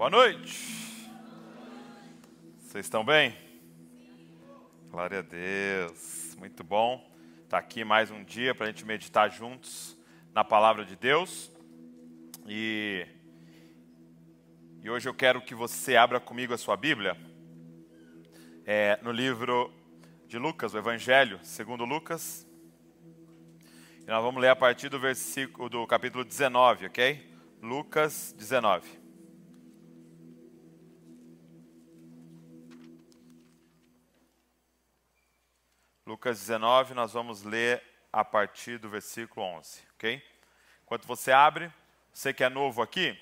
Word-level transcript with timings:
Boa 0.00 0.08
noite. 0.08 1.10
Vocês 2.58 2.86
estão 2.86 3.04
bem? 3.04 3.36
Glória 4.90 5.18
a 5.18 5.20
Deus. 5.20 6.34
Muito 6.38 6.64
bom 6.64 7.06
estar 7.44 7.58
aqui 7.58 7.84
mais 7.84 8.10
um 8.10 8.24
dia 8.24 8.54
para 8.54 8.64
a 8.64 8.68
gente 8.70 8.86
meditar 8.86 9.30
juntos 9.30 9.94
na 10.32 10.42
palavra 10.42 10.86
de 10.86 10.96
Deus. 10.96 11.52
E, 12.46 13.06
e 14.82 14.88
hoje 14.88 15.06
eu 15.06 15.12
quero 15.12 15.42
que 15.42 15.54
você 15.54 15.96
abra 15.96 16.18
comigo 16.18 16.54
a 16.54 16.56
sua 16.56 16.78
Bíblia 16.78 17.14
é, 18.64 18.98
no 19.02 19.12
livro 19.12 19.70
de 20.26 20.38
Lucas, 20.38 20.72
o 20.72 20.78
Evangelho 20.78 21.38
segundo 21.42 21.84
Lucas. 21.84 22.48
E 24.00 24.06
nós 24.06 24.24
vamos 24.24 24.40
ler 24.40 24.48
a 24.48 24.56
partir 24.56 24.88
do 24.88 24.98
versículo 24.98 25.68
do 25.68 25.86
capítulo 25.86 26.24
19, 26.24 26.86
ok? 26.86 27.30
Lucas 27.60 28.34
19. 28.38 28.99
Lucas 36.10 36.40
19, 36.40 36.92
nós 36.92 37.12
vamos 37.12 37.44
ler 37.44 37.80
a 38.12 38.24
partir 38.24 38.78
do 38.78 38.88
versículo 38.88 39.46
11, 39.46 39.80
ok? 39.94 40.20
Enquanto 40.82 41.06
você 41.06 41.30
abre, 41.30 41.72
você 42.12 42.34
que 42.34 42.42
é 42.42 42.48
novo 42.48 42.82
aqui, 42.82 43.16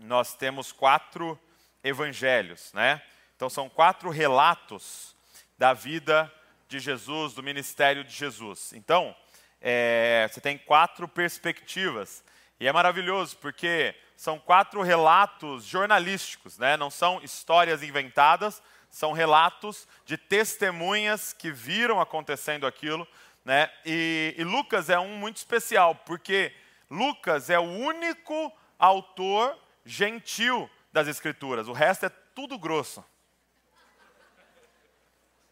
nós 0.00 0.34
temos 0.34 0.72
quatro 0.72 1.38
evangelhos, 1.80 2.72
né? 2.72 3.00
Então 3.36 3.48
são 3.48 3.68
quatro 3.68 4.10
relatos 4.10 5.14
da 5.56 5.72
vida 5.72 6.28
de 6.66 6.80
Jesus, 6.80 7.34
do 7.34 7.42
ministério 7.42 8.02
de 8.02 8.12
Jesus. 8.12 8.72
Então, 8.72 9.14
é, 9.60 10.28
você 10.28 10.40
tem 10.40 10.58
quatro 10.58 11.06
perspectivas. 11.06 12.24
E 12.58 12.66
é 12.66 12.72
maravilhoso, 12.72 13.36
porque 13.36 13.94
são 14.16 14.40
quatro 14.40 14.82
relatos 14.82 15.64
jornalísticos, 15.64 16.58
né? 16.58 16.76
não 16.76 16.90
são 16.90 17.22
histórias 17.22 17.80
inventadas, 17.80 18.60
são 18.92 19.12
relatos 19.12 19.88
de 20.04 20.18
testemunhas 20.18 21.32
que 21.32 21.50
viram 21.50 21.98
acontecendo 21.98 22.66
aquilo, 22.66 23.08
né? 23.42 23.72
E, 23.86 24.34
e 24.36 24.44
Lucas 24.44 24.90
é 24.90 24.98
um 24.98 25.16
muito 25.16 25.38
especial, 25.38 25.94
porque 25.94 26.54
Lucas 26.90 27.48
é 27.48 27.58
o 27.58 27.62
único 27.62 28.52
autor 28.78 29.58
gentil 29.82 30.70
das 30.92 31.08
Escrituras, 31.08 31.68
o 31.68 31.72
resto 31.72 32.04
é 32.04 32.10
tudo 32.34 32.58
grosso. 32.58 33.02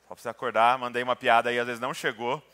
Só 0.06 0.14
para 0.14 0.16
você 0.16 0.28
acordar, 0.28 0.78
mandei 0.78 1.02
uma 1.02 1.16
piada 1.16 1.48
aí, 1.48 1.58
às 1.58 1.66
vezes 1.66 1.80
não 1.80 1.94
chegou. 1.94 2.46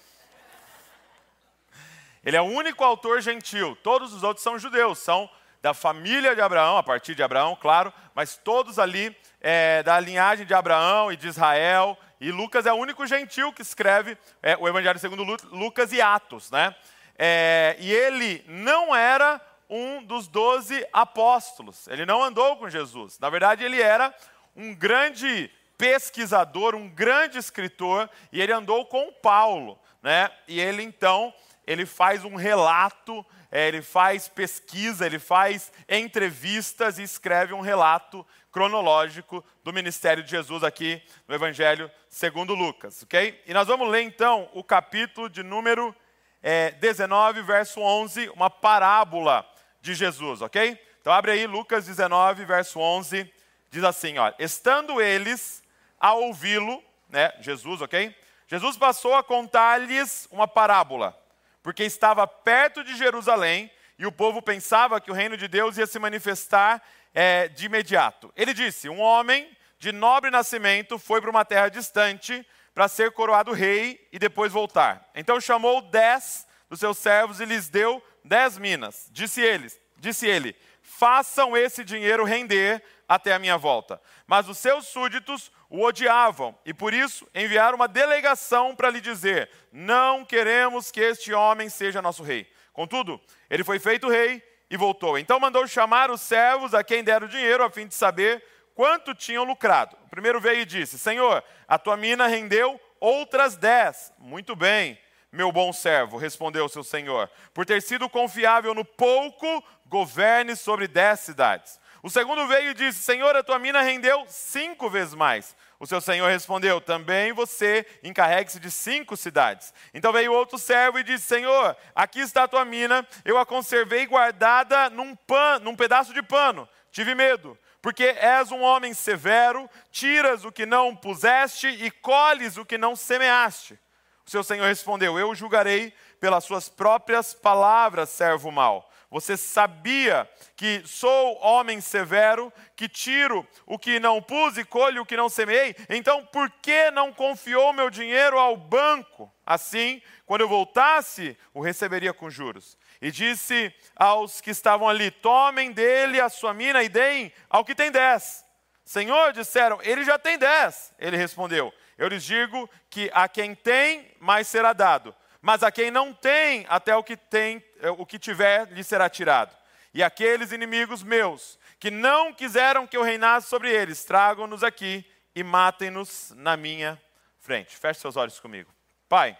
Ele 2.25 2.37
é 2.37 2.41
o 2.41 2.45
único 2.45 2.84
autor 2.84 3.21
gentil, 3.21 3.77
todos 3.83 4.12
os 4.12 4.23
outros 4.23 4.45
são 4.45 4.56
judeus, 4.56 5.00
são 5.00 5.28
da 5.61 5.75
família 5.75 6.33
de 6.33 6.41
Abraão, 6.41 6.77
a 6.77 6.83
partir 6.83 7.17
de 7.17 7.25
Abraão, 7.25 7.56
claro, 7.56 7.93
mas 8.15 8.37
todos 8.37 8.78
ali 8.78 9.17
é, 9.48 9.80
da 9.84 10.00
linhagem 10.00 10.44
de 10.44 10.52
Abraão 10.52 11.12
e 11.12 11.16
de 11.16 11.28
Israel. 11.28 11.97
E 12.20 12.33
Lucas 12.33 12.66
é 12.66 12.72
o 12.72 12.77
único 12.77 13.06
gentil 13.06 13.53
que 13.53 13.62
escreve 13.62 14.19
é, 14.42 14.56
o 14.56 14.66
Evangelho 14.66 14.98
segundo 14.98 15.22
Lucas 15.53 15.92
e 15.92 16.03
Atos, 16.03 16.50
né? 16.50 16.75
É, 17.16 17.77
e 17.78 17.92
ele 17.92 18.44
não 18.48 18.94
era 18.94 19.41
um 19.70 20.03
dos 20.03 20.27
doze 20.27 20.84
apóstolos. 20.92 21.86
Ele 21.86 22.05
não 22.05 22.25
andou 22.25 22.56
com 22.56 22.69
Jesus. 22.69 23.20
Na 23.20 23.30
verdade, 23.30 23.62
ele 23.62 23.80
era 23.80 24.12
um 24.56 24.75
grande 24.75 25.48
pesquisador, 25.78 26.75
um 26.75 26.88
grande 26.88 27.38
escritor, 27.38 28.10
e 28.33 28.42
ele 28.42 28.53
andou 28.53 28.84
com 28.86 29.12
Paulo, 29.12 29.78
né? 30.03 30.28
E 30.48 30.58
ele 30.58 30.83
então 30.83 31.33
ele 31.64 31.86
faz 31.86 32.25
um 32.25 32.34
relato, 32.34 33.25
é, 33.50 33.69
ele 33.69 33.83
faz 33.83 34.27
pesquisa, 34.27 35.06
ele 35.06 35.20
faz 35.20 35.72
entrevistas 35.88 36.98
e 36.98 37.05
escreve 37.05 37.55
um 37.55 37.60
relato 37.60 38.27
cronológico 38.57 39.45
do 39.62 39.71
ministério 39.71 40.23
de 40.23 40.31
Jesus 40.31 40.65
aqui 40.65 41.03
no 41.29 41.35
Evangelho 41.35 41.91
segundo 42.09 42.55
Lucas, 42.55 43.03
ok? 43.03 43.39
E 43.47 43.53
nós 43.53 43.69
vamos 43.69 43.87
ler 43.87 44.01
então 44.01 44.49
o 44.55 44.65
capítulo 44.65 45.28
de 45.28 45.43
número 45.43 45.94
é, 46.43 46.71
19, 46.71 47.43
verso 47.43 47.83
11, 47.83 48.31
uma 48.31 48.49
parábola 48.49 49.47
de 49.83 49.93
Jesus, 49.93 50.41
ok? 50.41 50.81
Então 50.99 51.12
abre 51.12 51.33
aí 51.33 51.47
Lucas 51.47 51.84
19, 51.84 52.47
verso 52.47 52.81
11, 52.81 53.31
diz 53.71 53.84
assim, 53.84 54.16
ó, 54.16 54.33
estando 54.39 55.03
eles 55.03 55.62
a 56.00 56.15
ouvi-lo, 56.15 56.83
né, 57.11 57.34
Jesus, 57.41 57.83
ok? 57.83 58.16
Jesus 58.49 58.78
passou 58.78 59.15
a 59.15 59.22
contar-lhes 59.22 60.27
uma 60.31 60.49
parábola 60.49 61.15
porque 61.62 61.84
estava 61.84 62.27
perto 62.27 62.83
de 62.83 62.97
Jerusalém 62.97 63.71
e 63.99 64.06
o 64.06 64.12
povo 64.12 64.41
pensava 64.41 64.99
que 64.99 65.11
o 65.11 65.15
reino 65.15 65.37
de 65.37 65.47
Deus 65.47 65.77
ia 65.77 65.87
se 65.87 65.99
manifestar 65.99 66.83
é, 67.16 67.49
de 67.49 67.65
imediato. 67.65 68.31
Ele 68.37 68.53
disse: 68.53 68.91
Um 68.91 69.00
homem 69.00 69.50
de 69.78 69.91
nobre 69.91 70.31
nascimento 70.31 70.99
foi 70.99 71.19
para 71.19 71.31
uma 71.31 71.47
terra 71.47 71.71
distante 71.71 72.47
para 72.75 72.88
ser 72.88 73.10
coroado 73.12 73.53
rei 73.53 74.06
e 74.12 74.19
depois 74.19 74.53
voltar. 74.53 75.10
Então 75.15 75.41
chamou 75.41 75.81
dez 75.81 76.47
dos 76.69 76.78
seus 76.78 76.99
servos 76.99 77.41
e 77.41 77.47
lhes 77.47 77.71
deu 77.71 78.03
dez 78.22 78.59
minas. 78.59 79.09
Disse 79.10 79.41
eles, 79.41 79.81
disse 79.97 80.27
ele: 80.27 80.54
façam 80.82 81.56
esse 81.56 81.82
dinheiro 81.82 82.22
render 82.22 82.82
até 83.09 83.33
a 83.33 83.38
minha 83.38 83.56
volta. 83.56 83.98
Mas 84.27 84.47
os 84.47 84.59
seus 84.59 84.87
súditos 84.87 85.50
o 85.71 85.83
odiavam 85.83 86.56
e 86.66 86.75
por 86.75 86.93
isso 86.93 87.27
enviaram 87.34 87.77
uma 87.77 87.88
delegação 87.88 88.77
para 88.77 88.91
lhe 88.91 89.00
dizer: 89.00 89.50
Não 89.72 90.22
queremos 90.22 90.91
que 90.91 91.00
este 91.00 91.33
homem 91.33 91.71
seja 91.71 92.03
nosso 92.03 92.22
rei. 92.22 92.47
Contudo, 92.75 93.19
ele 93.48 93.65
foi 93.65 93.78
feito 93.78 94.06
rei 94.06 94.43
e 94.71 94.77
voltou. 94.77 95.19
Então 95.19 95.41
mandou 95.41 95.66
chamar 95.66 96.10
os 96.10 96.21
servos 96.21 96.75
a 96.75 96.82
quem 96.82 97.04
deram 97.04 97.27
o 97.27 97.31
dinheiro 97.31 97.65
a 97.65 97.71
fim 97.71 97.87
de 97.87 97.94
saber 97.94 98.43
quanto 98.75 99.15
tinham 99.15 99.44
lucrado. 99.44 99.97
O 100.04 100.09
primeiro 100.09 100.41
veio 100.41 100.60
e 100.60 100.66
disse: 100.66 100.99
Senhor, 100.99 101.43
a 101.66 101.78
tua 101.78 101.97
mina 101.97 102.27
rendeu 102.27 102.81
outras 103.00 103.56
dez. 103.56 104.12
Muito 104.19 104.54
bem, 104.56 104.99
meu 105.32 105.50
bom 105.50 105.72
servo, 105.72 106.16
respondeu 106.16 106.69
seu 106.69 106.84
senhor. 106.84 107.31
Por 107.53 107.65
ter 107.65 107.81
sido 107.82 108.09
confiável 108.09 108.75
no 108.75 108.84
pouco, 108.84 109.65
governe 109.87 110.56
sobre 110.56 110.87
dez 110.87 111.21
cidades. 111.21 111.81
O 112.03 112.10
segundo 112.10 112.47
veio 112.47 112.71
e 112.71 112.75
disse: 112.75 113.03
Senhor, 113.03 113.34
a 113.34 113.43
tua 113.43 113.59
mina 113.59 113.83
rendeu 113.83 114.25
cinco 114.28 114.88
vezes 114.88 115.15
mais. 115.15 115.56
O 115.78 115.87
seu 115.87 116.00
senhor 116.00 116.28
respondeu: 116.31 116.81
Também 116.81 117.32
você 117.32 117.87
encarregue-se 118.03 118.59
de 118.59 118.70
cinco 118.70 119.16
cidades. 119.16 119.75
Então 119.92 120.12
veio 120.12 120.32
outro 120.32 120.59
servo 120.59 120.98
e 120.98 121.04
disse: 121.04 121.26
Senhor, 121.26 121.76
aqui 121.94 122.20
está 122.20 122.44
a 122.44 122.48
tua 122.48 122.64
mina, 122.64 123.06
eu 123.25 123.38
a 123.38 123.44
conservei 123.44 124.06
guardada 124.06 124.88
num, 124.91 125.15
pan, 125.15 125.59
num 125.60 125.76
pedaço 125.76 126.15
de 126.15 126.22
pano. 126.22 126.69
Tive 126.91 127.15
medo, 127.15 127.59
porque 127.82 128.04
és 128.04 128.50
um 128.50 128.62
homem 128.62 128.94
severo, 128.94 129.69
tiras 129.91 130.44
o 130.44 130.53
que 130.53 130.65
não 130.65 130.97
puseste 130.97 131.69
e 131.69 131.91
colhes 131.91 132.56
o 132.56 132.65
que 132.65 132.78
não 132.78 132.97
semeaste. 132.97 133.78
O 134.26 134.31
seu 134.31 134.42
senhor 134.42 134.66
respondeu: 134.66 135.19
Eu 135.19 135.34
julgarei 135.34 135.92
pelas 136.19 136.44
suas 136.44 136.69
próprias 136.69 137.34
palavras, 137.34 138.09
servo 138.09 138.50
mau. 138.50 138.91
Você 139.16 139.34
sabia 139.34 140.28
que 140.54 140.82
sou 140.84 141.43
homem 141.43 141.81
severo, 141.81 142.53
que 142.77 142.87
tiro 142.87 143.49
o 143.65 143.78
que 143.78 143.99
não 143.99 144.21
pus 144.21 144.59
e 144.59 144.65
colho 144.65 145.00
o 145.00 145.06
que 145.06 145.16
não 145.16 145.31
semeei? 145.31 145.75
Então, 145.88 146.27
por 146.27 146.50
que 146.50 146.91
não 146.91 147.10
confiou 147.15 147.72
meu 147.72 147.88
dinheiro 147.88 148.38
ao 148.38 148.59
banco? 148.59 149.32
Assim, 149.47 150.03
quando 150.27 150.43
eu 150.43 150.49
voltasse, 150.49 151.34
o 151.54 151.62
receberia 151.62 152.12
com 152.12 152.28
juros. 152.28 152.77
E 153.00 153.10
disse 153.10 153.75
aos 153.97 154.43
que 154.43 154.50
estavam 154.50 154.87
ali: 154.87 155.10
Tomem 155.10 155.72
dele 155.72 156.21
a 156.21 156.28
sua 156.28 156.53
mina 156.53 156.83
e 156.83 156.88
deem 156.91 157.33
ao 157.48 157.65
que 157.65 157.75
tem 157.75 157.91
dez. 157.91 158.44
Senhor, 158.84 159.33
disseram, 159.33 159.78
ele 159.83 160.04
já 160.04 160.19
tem 160.19 160.37
dez. 160.37 160.93
Ele 160.98 161.16
respondeu: 161.16 161.72
Eu 161.97 162.09
lhes 162.09 162.22
digo 162.22 162.69
que 162.91 163.10
a 163.15 163.27
quem 163.27 163.54
tem, 163.54 164.15
mais 164.21 164.47
será 164.47 164.75
dado 164.75 165.16
mas 165.47 165.62
a 165.62 165.71
quem 165.71 165.93
não 165.93 166.12
tem, 166.12 166.67
até 166.69 166.97
o 166.97 167.05
que 167.05 167.17
tem, 167.17 167.65
eh, 167.81 167.89
o 167.89 168.05
que 168.05 168.19
tiver 168.19 168.67
lhe 168.73 168.83
será 168.83 169.09
tirado. 169.09 169.57
E 169.95 170.03
aqueles 170.03 170.51
inimigos 170.51 171.05
meus 171.05 171.57
que 171.79 171.89
não 171.89 172.34
quiseram 172.34 172.84
que 172.84 172.97
eu 172.97 173.03
reinasse 173.05 173.48
sobre 173.48 173.71
eles, 173.72 174.04
tragam-nos 174.04 174.65
aqui 174.65 175.09
e 175.37 175.45
matem-nos 175.45 176.33
na 176.34 176.57
minha 176.57 177.01
frente. 177.39 177.77
Feche 177.77 178.01
seus 178.01 178.16
olhos 178.16 178.41
comigo. 178.41 178.75
Pai, 179.09 179.39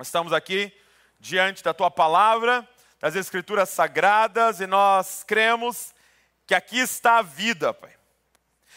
estamos 0.00 0.32
aqui 0.32 0.72
diante 1.18 1.60
da 1.60 1.74
tua 1.74 1.90
palavra, 1.90 2.64
das 3.00 3.16
escrituras 3.16 3.68
sagradas, 3.68 4.60
e 4.60 4.66
nós 4.68 5.24
cremos 5.24 5.92
que 6.46 6.54
aqui 6.54 6.78
está 6.78 7.18
a 7.18 7.22
vida, 7.22 7.74
Pai. 7.74 7.96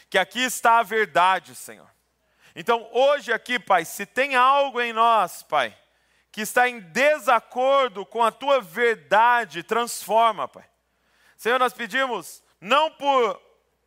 Que 0.09 0.17
aqui 0.17 0.39
está 0.39 0.79
a 0.79 0.83
verdade, 0.83 1.53
Senhor. 1.53 1.91
Então, 2.55 2.89
hoje 2.91 3.31
aqui, 3.31 3.59
Pai, 3.59 3.85
se 3.85 4.03
tem 4.03 4.33
algo 4.35 4.81
em 4.81 4.91
nós, 4.91 5.43
Pai, 5.43 5.77
que 6.31 6.41
está 6.41 6.69
em 6.69 6.79
desacordo 6.79 8.05
com 8.05 8.23
a 8.23 8.31
tua 8.31 8.61
verdade, 8.61 9.63
transforma, 9.63 10.47
Pai. 10.47 10.65
Senhor, 11.35 11.57
nós 11.57 11.73
pedimos, 11.73 12.43
não 12.59 12.91
por 12.91 13.41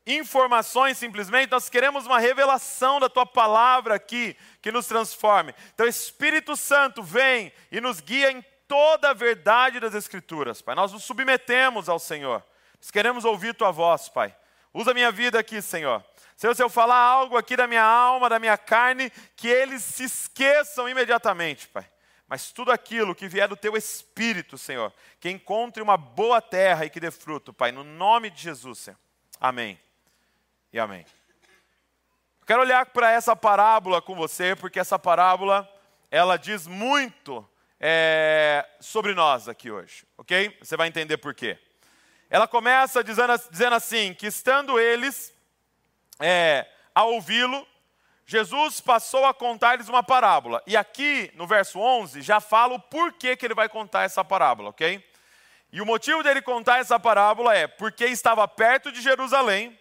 informações 0.06 0.98
simplesmente, 0.98 1.50
nós 1.50 1.68
queremos 1.68 2.06
uma 2.06 2.18
revelação 2.18 2.98
da 2.98 3.08
tua 3.08 3.24
palavra 3.24 3.94
aqui, 3.94 4.36
que 4.60 4.72
nos 4.72 4.86
transforme. 4.86 5.54
Então, 5.74 5.86
Espírito 5.86 6.56
Santo, 6.56 7.02
vem 7.02 7.52
e 7.70 7.80
nos 7.80 8.00
guia 8.00 8.32
em 8.32 8.44
toda 8.66 9.10
a 9.10 9.14
verdade 9.14 9.78
das 9.78 9.94
Escrituras, 9.94 10.60
Pai. 10.60 10.74
Nós 10.74 10.92
nos 10.92 11.04
submetemos 11.04 11.88
ao 11.88 11.98
Senhor, 11.98 12.42
nós 12.80 12.90
queremos 12.90 13.24
ouvir 13.24 13.54
tua 13.54 13.70
voz, 13.70 14.08
Pai. 14.08 14.34
Usa 14.74 14.94
minha 14.94 15.12
vida 15.12 15.38
aqui, 15.38 15.60
Senhor. 15.60 16.02
Senhor, 16.36 16.56
se 16.56 16.62
eu 16.62 16.70
falar 16.70 16.96
algo 16.96 17.36
aqui 17.36 17.54
da 17.54 17.66
minha 17.66 17.84
alma, 17.84 18.28
da 18.28 18.38
minha 18.38 18.56
carne, 18.56 19.10
que 19.36 19.46
eles 19.46 19.84
se 19.84 20.04
esqueçam 20.04 20.88
imediatamente, 20.88 21.68
Pai. 21.68 21.91
Mas 22.32 22.50
tudo 22.50 22.72
aquilo 22.72 23.14
que 23.14 23.28
vier 23.28 23.46
do 23.46 23.54
teu 23.54 23.76
espírito, 23.76 24.56
Senhor, 24.56 24.90
que 25.20 25.28
encontre 25.28 25.82
uma 25.82 25.98
boa 25.98 26.40
terra 26.40 26.86
e 26.86 26.88
que 26.88 26.98
dê 26.98 27.10
fruto, 27.10 27.52
Pai, 27.52 27.70
no 27.70 27.84
nome 27.84 28.30
de 28.30 28.40
Jesus, 28.40 28.78
Senhor. 28.78 28.98
Amém. 29.38 29.78
E 30.72 30.78
amém. 30.78 31.04
Eu 32.40 32.46
quero 32.46 32.62
olhar 32.62 32.86
para 32.86 33.10
essa 33.10 33.36
parábola 33.36 34.00
com 34.00 34.14
você, 34.14 34.56
porque 34.56 34.80
essa 34.80 34.98
parábola, 34.98 35.70
ela 36.10 36.38
diz 36.38 36.66
muito 36.66 37.46
é, 37.78 38.66
sobre 38.80 39.12
nós 39.12 39.46
aqui 39.46 39.70
hoje, 39.70 40.06
ok? 40.16 40.56
Você 40.62 40.74
vai 40.74 40.88
entender 40.88 41.18
por 41.18 41.34
quê. 41.34 41.58
Ela 42.30 42.48
começa 42.48 43.04
dizendo, 43.04 43.34
dizendo 43.50 43.74
assim: 43.74 44.14
que 44.14 44.26
estando 44.26 44.80
eles 44.80 45.34
é, 46.18 46.66
a 46.94 47.04
ouvi-lo, 47.04 47.68
Jesus 48.32 48.80
passou 48.80 49.26
a 49.26 49.34
contar-lhes 49.34 49.90
uma 49.90 50.02
parábola. 50.02 50.62
E 50.66 50.74
aqui, 50.74 51.30
no 51.34 51.46
verso 51.46 51.78
11, 51.78 52.22
já 52.22 52.40
fala 52.40 52.72
o 52.72 52.80
porquê 52.80 53.36
que 53.36 53.44
ele 53.44 53.54
vai 53.54 53.68
contar 53.68 54.04
essa 54.04 54.24
parábola, 54.24 54.70
ok? 54.70 55.06
E 55.70 55.82
o 55.82 55.84
motivo 55.84 56.22
dele 56.22 56.40
contar 56.40 56.78
essa 56.78 56.98
parábola 56.98 57.54
é 57.54 57.66
porque 57.66 58.06
estava 58.06 58.48
perto 58.48 58.90
de 58.90 59.02
Jerusalém 59.02 59.78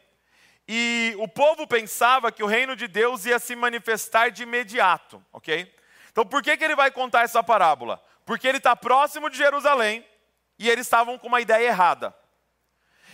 e 0.68 1.16
o 1.18 1.30
povo 1.30 1.66
pensava 1.66 2.30
que 2.30 2.44
o 2.44 2.46
reino 2.46 2.76
de 2.76 2.90
Deus 2.90 3.26
ia 3.26 3.40
se 3.40 3.56
manifestar 3.56 4.32
de 4.32 4.44
imediato, 4.44 5.24
ok? 5.32 5.74
Então 6.12 6.26
por 6.26 6.44
que, 6.44 6.58
que 6.58 6.64
ele 6.66 6.76
vai 6.76 6.92
contar 6.92 7.22
essa 7.22 7.42
parábola? 7.42 8.04
Porque 8.26 8.50
ele 8.50 8.58
está 8.58 8.76
próximo 8.76 9.30
de 9.30 9.38
Jerusalém 9.38 10.06
e 10.60 10.70
eles 10.70 10.86
estavam 10.86 11.18
com 11.18 11.30
uma 11.30 11.40
ideia 11.40 11.68
errada. 11.68 12.14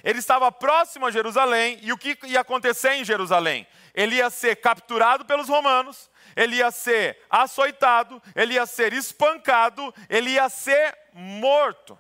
Ele 0.08 0.20
estava 0.20 0.50
próximo 0.50 1.06
a 1.06 1.12
Jerusalém 1.12 1.80
e 1.82 1.92
o 1.92 1.98
que 1.98 2.18
ia 2.28 2.40
acontecer 2.40 2.94
em 2.94 3.04
Jerusalém? 3.04 3.68
Ele 3.94 4.16
ia 4.16 4.30
ser 4.30 4.56
capturado 4.56 5.26
pelos 5.26 5.50
romanos, 5.50 6.10
ele 6.34 6.56
ia 6.56 6.72
ser 6.72 7.20
açoitado, 7.30 8.24
ele 8.34 8.54
ia 8.54 8.66
ser 8.66 8.94
espancado, 8.94 9.94
ele 10.08 10.30
ia 10.30 10.48
ser 10.48 10.98
morto. 11.12 12.00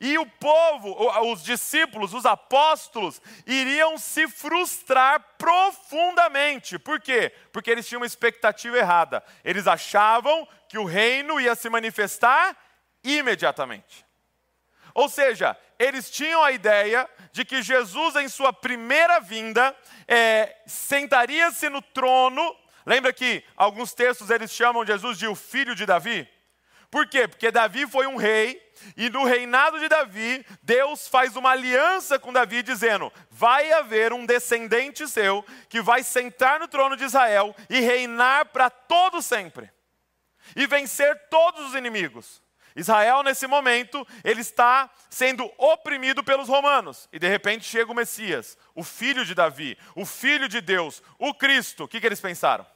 E 0.00 0.16
o 0.16 0.24
povo, 0.24 0.96
os 1.32 1.42
discípulos, 1.42 2.14
os 2.14 2.24
apóstolos, 2.24 3.20
iriam 3.44 3.98
se 3.98 4.28
frustrar 4.28 5.18
profundamente. 5.36 6.78
Por 6.78 7.00
quê? 7.00 7.34
Porque 7.52 7.72
eles 7.72 7.88
tinham 7.88 8.00
uma 8.00 8.06
expectativa 8.06 8.78
errada. 8.78 9.20
Eles 9.44 9.66
achavam 9.66 10.46
que 10.68 10.78
o 10.78 10.84
reino 10.84 11.40
ia 11.40 11.56
se 11.56 11.68
manifestar 11.68 12.56
imediatamente. 13.02 14.11
Ou 14.94 15.08
seja, 15.08 15.56
eles 15.78 16.10
tinham 16.10 16.42
a 16.42 16.52
ideia 16.52 17.08
de 17.32 17.44
que 17.44 17.62
Jesus, 17.62 18.16
em 18.16 18.28
sua 18.28 18.52
primeira 18.52 19.20
vinda, 19.20 19.74
é, 20.06 20.54
sentaria-se 20.66 21.68
no 21.68 21.80
trono. 21.80 22.56
Lembra 22.84 23.12
que 23.12 23.44
alguns 23.56 23.94
textos 23.94 24.30
eles 24.30 24.52
chamam 24.52 24.84
Jesus 24.84 25.18
de 25.18 25.26
o 25.26 25.34
filho 25.34 25.74
de 25.74 25.86
Davi? 25.86 26.28
Por 26.92 27.06
quê? 27.06 27.26
Porque 27.26 27.50
Davi 27.50 27.86
foi 27.86 28.06
um 28.06 28.16
rei, 28.16 28.60
e 28.98 29.08
no 29.08 29.24
reinado 29.24 29.80
de 29.80 29.88
Davi, 29.88 30.44
Deus 30.62 31.08
faz 31.08 31.36
uma 31.36 31.52
aliança 31.52 32.18
com 32.18 32.30
Davi, 32.30 32.62
dizendo: 32.62 33.10
vai 33.30 33.72
haver 33.72 34.12
um 34.12 34.26
descendente 34.26 35.08
seu 35.08 35.42
que 35.70 35.80
vai 35.80 36.02
sentar 36.02 36.60
no 36.60 36.68
trono 36.68 36.94
de 36.94 37.04
Israel 37.04 37.56
e 37.70 37.80
reinar 37.80 38.44
para 38.46 38.68
todo 38.68 39.22
sempre, 39.22 39.72
e 40.54 40.66
vencer 40.66 41.18
todos 41.30 41.68
os 41.68 41.74
inimigos. 41.74 42.42
Israel, 42.74 43.22
nesse 43.22 43.46
momento, 43.46 44.06
ele 44.24 44.40
está 44.40 44.90
sendo 45.10 45.50
oprimido 45.58 46.24
pelos 46.24 46.48
romanos. 46.48 47.08
E 47.12 47.18
de 47.18 47.28
repente 47.28 47.64
chega 47.64 47.90
o 47.90 47.94
Messias, 47.94 48.56
o 48.74 48.82
filho 48.82 49.24
de 49.24 49.34
Davi, 49.34 49.76
o 49.94 50.06
filho 50.06 50.48
de 50.48 50.60
Deus, 50.60 51.02
o 51.18 51.34
Cristo. 51.34 51.84
O 51.84 51.88
que, 51.88 52.00
que 52.00 52.06
eles 52.06 52.20
pensaram? 52.20 52.66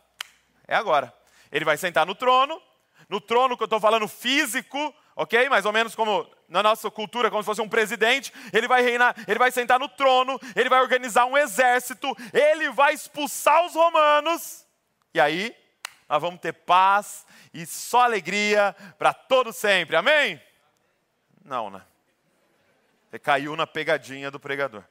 É 0.66 0.76
agora. 0.76 1.12
Ele 1.50 1.64
vai 1.64 1.76
sentar 1.76 2.04
no 2.04 2.14
trono, 2.14 2.60
no 3.08 3.20
trono 3.20 3.56
que 3.56 3.62
eu 3.62 3.66
estou 3.66 3.80
falando 3.80 4.08
físico, 4.08 4.94
ok? 5.14 5.48
Mais 5.48 5.64
ou 5.64 5.72
menos 5.72 5.94
como 5.94 6.28
na 6.48 6.62
nossa 6.62 6.90
cultura, 6.90 7.30
como 7.30 7.42
se 7.42 7.46
fosse 7.46 7.62
um 7.62 7.68
presidente. 7.68 8.32
Ele 8.52 8.68
vai 8.68 8.82
reinar, 8.82 9.14
ele 9.26 9.38
vai 9.38 9.50
sentar 9.50 9.78
no 9.78 9.88
trono, 9.88 10.38
ele 10.54 10.68
vai 10.68 10.80
organizar 10.80 11.24
um 11.26 11.36
exército, 11.36 12.14
ele 12.32 12.70
vai 12.70 12.94
expulsar 12.94 13.64
os 13.64 13.74
romanos. 13.74 14.66
E 15.14 15.20
aí, 15.20 15.56
nós 16.08 16.22
vamos 16.22 16.40
ter 16.40 16.52
paz 16.52 17.26
e 17.52 17.66
só 17.66 18.02
alegria 18.02 18.74
para 18.98 19.12
todo 19.12 19.52
sempre. 19.52 19.96
Amém? 19.96 20.40
Não, 21.44 21.70
né? 21.70 21.82
Você 23.10 23.18
caiu 23.18 23.56
na 23.56 23.66
pegadinha 23.66 24.30
do 24.30 24.38
pregador. 24.38 24.84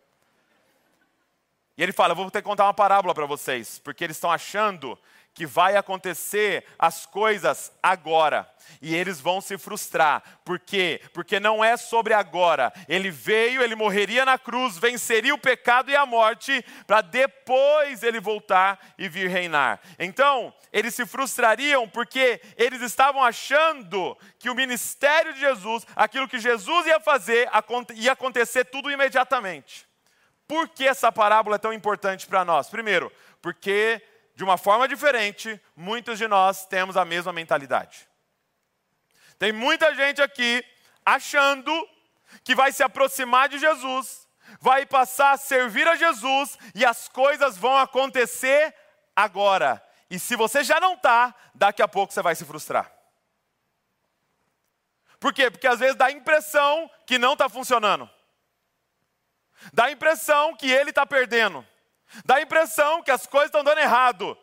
E 1.77 1.83
ele 1.83 1.91
fala: 1.91 2.12
Eu 2.12 2.15
vou 2.15 2.31
ter 2.31 2.41
que 2.41 2.47
contar 2.47 2.65
uma 2.65 2.73
parábola 2.73 3.13
para 3.13 3.25
vocês, 3.25 3.79
porque 3.79 4.03
eles 4.03 4.17
estão 4.17 4.31
achando 4.31 4.97
que 5.36 5.46
vai 5.46 5.76
acontecer 5.76 6.66
as 6.80 7.06
coisas 7.06 7.72
agora. 7.84 8.50
E 8.82 8.96
eles 8.96 9.20
vão 9.20 9.42
se 9.42 9.58
frustrar. 9.58 10.24
Por 10.46 10.58
quê? 10.58 11.02
Porque 11.14 11.40
não 11.42 11.64
é 11.64 11.76
sobre 11.76 12.14
agora. 12.14 12.72
Ele 12.88 13.12
veio, 13.12 13.62
ele 13.62 13.76
morreria 13.76 14.24
na 14.24 14.40
cruz, 14.40 14.78
venceria 14.78 15.36
o 15.36 15.38
pecado 15.38 15.92
e 15.92 15.96
a 15.96 16.06
morte, 16.06 16.64
para 16.88 17.02
depois 17.02 18.02
ele 18.02 18.22
voltar 18.22 18.80
e 18.98 19.10
vir 19.10 19.30
reinar. 19.30 19.82
Então, 20.00 20.54
eles 20.72 20.96
se 20.96 21.06
frustrariam 21.06 21.88
porque 21.88 22.42
eles 22.58 22.82
estavam 22.82 23.22
achando 23.22 24.18
que 24.40 24.50
o 24.50 24.56
ministério 24.56 25.34
de 25.34 25.42
Jesus, 25.42 25.86
aquilo 25.96 26.30
que 26.30 26.40
Jesus 26.40 26.88
ia 26.88 27.00
fazer, 27.00 27.50
ia 27.96 28.14
acontecer 28.14 28.64
tudo 28.66 28.90
imediatamente. 28.90 29.86
Por 30.48 30.70
que 30.70 30.88
essa 30.88 31.12
parábola 31.12 31.58
é 31.58 31.60
tão 31.60 31.74
importante 31.74 32.26
para 32.26 32.46
nós? 32.46 32.70
Primeiro, 32.70 33.12
porque 33.42 34.02
de 34.36 34.44
uma 34.44 34.58
forma 34.58 34.88
diferente, 34.88 35.60
muitos 35.76 36.18
de 36.18 36.28
nós 36.28 36.66
temos 36.66 36.98
a 36.98 37.06
mesma 37.06 37.32
mentalidade. 37.32 38.08
Tem 39.40 39.52
muita 39.52 39.96
gente 39.96 40.22
aqui 40.22 40.64
achando 41.06 41.72
que 42.44 42.54
vai 42.54 42.72
se 42.72 42.84
aproximar 42.84 43.48
de 43.48 43.58
Jesus, 43.58 44.28
vai 44.60 44.86
passar 44.86 45.32
a 45.32 45.38
servir 45.38 45.88
a 45.88 45.96
Jesus 45.96 46.58
e 46.74 46.86
as 46.86 47.08
coisas 47.08 47.58
vão 47.58 47.78
acontecer 47.78 48.76
agora. 49.16 49.82
E 50.10 50.20
se 50.20 50.36
você 50.36 50.64
já 50.64 50.80
não 50.80 50.96
está, 50.96 51.34
daqui 51.54 51.82
a 51.82 51.88
pouco 51.88 52.14
você 52.14 52.22
vai 52.22 52.36
se 52.36 52.46
frustrar. 52.46 52.92
Por 55.20 55.34
quê? 55.34 55.50
Porque 55.50 55.68
às 55.68 55.80
vezes 55.80 55.96
dá 55.96 56.08
a 56.08 56.12
impressão 56.12 56.92
que 57.06 57.18
não 57.18 57.34
está 57.34 57.48
funcionando. 57.48 58.10
Dá 59.74 59.86
a 59.86 59.92
impressão 59.92 60.56
que 60.56 60.70
ele 60.70 60.90
está 60.92 61.06
perdendo. 61.06 61.66
Dá 62.25 62.36
a 62.36 62.41
impressão 62.41 63.01
que 63.01 63.12
as 63.12 63.25
coisas 63.27 63.48
estão 63.48 63.63
dando 63.63 63.79
errado, 63.79 64.38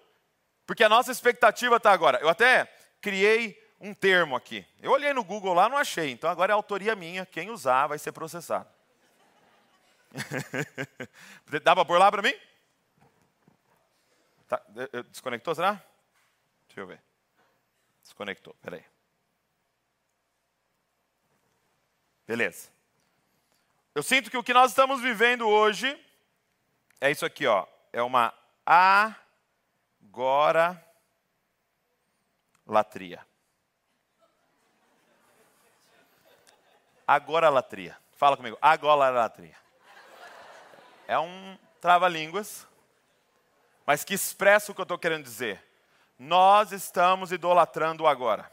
porque 0.67 0.85
a 0.85 0.89
nossa 0.89 1.13
expectativa 1.13 1.77
está 1.77 1.93
agora. 1.93 2.19
Eu 2.21 2.29
até 2.29 2.67
criei 3.01 3.61
um 3.81 3.93
termo 3.93 4.37
aqui. 4.37 4.67
Eu 4.81 4.93
olhei 4.93 5.13
no 5.13 5.25
Google 5.25 5.55
lá, 5.55 5.69
não 5.69 5.77
achei. 5.77 6.11
Então 6.11 6.31
agora 6.31 6.53
é 6.53 6.55
autoria 6.55 6.95
minha. 6.95 7.27
Quem 7.27 7.51
usar 7.51 7.89
vai 7.89 7.99
ser 7.99 8.13
processado. 8.13 8.69
Dá 11.63 11.75
para 11.75 11.85
pôr 11.85 11.99
lá 11.99 12.11
para 12.11 12.23
mim? 12.23 12.35
Tá, 14.47 14.63
desconectou, 15.11 15.55
será? 15.55 15.83
Deixa 16.67 16.81
eu 16.81 16.87
ver. 16.87 17.03
Desconectou, 18.03 18.55
peraí. 18.61 18.85
Beleza. 22.27 22.71
Eu 23.95 24.03
sinto 24.03 24.31
que 24.31 24.37
o 24.37 24.43
que 24.43 24.55
nós 24.55 24.71
estamos 24.71 25.01
vivendo 25.01 25.49
hoje 25.49 25.99
é 27.03 27.11
isso 27.11 27.27
aqui, 27.27 27.47
ó. 27.49 27.67
É 27.93 28.01
uma 28.01 28.33
agora 28.65 30.81
latria. 32.65 33.27
Agora 37.05 37.49
latria. 37.49 37.99
Fala 38.13 38.37
comigo. 38.37 38.57
Agora 38.63 39.11
latria. 39.11 39.57
É 41.09 41.19
um 41.19 41.59
trava-línguas, 41.81 42.69
mas 43.85 44.05
que 44.05 44.15
expressa 44.15 44.71
o 44.71 44.75
que 44.75 44.81
eu 44.81 44.85
estou 44.85 44.97
querendo 44.97 45.25
dizer. 45.25 45.61
Nós 46.17 46.71
estamos 46.71 47.33
idolatrando 47.33 48.07
agora 48.07 48.49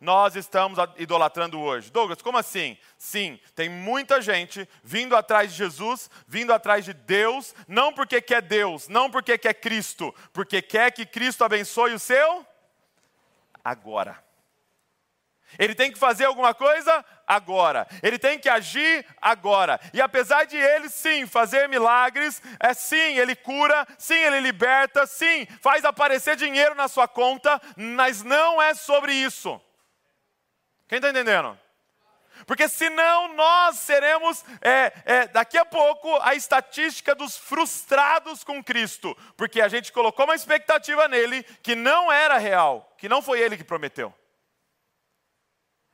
nós 0.00 0.36
estamos 0.36 0.78
idolatrando 0.96 1.58
hoje. 1.58 1.90
Douglas, 1.90 2.22
como 2.22 2.38
assim? 2.38 2.78
Sim, 2.96 3.38
tem 3.54 3.68
muita 3.68 4.20
gente 4.20 4.68
vindo 4.82 5.16
atrás 5.16 5.50
de 5.50 5.58
Jesus, 5.58 6.08
vindo 6.26 6.52
atrás 6.52 6.84
de 6.84 6.92
Deus, 6.92 7.54
não 7.66 7.92
porque 7.92 8.20
quer 8.20 8.42
Deus, 8.42 8.88
não 8.88 9.10
porque 9.10 9.36
quer 9.36 9.54
Cristo, 9.54 10.14
porque 10.32 10.62
quer 10.62 10.92
que 10.92 11.04
Cristo 11.04 11.44
abençoe 11.44 11.94
o 11.94 11.98
seu 11.98 12.46
agora. 13.64 14.22
Ele 15.58 15.74
tem 15.74 15.90
que 15.90 15.98
fazer 15.98 16.26
alguma 16.26 16.52
coisa 16.52 17.04
agora. 17.26 17.86
Ele 18.02 18.18
tem 18.18 18.38
que 18.38 18.48
agir 18.48 19.04
agora. 19.20 19.80
E 19.94 20.00
apesar 20.00 20.44
de 20.44 20.56
ele 20.56 20.88
sim 20.90 21.26
fazer 21.26 21.68
milagres, 21.68 22.42
é 22.60 22.74
sim, 22.74 23.16
ele 23.18 23.34
cura, 23.34 23.86
sim, 23.96 24.14
ele 24.14 24.40
liberta, 24.40 25.06
sim, 25.06 25.46
faz 25.62 25.84
aparecer 25.84 26.36
dinheiro 26.36 26.74
na 26.74 26.86
sua 26.86 27.08
conta, 27.08 27.60
mas 27.76 28.22
não 28.22 28.60
é 28.60 28.74
sobre 28.74 29.12
isso. 29.12 29.60
Quem 30.88 30.96
está 30.96 31.10
entendendo? 31.10 31.58
Porque 32.46 32.68
senão 32.68 33.34
nós 33.34 33.78
seremos, 33.78 34.44
é, 34.60 34.92
é, 35.04 35.28
daqui 35.28 35.58
a 35.58 35.64
pouco, 35.64 36.16
a 36.22 36.34
estatística 36.34 37.14
dos 37.14 37.36
frustrados 37.36 38.42
com 38.42 38.62
Cristo. 38.62 39.16
Porque 39.36 39.60
a 39.60 39.68
gente 39.68 39.92
colocou 39.92 40.24
uma 40.24 40.34
expectativa 40.34 41.06
nele 41.08 41.42
que 41.62 41.74
não 41.74 42.10
era 42.10 42.38
real, 42.38 42.94
que 42.96 43.08
não 43.08 43.20
foi 43.20 43.40
ele 43.40 43.56
que 43.56 43.64
prometeu. 43.64 44.14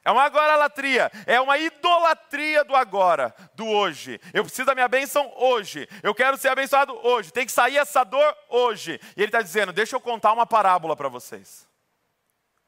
É 0.04 0.10
uma 0.10 0.24
agoralatria, 0.24 1.10
é 1.26 1.40
uma 1.40 1.56
idolatria 1.56 2.62
do 2.62 2.76
agora, 2.76 3.34
do 3.54 3.66
hoje. 3.66 4.20
Eu 4.34 4.44
preciso 4.44 4.66
da 4.66 4.74
minha 4.74 4.86
bênção 4.86 5.32
hoje. 5.34 5.88
Eu 6.02 6.14
quero 6.14 6.36
ser 6.36 6.48
abençoado 6.48 6.94
hoje. 7.06 7.32
Tem 7.32 7.46
que 7.46 7.52
sair 7.52 7.78
essa 7.78 8.04
dor 8.04 8.36
hoje. 8.50 9.00
E 9.16 9.20
ele 9.20 9.28
está 9.28 9.40
dizendo: 9.40 9.72
deixa 9.72 9.96
eu 9.96 10.00
contar 10.00 10.34
uma 10.34 10.46
parábola 10.46 10.94
para 10.94 11.08
vocês. 11.08 11.66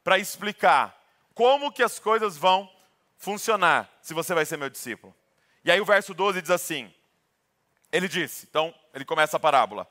Para 0.03 0.19
explicar 0.19 0.97
como 1.37 1.71
que 1.71 1.83
as 1.83 1.99
coisas 1.99 2.39
vão 2.39 2.69
funcionar 3.19 3.89
se 4.01 4.15
você 4.15 4.35
vai 4.35 4.47
ser 4.47 4.57
meu 4.57 4.71
discípulo. 4.71 5.15
E 5.63 5.71
aí 5.71 5.79
o 5.79 5.85
verso 5.85 6.15
12 6.15 6.41
diz 6.41 6.51
assim: 6.51 6.93
Ele 7.93 8.09
disse, 8.09 8.47
então 8.49 8.75
ele 8.95 9.05
começa 9.05 9.37
a 9.37 9.41
parábola. 9.41 9.87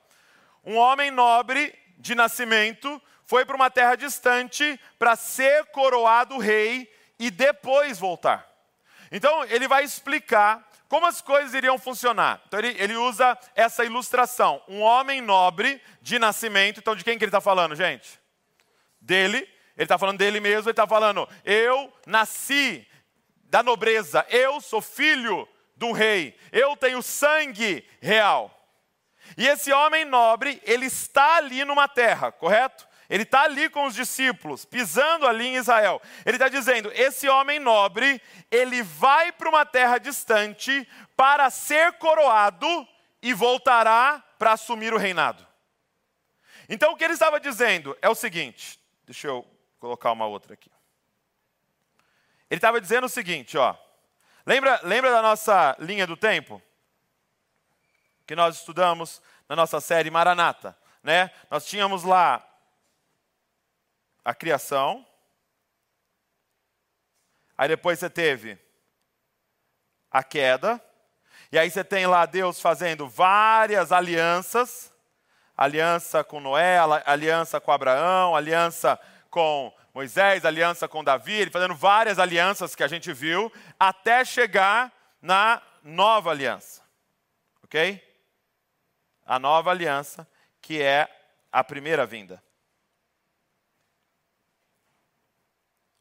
Um 0.63 0.75
homem 0.75 1.11
nobre 1.11 1.73
de 1.99 2.15
nascimento 2.15 2.99
foi 3.23 3.45
para 3.45 3.55
uma 3.55 3.69
terra 3.69 3.95
distante 3.95 4.79
para 4.97 5.15
ser 5.15 5.65
coroado 5.67 6.39
rei 6.39 6.91
e 7.19 7.29
depois 7.29 7.99
voltar. 7.99 8.51
Então, 9.11 9.45
ele 9.45 9.67
vai 9.67 9.83
explicar 9.83 10.67
como 10.87 11.05
as 11.05 11.21
coisas 11.21 11.53
iriam 11.53 11.77
funcionar. 11.77 12.41
Então, 12.47 12.59
ele, 12.59 12.75
ele 12.79 12.95
usa 12.95 13.37
essa 13.53 13.85
ilustração. 13.85 14.61
Um 14.67 14.81
homem 14.81 15.21
nobre 15.21 15.79
de 16.01 16.17
nascimento. 16.17 16.79
Então, 16.79 16.95
de 16.95 17.03
quem 17.03 17.17
que 17.17 17.23
ele 17.23 17.29
está 17.29 17.39
falando, 17.39 17.75
gente? 17.75 18.19
Dele. 18.99 19.54
Ele 19.75 19.85
está 19.85 19.97
falando 19.97 20.17
dele 20.17 20.39
mesmo. 20.39 20.69
Ele 20.69 20.71
está 20.71 20.87
falando: 20.87 21.27
Eu 21.43 21.91
nasci 22.05 22.87
da 23.45 23.61
nobreza. 23.61 24.25
Eu 24.29 24.61
sou 24.61 24.81
filho 24.81 25.47
um 25.85 25.91
rei. 25.91 26.37
Eu 26.51 26.75
tenho 26.75 27.01
sangue 27.01 27.87
real. 28.01 28.51
E 29.37 29.47
esse 29.47 29.71
homem 29.71 30.05
nobre, 30.05 30.61
ele 30.65 30.85
está 30.85 31.37
ali 31.37 31.65
numa 31.65 31.87
terra, 31.87 32.31
correto? 32.31 32.87
Ele 33.09 33.23
está 33.23 33.43
ali 33.43 33.69
com 33.69 33.85
os 33.85 33.93
discípulos, 33.93 34.65
pisando 34.65 35.27
ali 35.27 35.47
em 35.47 35.55
Israel. 35.55 36.01
Ele 36.25 36.37
está 36.37 36.49
dizendo: 36.49 36.91
esse 36.93 37.29
homem 37.29 37.59
nobre, 37.59 38.21
ele 38.49 38.81
vai 38.81 39.31
para 39.31 39.49
uma 39.49 39.65
terra 39.65 39.97
distante 39.99 40.87
para 41.15 41.49
ser 41.49 41.93
coroado 41.93 42.87
e 43.21 43.33
voltará 43.33 44.23
para 44.39 44.53
assumir 44.53 44.93
o 44.93 44.97
reinado. 44.97 45.45
Então 46.67 46.93
o 46.93 46.97
que 46.97 47.03
ele 47.03 47.13
estava 47.13 47.39
dizendo 47.39 47.95
é 48.01 48.09
o 48.09 48.15
seguinte: 48.15 48.79
deixa 49.05 49.27
eu 49.27 49.45
colocar 49.85 50.11
uma 50.11 50.25
outra 50.25 50.55
aqui. 50.55 50.71
Ele 52.49 52.57
estava 52.57 52.81
dizendo 52.81 53.05
o 53.05 53.09
seguinte, 53.09 53.55
ó. 53.55 53.75
Lembra, 54.43 54.79
lembra 54.83 55.11
da 55.11 55.21
nossa 55.21 55.75
linha 55.79 56.07
do 56.07 56.17
tempo? 56.17 56.59
Que 58.25 58.35
nós 58.35 58.57
estudamos 58.57 59.21
na 59.47 59.55
nossa 59.55 59.79
série 59.79 60.09
Maranata, 60.09 60.75
né? 61.03 61.29
Nós 61.51 61.67
tínhamos 61.67 62.03
lá 62.03 62.43
a 64.23 64.33
criação. 64.33 65.05
Aí 67.55 67.67
depois 67.67 67.99
você 67.99 68.09
teve 68.09 68.57
a 70.09 70.23
queda. 70.23 70.83
E 71.51 71.59
aí 71.59 71.69
você 71.69 71.83
tem 71.83 72.07
lá 72.07 72.25
Deus 72.25 72.59
fazendo 72.59 73.07
várias 73.07 73.91
alianças. 73.91 74.91
Aliança 75.55 76.23
com 76.23 76.39
Noé, 76.39 76.79
aliança 77.05 77.61
com 77.61 77.71
Abraão, 77.71 78.35
aliança 78.35 78.99
com 79.35 79.75
Moisés, 79.93 80.45
aliança 80.45 80.87
com 80.87 81.03
Davi, 81.03 81.33
ele 81.33 81.51
fazendo 81.51 81.75
várias 81.75 82.19
alianças 82.19 82.73
que 82.73 82.81
a 82.81 82.87
gente 82.87 83.11
viu, 83.11 83.51
até 83.77 84.23
chegar 84.23 84.93
na 85.21 85.61
nova 85.83 86.31
aliança. 86.31 86.81
Ok? 87.61 88.01
A 89.25 89.37
nova 89.37 89.71
aliança, 89.71 90.25
que 90.61 90.81
é 90.81 91.09
a 91.51 91.65
primeira 91.65 92.05
vinda. 92.05 92.41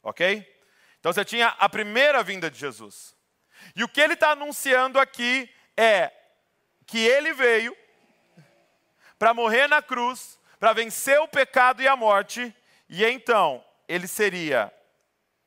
Ok? 0.01 0.49
Então 1.01 1.13
você 1.13 1.25
tinha 1.25 1.49
a 1.59 1.69
primeira 1.69 2.23
vinda 2.23 2.49
de 2.49 2.57
Jesus. 2.57 3.17
E 3.75 3.83
o 3.83 3.89
que 3.89 4.01
ele 4.01 4.15
está 4.15 4.31
anunciando 4.31 5.01
aqui 5.01 5.53
é 5.77 6.13
que 6.87 6.99
ele 6.99 7.33
veio 7.33 7.77
para 9.19 9.35
morrer 9.35 9.67
na 9.67 9.83
cruz, 9.83 10.39
para 10.61 10.73
vencer 10.73 11.19
o 11.19 11.27
pecado 11.27 11.83
e 11.83 11.89
a 11.89 11.97
morte, 11.97 12.55
e 12.89 13.05
então 13.05 13.65
ele 13.89 14.07
seria, 14.07 14.73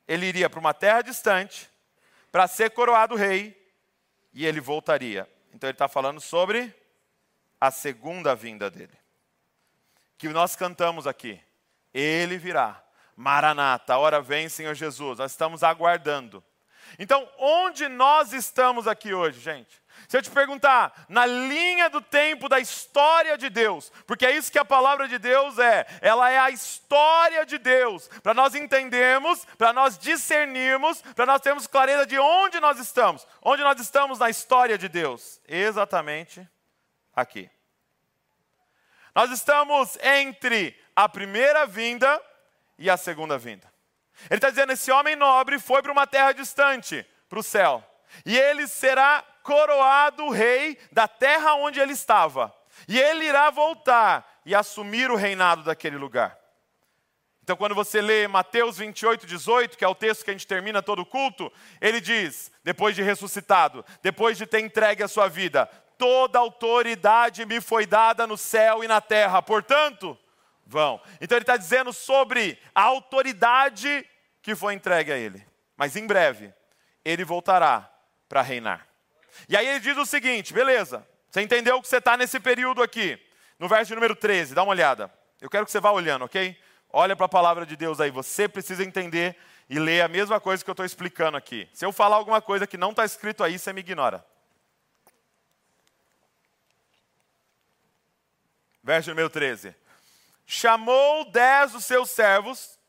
ele 0.08 0.26
iria 0.26 0.50
para 0.50 0.60
uma 0.60 0.74
terra 0.74 1.02
distante, 1.02 1.70
para 2.32 2.48
ser 2.48 2.72
coroado 2.72 3.16
rei, 3.16 3.56
e 4.34 4.46
ele 4.46 4.60
voltaria. 4.60 5.28
Então 5.54 5.68
ele 5.68 5.76
está 5.76 5.88
falando 5.88 6.22
sobre 6.22 6.74
a 7.60 7.72
segunda 7.72 8.36
vinda 8.36 8.70
dele. 8.70 8.98
Que 10.18 10.30
nós 10.30 10.56
cantamos 10.56 11.08
aqui. 11.08 11.42
Ele 11.94 12.38
virá 12.38 12.84
Maranata, 13.16 13.98
hora 13.98 14.22
vem, 14.22 14.48
Senhor 14.48 14.76
Jesus. 14.76 15.18
Nós 15.18 15.32
estamos 15.32 15.64
aguardando. 15.64 16.44
Então, 17.00 17.28
onde 17.40 17.88
nós 17.88 18.32
estamos 18.32 18.88
aqui 18.88 19.12
hoje, 19.14 19.40
gente? 19.40 19.82
Se 20.08 20.18
eu 20.18 20.22
te 20.22 20.32
perguntar, 20.32 21.06
na 21.10 21.26
linha 21.26 21.90
do 21.90 22.02
tempo 22.02 22.48
da 22.48 22.60
história 22.60 23.38
de 23.38 23.50
Deus, 23.50 23.92
porque 24.06 24.26
é 24.26 24.32
isso 24.32 24.52
que 24.52 24.58
a 24.58 24.64
palavra 24.64 25.06
de 25.06 25.18
Deus 25.20 25.60
é, 25.60 25.86
ela 26.02 26.30
é 26.30 26.40
a 26.40 26.50
história 26.50 27.46
de 27.46 27.58
Deus, 27.58 28.08
para 28.24 28.34
nós 28.34 28.56
entendermos, 28.56 29.44
para 29.58 29.74
nós 29.74 29.98
discernirmos, 29.98 31.02
para 31.14 31.26
nós 31.26 31.42
termos 31.42 31.68
clareza 31.68 32.06
de 32.06 32.18
onde 32.18 32.58
nós 32.62 32.80
estamos. 32.80 33.28
Onde 33.42 33.62
nós 33.64 33.78
estamos 33.82 34.20
na 34.20 34.30
história 34.30 34.78
de 34.78 34.88
Deus? 34.88 35.42
Exatamente 35.46 36.48
aqui. 37.14 37.50
Nós 39.14 39.30
estamos 39.32 39.98
entre 40.02 40.80
a 40.96 41.10
primeira 41.10 41.66
vinda 41.66 42.22
e 42.78 42.90
a 42.90 42.96
segunda 42.96 43.38
vinda. 43.38 43.68
Ele 44.30 44.38
está 44.38 44.50
dizendo: 44.50 44.72
esse 44.72 44.90
homem 44.90 45.18
nobre 45.18 45.60
foi 45.60 45.82
para 45.82 45.92
uma 45.92 46.08
terra 46.08 46.32
distante, 46.32 47.06
para 47.28 47.40
o 47.40 47.44
céu, 47.44 47.84
e 48.26 48.38
ele 48.38 48.68
será 48.68 49.26
coroado 49.48 50.30
rei 50.30 50.78
da 50.92 51.08
terra 51.08 51.56
onde 51.56 51.80
ele 51.80 51.94
estava, 51.94 52.54
e 52.86 53.00
ele 53.00 53.24
irá 53.24 53.50
voltar 53.50 54.42
e 54.46 54.54
assumir 54.54 55.10
o 55.10 55.16
reinado 55.16 55.64
daquele 55.64 55.96
lugar. 55.96 56.38
Então, 57.42 57.56
quando 57.56 57.74
você 57.74 58.02
lê 58.02 58.28
Mateus 58.28 58.78
28, 58.78 59.26
18, 59.26 59.78
que 59.78 59.86
é 59.86 59.88
o 59.88 59.96
texto 59.96 60.26
que 60.26 60.32
a 60.32 60.34
gente 60.34 60.46
termina 60.46 60.84
todo 60.84 61.00
o 61.02 61.06
culto, 61.06 61.50
ele 61.80 62.02
diz, 62.02 62.52
depois 62.62 62.94
de 62.94 63.02
ressuscitado, 63.02 63.86
depois 64.04 64.38
de 64.38 64.46
ter 64.46 64.60
entregue 64.60 65.02
a 65.02 65.08
sua 65.08 65.30
vida, 65.30 65.66
toda 65.98 66.38
autoridade 66.38 67.46
me 67.46 67.62
foi 67.62 67.86
dada 67.86 68.28
no 68.28 68.36
céu 68.36 68.84
e 68.84 68.88
na 68.88 69.00
terra, 69.00 69.42
portanto, 69.42 70.20
vão. 70.66 71.02
Então 71.22 71.38
ele 71.38 71.44
está 71.44 71.56
dizendo 71.56 71.94
sobre 71.94 72.60
a 72.76 72.82
autoridade 72.82 74.06
que 74.42 74.54
foi 74.54 74.74
entregue 74.74 75.14
a 75.14 75.18
ele. 75.18 75.48
Mas 75.78 75.96
em 75.96 76.06
breve, 76.06 76.54
ele 77.06 77.24
voltará 77.24 77.90
para 78.28 78.42
reinar. 78.42 78.86
E 79.48 79.56
aí 79.56 79.68
ele 79.68 79.80
diz 79.80 79.98
o 79.98 80.06
seguinte: 80.06 80.54
beleza, 80.54 81.08
você 81.30 81.42
entendeu 81.42 81.82
que 81.82 81.88
você 81.88 81.98
está 81.98 82.18
nesse 82.18 82.40
período 82.40 82.82
aqui, 82.82 83.20
no 83.60 83.68
verso 83.68 83.94
número 83.94 84.16
13, 84.16 84.54
dá 84.54 84.64
uma 84.64 84.72
olhada. 84.72 85.12
Eu 85.40 85.50
quero 85.50 85.66
que 85.66 85.72
você 85.72 85.80
vá 85.80 85.92
olhando, 85.92 86.26
ok? 86.26 86.58
Olha 86.90 87.16
para 87.16 87.26
a 87.26 87.30
palavra 87.30 87.66
de 87.66 87.76
Deus 87.76 88.00
aí, 88.00 88.10
você 88.10 88.48
precisa 88.48 88.84
entender 88.84 89.36
e 89.70 89.78
ler 89.78 90.02
a 90.02 90.08
mesma 90.08 90.40
coisa 90.40 90.64
que 90.64 90.70
eu 90.70 90.74
estou 90.74 90.86
explicando 90.86 91.38
aqui. 91.38 91.68
Se 91.74 91.86
eu 91.86 91.92
falar 91.92 92.16
alguma 92.16 92.42
coisa 92.42 92.66
que 92.66 92.78
não 92.78 92.92
está 92.92 93.04
escrito 93.04 93.44
aí, 93.44 93.60
você 93.60 93.74
me 93.74 93.82
ignora. 93.82 94.26
Verso 98.84 99.10
número 99.10 99.30
13 99.30 99.76
chamou 100.48 101.30
dez 101.30 101.74
dos 101.74 101.84
seus 101.84 102.10
servos 102.10 102.80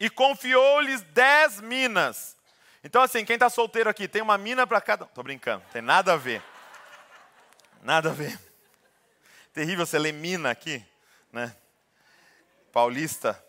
e 0.00 0.10
confiou-lhes 0.10 1.00
dez 1.02 1.60
minas. 1.60 2.33
Então, 2.84 3.02
assim, 3.02 3.24
quem 3.24 3.34
está 3.34 3.48
solteiro 3.48 3.88
aqui, 3.88 4.06
tem 4.06 4.22
uma 4.22 4.38
mina 4.38 4.66
para 4.66 4.80
cada. 4.80 5.06
Estou 5.06 5.24
brincando, 5.24 5.64
tem 5.72 5.82
nada 5.82 6.12
a 6.12 6.16
ver. 6.16 6.42
Nada 7.82 8.10
a 8.10 8.12
ver. 8.12 8.38
Terrível 9.52 9.86
você 9.86 9.98
ler 9.98 10.12
mina 10.12 10.50
aqui, 10.50 10.84
né? 11.32 11.54
Paulista. 12.70 13.42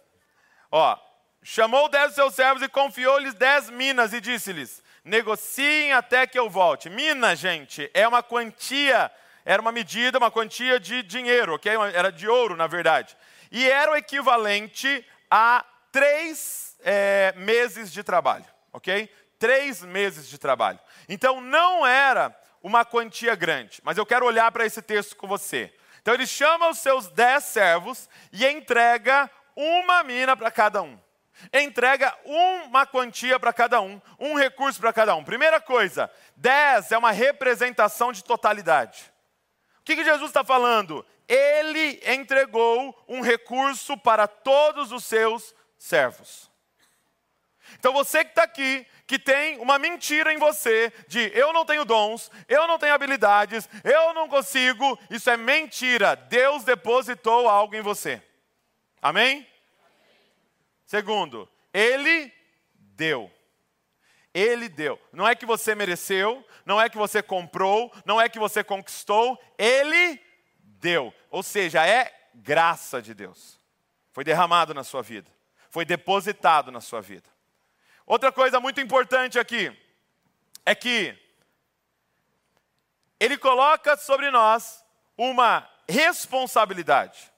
Ó, 0.72 0.98
chamou 1.44 1.90
dez 1.90 2.08
dos 2.08 2.16
seus 2.16 2.34
servos 2.34 2.64
e 2.64 2.68
confiou-lhes 2.68 3.34
dez 3.34 3.70
minas 3.70 4.14
e 4.14 4.22
disse-lhes: 4.22 4.82
negociem 5.04 5.94
até 5.94 6.26
que 6.26 6.40
eu 6.40 6.50
volte. 6.50 6.90
Mina, 6.90 7.36
gente, 7.36 7.92
é 7.94 8.08
uma 8.08 8.24
quantia, 8.24 9.12
era 9.44 9.62
uma 9.62 9.72
medida, 9.72 10.18
uma 10.18 10.32
quantia 10.32 10.80
de 10.80 11.04
dinheiro, 11.04 11.54
ok? 11.54 11.72
Era 11.94 12.12
de 12.12 12.28
ouro, 12.28 12.56
na 12.56 12.68
verdade 12.68 13.16
e 13.52 13.70
era 13.70 13.92
o 13.92 13.96
equivalente 13.96 15.06
a 15.32 15.66
três 15.92 16.76
é, 16.84 17.34
meses 17.38 17.92
de 17.92 18.04
trabalho, 18.04 18.46
ok? 18.74 19.10
Três 19.38 19.82
meses 19.82 20.28
de 20.28 20.38
trabalho. 20.38 20.80
Então 21.08 21.42
não 21.42 21.86
era 21.86 22.36
uma 22.62 22.84
quantia 22.84 23.36
grande, 23.36 23.80
mas 23.84 23.98
eu 23.98 24.06
quero 24.06 24.26
olhar 24.26 24.52
para 24.52 24.66
esse 24.66 24.82
texto 24.82 25.16
com 25.16 25.28
você. 25.28 25.74
Então 26.02 26.14
ele 26.14 26.26
chama 26.26 26.70
os 26.70 26.80
seus 26.80 27.10
dez 27.10 27.44
servos 27.44 28.10
e 28.32 28.46
entrega 28.46 29.30
uma 29.56 30.04
mina 30.04 30.36
para 30.36 30.52
cada 30.52 30.82
um. 30.82 31.00
entrega 31.54 32.16
uma 32.24 32.86
quantia 32.86 33.40
para 33.40 33.52
cada 33.52 33.82
um, 33.82 34.02
um 34.20 34.36
recurso 34.36 34.80
para 34.80 34.94
cada 34.94 35.16
um. 35.16 35.24
Primeira 35.24 35.60
coisa, 35.60 36.10
10 36.38 36.92
é 36.92 36.98
uma 36.98 37.12
representação 37.12 38.12
de 38.12 38.24
totalidade. 38.24 39.12
O 39.80 39.84
que, 39.84 39.96
que 39.96 40.04
Jesus 40.04 40.30
está 40.30 40.44
falando? 40.44 41.06
Ele 41.28 42.02
entregou 42.06 42.98
um 43.08 43.22
recurso 43.22 43.98
para 43.98 44.28
todos 44.28 44.92
os 44.92 45.04
seus 45.04 45.54
servos. 45.78 46.50
Então 47.86 47.94
você 47.94 48.24
que 48.24 48.32
está 48.32 48.42
aqui, 48.42 48.84
que 49.06 49.20
tem 49.20 49.60
uma 49.60 49.78
mentira 49.78 50.34
em 50.34 50.40
você 50.40 50.92
de 51.08 51.32
eu 51.36 51.54
não 51.54 51.64
tenho 51.64 51.86
dons, 51.86 52.32
eu 52.50 52.68
não 52.68 52.80
tenho 52.80 52.96
habilidades, 52.96 53.70
eu 53.84 54.12
não 54.12 54.28
consigo, 54.28 54.98
isso 55.08 55.30
é 55.30 55.38
mentira. 55.38 56.16
Deus 56.16 56.64
depositou 56.64 57.48
algo 57.48 57.76
em 57.76 57.84
você. 57.84 58.24
Amém? 59.00 59.48
Segundo, 60.84 61.48
Ele 61.72 62.34
deu. 62.74 63.32
Ele 64.34 64.68
deu. 64.68 65.00
Não 65.14 65.28
é 65.28 65.36
que 65.36 65.46
você 65.46 65.76
mereceu, 65.76 66.44
não 66.66 66.82
é 66.82 66.90
que 66.90 66.98
você 66.98 67.22
comprou, 67.22 67.94
não 68.04 68.20
é 68.20 68.28
que 68.28 68.40
você 68.40 68.64
conquistou, 68.64 69.40
Ele 69.60 70.20
deu. 70.58 71.14
Ou 71.30 71.44
seja, 71.44 71.86
é 71.86 72.12
graça 72.34 73.00
de 73.00 73.14
Deus. 73.14 73.60
Foi 74.12 74.24
derramado 74.24 74.74
na 74.74 74.84
sua 74.84 75.04
vida, 75.04 75.30
foi 75.70 75.86
depositado 75.86 76.72
na 76.72 76.82
sua 76.82 77.00
vida. 77.00 77.35
Outra 78.06 78.32
coisa 78.32 78.60
muito 78.60 78.80
importante 78.80 79.40
aqui 79.40 79.76
é 80.66 80.76
que 80.76 81.18
Ele 83.20 83.38
coloca 83.38 83.98
sobre 83.98 84.30
nós 84.30 84.84
uma 85.18 85.68
responsabilidade. 85.90 87.32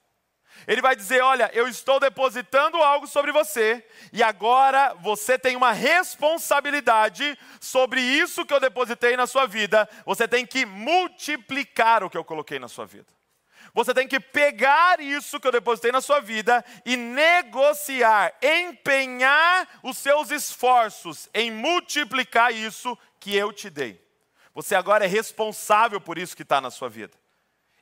Ele 0.65 0.81
vai 0.81 0.95
dizer: 0.95 1.21
Olha, 1.21 1.50
eu 1.53 1.67
estou 1.67 2.00
depositando 2.00 2.77
algo 2.77 3.07
sobre 3.07 3.31
você, 3.31 3.86
e 4.12 4.24
agora 4.24 4.93
você 4.95 5.38
tem 5.38 5.55
uma 5.55 5.71
responsabilidade 5.71 7.38
sobre 7.62 8.01
isso 8.01 8.45
que 8.45 8.53
eu 8.53 8.59
depositei 8.59 9.15
na 9.15 9.27
sua 9.27 9.45
vida. 9.45 9.88
Você 10.05 10.27
tem 10.27 10.45
que 10.45 10.65
multiplicar 10.65 12.03
o 12.03 12.09
que 12.09 12.17
eu 12.17 12.25
coloquei 12.25 12.59
na 12.59 12.67
sua 12.67 12.86
vida. 12.86 13.16
Você 13.77 13.93
tem 13.93 14.07
que 14.07 14.19
pegar 14.19 15.00
isso 15.00 15.39
que 15.39 15.48
eu 15.48 15.51
depositei 15.51 15.91
na 15.91 16.01
sua 16.01 16.19
vida 16.19 16.65
e 16.84 16.98
negociar, 16.98 18.34
empenhar 18.41 19.69
os 19.84 20.00
seus 20.00 20.31
esforços 20.31 21.29
em 21.31 21.51
multiplicar 21.51 22.51
isso 22.51 22.98
que 23.19 23.36
eu 23.36 23.53
te 23.53 23.69
dei. 23.69 24.03
Você 24.55 24.74
agora 24.74 25.05
é 25.05 25.07
responsável 25.07 26.01
por 26.01 26.17
isso 26.17 26.36
que 26.36 26.41
está 26.41 26.60
na 26.60 26.72
sua 26.72 26.89
vida, 26.89 27.15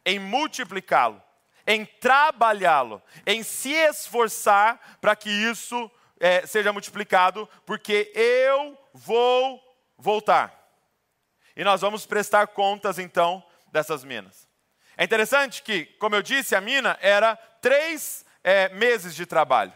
em 0.06 0.20
multiplicá-lo 0.20 1.24
em 1.68 1.84
trabalhá-lo, 1.84 3.02
em 3.25 3.42
se 3.42 3.72
esforçar 3.72 5.00
para 5.02 5.16
que 5.16 5.30
isso 5.30 5.90
é, 6.20 6.46
seja 6.46 6.72
multiplicado, 6.74 7.50
porque 7.66 8.12
eu 8.14 8.78
vou 8.94 9.60
voltar. 9.98 10.54
E 11.56 11.64
nós 11.64 11.80
vamos 11.80 12.06
prestar 12.06 12.48
contas 12.48 13.00
então 13.00 13.42
dessas 13.72 14.04
minas. 14.04 14.45
É 14.98 15.04
interessante 15.04 15.62
que, 15.62 15.86
como 16.00 16.16
eu 16.16 16.22
disse, 16.22 16.56
a 16.56 16.62
mina 16.62 16.98
era 17.02 17.36
três 17.62 18.25
é, 18.44 18.70
meses 18.70 19.16
de 19.16 19.25
trabalho. 19.25 19.74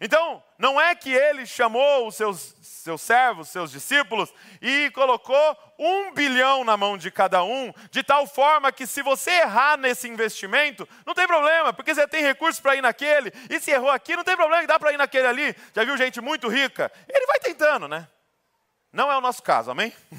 Então, 0.00 0.42
não 0.58 0.80
é 0.80 0.94
que 0.94 1.10
ele 1.12 1.46
chamou 1.46 2.06
os 2.08 2.14
seus, 2.14 2.54
seus 2.60 3.00
servos, 3.00 3.48
seus 3.48 3.70
discípulos, 3.70 4.32
e 4.60 4.90
colocou 4.90 5.56
um 5.78 6.12
bilhão 6.12 6.64
na 6.64 6.76
mão 6.76 6.98
de 6.98 7.10
cada 7.10 7.42
um, 7.42 7.72
de 7.90 8.02
tal 8.02 8.26
forma 8.26 8.72
que 8.72 8.86
se 8.86 9.02
você 9.02 9.30
errar 9.30 9.76
nesse 9.76 10.08
investimento, 10.08 10.88
não 11.06 11.14
tem 11.14 11.26
problema, 11.26 11.72
porque 11.72 11.94
você 11.94 12.06
tem 12.06 12.22
recursos 12.22 12.60
para 12.60 12.76
ir 12.76 12.82
naquele, 12.82 13.32
e 13.48 13.60
se 13.60 13.70
errou 13.70 13.90
aqui, 13.90 14.16
não 14.16 14.24
tem 14.24 14.36
problema, 14.36 14.66
dá 14.66 14.78
para 14.78 14.92
ir 14.92 14.96
naquele 14.98 15.26
ali. 15.26 15.56
Já 15.74 15.84
viu 15.84 15.96
gente 15.96 16.20
muito 16.20 16.48
rica? 16.48 16.90
Ele 17.08 17.26
vai 17.26 17.38
tentando, 17.40 17.88
né? 17.88 18.08
Não 18.92 19.10
é 19.10 19.16
o 19.16 19.20
nosso 19.20 19.42
caso, 19.42 19.70
amém? 19.70 19.92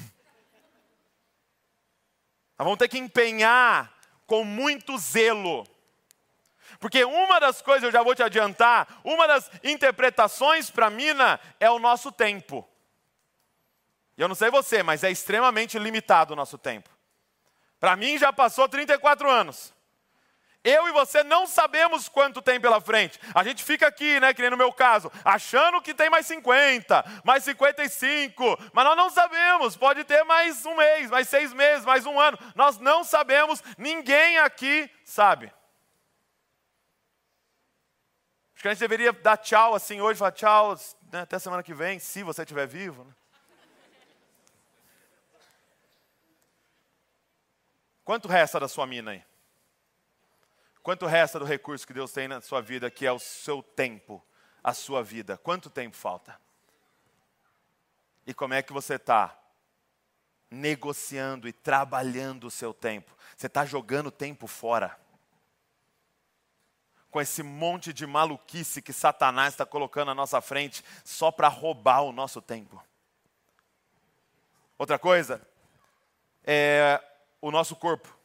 Nós 2.58 2.64
vamos 2.64 2.78
ter 2.78 2.88
que 2.88 2.98
empenhar 2.98 3.95
com 4.26 4.44
muito 4.44 4.98
zelo 4.98 5.66
porque 6.78 7.04
uma 7.04 7.38
das 7.38 7.62
coisas, 7.62 7.84
eu 7.84 7.92
já 7.92 8.02
vou 8.02 8.14
te 8.14 8.22
adiantar, 8.22 9.00
uma 9.02 9.26
das 9.26 9.50
interpretações 9.64 10.70
para 10.70 10.90
mina 10.90 11.40
é 11.58 11.70
o 11.70 11.78
nosso 11.78 12.12
tempo. 12.12 12.68
Eu 14.16 14.28
não 14.28 14.34
sei 14.34 14.50
você, 14.50 14.82
mas 14.82 15.04
é 15.04 15.10
extremamente 15.10 15.78
limitado 15.78 16.32
o 16.32 16.36
nosso 16.36 16.58
tempo. 16.58 16.88
Para 17.78 17.96
mim 17.96 18.18
já 18.18 18.32
passou 18.32 18.68
34 18.68 19.30
anos. 19.30 19.74
Eu 20.66 20.88
e 20.88 20.92
você 20.92 21.22
não 21.22 21.46
sabemos 21.46 22.08
quanto 22.08 22.42
tem 22.42 22.60
pela 22.60 22.80
frente. 22.80 23.20
A 23.32 23.44
gente 23.44 23.62
fica 23.62 23.86
aqui, 23.86 24.18
né, 24.18 24.34
que 24.34 24.42
nem 24.42 24.50
no 24.50 24.56
meu 24.56 24.72
caso, 24.72 25.12
achando 25.24 25.80
que 25.80 25.94
tem 25.94 26.10
mais 26.10 26.26
50, 26.26 27.04
mais 27.24 27.44
55, 27.44 28.58
mas 28.72 28.84
nós 28.84 28.96
não 28.96 29.08
sabemos. 29.08 29.76
Pode 29.76 30.02
ter 30.02 30.24
mais 30.24 30.66
um 30.66 30.74
mês, 30.74 31.08
mais 31.08 31.28
seis 31.28 31.52
meses, 31.52 31.84
mais 31.84 32.04
um 32.04 32.18
ano. 32.18 32.36
Nós 32.56 32.78
não 32.78 33.04
sabemos, 33.04 33.62
ninguém 33.78 34.38
aqui 34.38 34.90
sabe. 35.04 35.54
Acho 38.52 38.62
que 38.62 38.66
a 38.66 38.72
gente 38.72 38.80
deveria 38.80 39.12
dar 39.12 39.36
tchau 39.36 39.72
assim 39.72 40.00
hoje, 40.00 40.18
falar 40.18 40.32
tchau, 40.32 40.74
né, 41.12 41.20
até 41.20 41.38
semana 41.38 41.62
que 41.62 41.74
vem, 41.74 42.00
se 42.00 42.24
você 42.24 42.42
estiver 42.42 42.66
vivo. 42.66 43.04
Né? 43.04 43.12
Quanto 48.02 48.26
resta 48.26 48.58
da 48.58 48.66
sua 48.66 48.84
mina 48.84 49.12
aí? 49.12 49.35
Quanto 50.86 51.04
resta 51.04 51.40
do 51.40 51.44
recurso 51.44 51.84
que 51.84 51.92
Deus 51.92 52.12
tem 52.12 52.28
na 52.28 52.40
sua 52.40 52.62
vida, 52.62 52.88
que 52.88 53.04
é 53.04 53.10
o 53.10 53.18
seu 53.18 53.60
tempo, 53.60 54.24
a 54.62 54.72
sua 54.72 55.02
vida? 55.02 55.36
Quanto 55.36 55.68
tempo 55.68 55.96
falta? 55.96 56.40
E 58.24 58.32
como 58.32 58.54
é 58.54 58.62
que 58.62 58.72
você 58.72 58.94
está 58.94 59.36
negociando 60.48 61.48
e 61.48 61.52
trabalhando 61.52 62.46
o 62.46 62.52
seu 62.52 62.72
tempo? 62.72 63.18
Você 63.36 63.48
está 63.48 63.66
jogando 63.66 64.12
tempo 64.12 64.46
fora 64.46 64.96
com 67.10 67.20
esse 67.20 67.42
monte 67.42 67.92
de 67.92 68.06
maluquice 68.06 68.80
que 68.80 68.92
Satanás 68.92 69.54
está 69.54 69.66
colocando 69.66 70.06
na 70.06 70.14
nossa 70.14 70.40
frente 70.40 70.84
só 71.04 71.32
para 71.32 71.48
roubar 71.48 72.02
o 72.02 72.12
nosso 72.12 72.40
tempo. 72.40 72.80
Outra 74.78 75.00
coisa 75.00 75.44
é 76.44 77.02
o 77.40 77.50
nosso 77.50 77.74
corpo. 77.74 78.15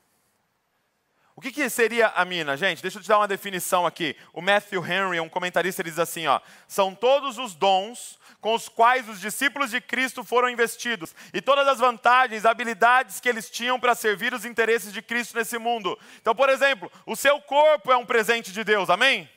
O 1.35 1.41
que, 1.41 1.51
que, 1.51 1.69
seria 1.69 2.07
a 2.07 2.25
mina, 2.25 2.57
gente? 2.57 2.81
Deixa 2.81 2.97
eu 2.97 3.01
te 3.01 3.07
dar 3.07 3.17
uma 3.17 3.27
definição 3.27 3.85
aqui. 3.85 4.15
O 4.33 4.41
Matthew 4.41 4.85
Henry, 4.85 5.19
um 5.19 5.29
comentarista, 5.29 5.81
ele 5.81 5.89
diz 5.89 5.99
assim: 5.99 6.27
ó, 6.27 6.39
são 6.67 6.93
todos 6.93 7.37
os 7.37 7.55
dons 7.55 8.19
com 8.41 8.53
os 8.53 8.67
quais 8.67 9.07
os 9.07 9.19
discípulos 9.19 9.71
de 9.71 9.79
Cristo 9.79 10.23
foram 10.23 10.49
investidos 10.49 11.15
e 11.33 11.41
todas 11.41 11.67
as 11.67 11.79
vantagens, 11.79 12.45
habilidades 12.45 13.19
que 13.19 13.29
eles 13.29 13.49
tinham 13.49 13.79
para 13.79 13.95
servir 13.95 14.33
os 14.33 14.45
interesses 14.45 14.91
de 14.91 15.01
Cristo 15.01 15.37
nesse 15.37 15.57
mundo. 15.57 15.97
Então, 16.19 16.35
por 16.35 16.49
exemplo, 16.49 16.91
o 17.05 17.15
seu 17.15 17.39
corpo 17.41 17.91
é 17.91 17.95
um 17.95 18.05
presente 18.05 18.51
de 18.51 18.63
Deus, 18.63 18.89
amém? 18.89 19.29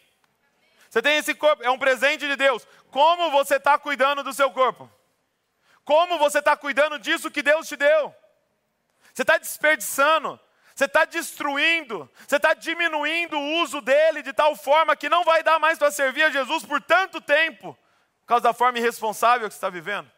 Você 0.88 1.02
tem 1.02 1.16
esse 1.16 1.34
corpo, 1.34 1.62
é 1.62 1.70
um 1.70 1.78
presente 1.78 2.26
de 2.26 2.36
Deus. 2.36 2.66
Como 2.90 3.30
você 3.30 3.56
está 3.56 3.78
cuidando 3.78 4.22
do 4.22 4.32
seu 4.32 4.50
corpo? 4.50 4.90
Como 5.84 6.18
você 6.18 6.38
está 6.38 6.56
cuidando 6.56 6.98
disso 6.98 7.30
que 7.30 7.42
Deus 7.42 7.68
te 7.68 7.76
deu? 7.76 8.14
Você 9.12 9.22
está 9.22 9.36
desperdiçando, 9.36 10.40
você 10.74 10.86
está 10.86 11.04
destruindo, 11.04 12.10
você 12.26 12.36
está 12.36 12.52
diminuindo 12.52 13.38
o 13.38 13.62
uso 13.62 13.80
dele 13.80 14.22
de 14.22 14.32
tal 14.32 14.56
forma 14.56 14.96
que 14.96 15.08
não 15.08 15.22
vai 15.22 15.42
dar 15.42 15.58
mais 15.60 15.78
para 15.78 15.90
servir 15.90 16.24
a 16.24 16.30
Jesus 16.30 16.64
por 16.64 16.82
tanto 16.82 17.20
tempo. 17.20 17.78
Por 18.22 18.26
causa 18.26 18.42
da 18.42 18.52
forma 18.52 18.78
irresponsável 18.78 19.46
que 19.46 19.54
você 19.54 19.58
está 19.58 19.70
vivendo. 19.70 20.10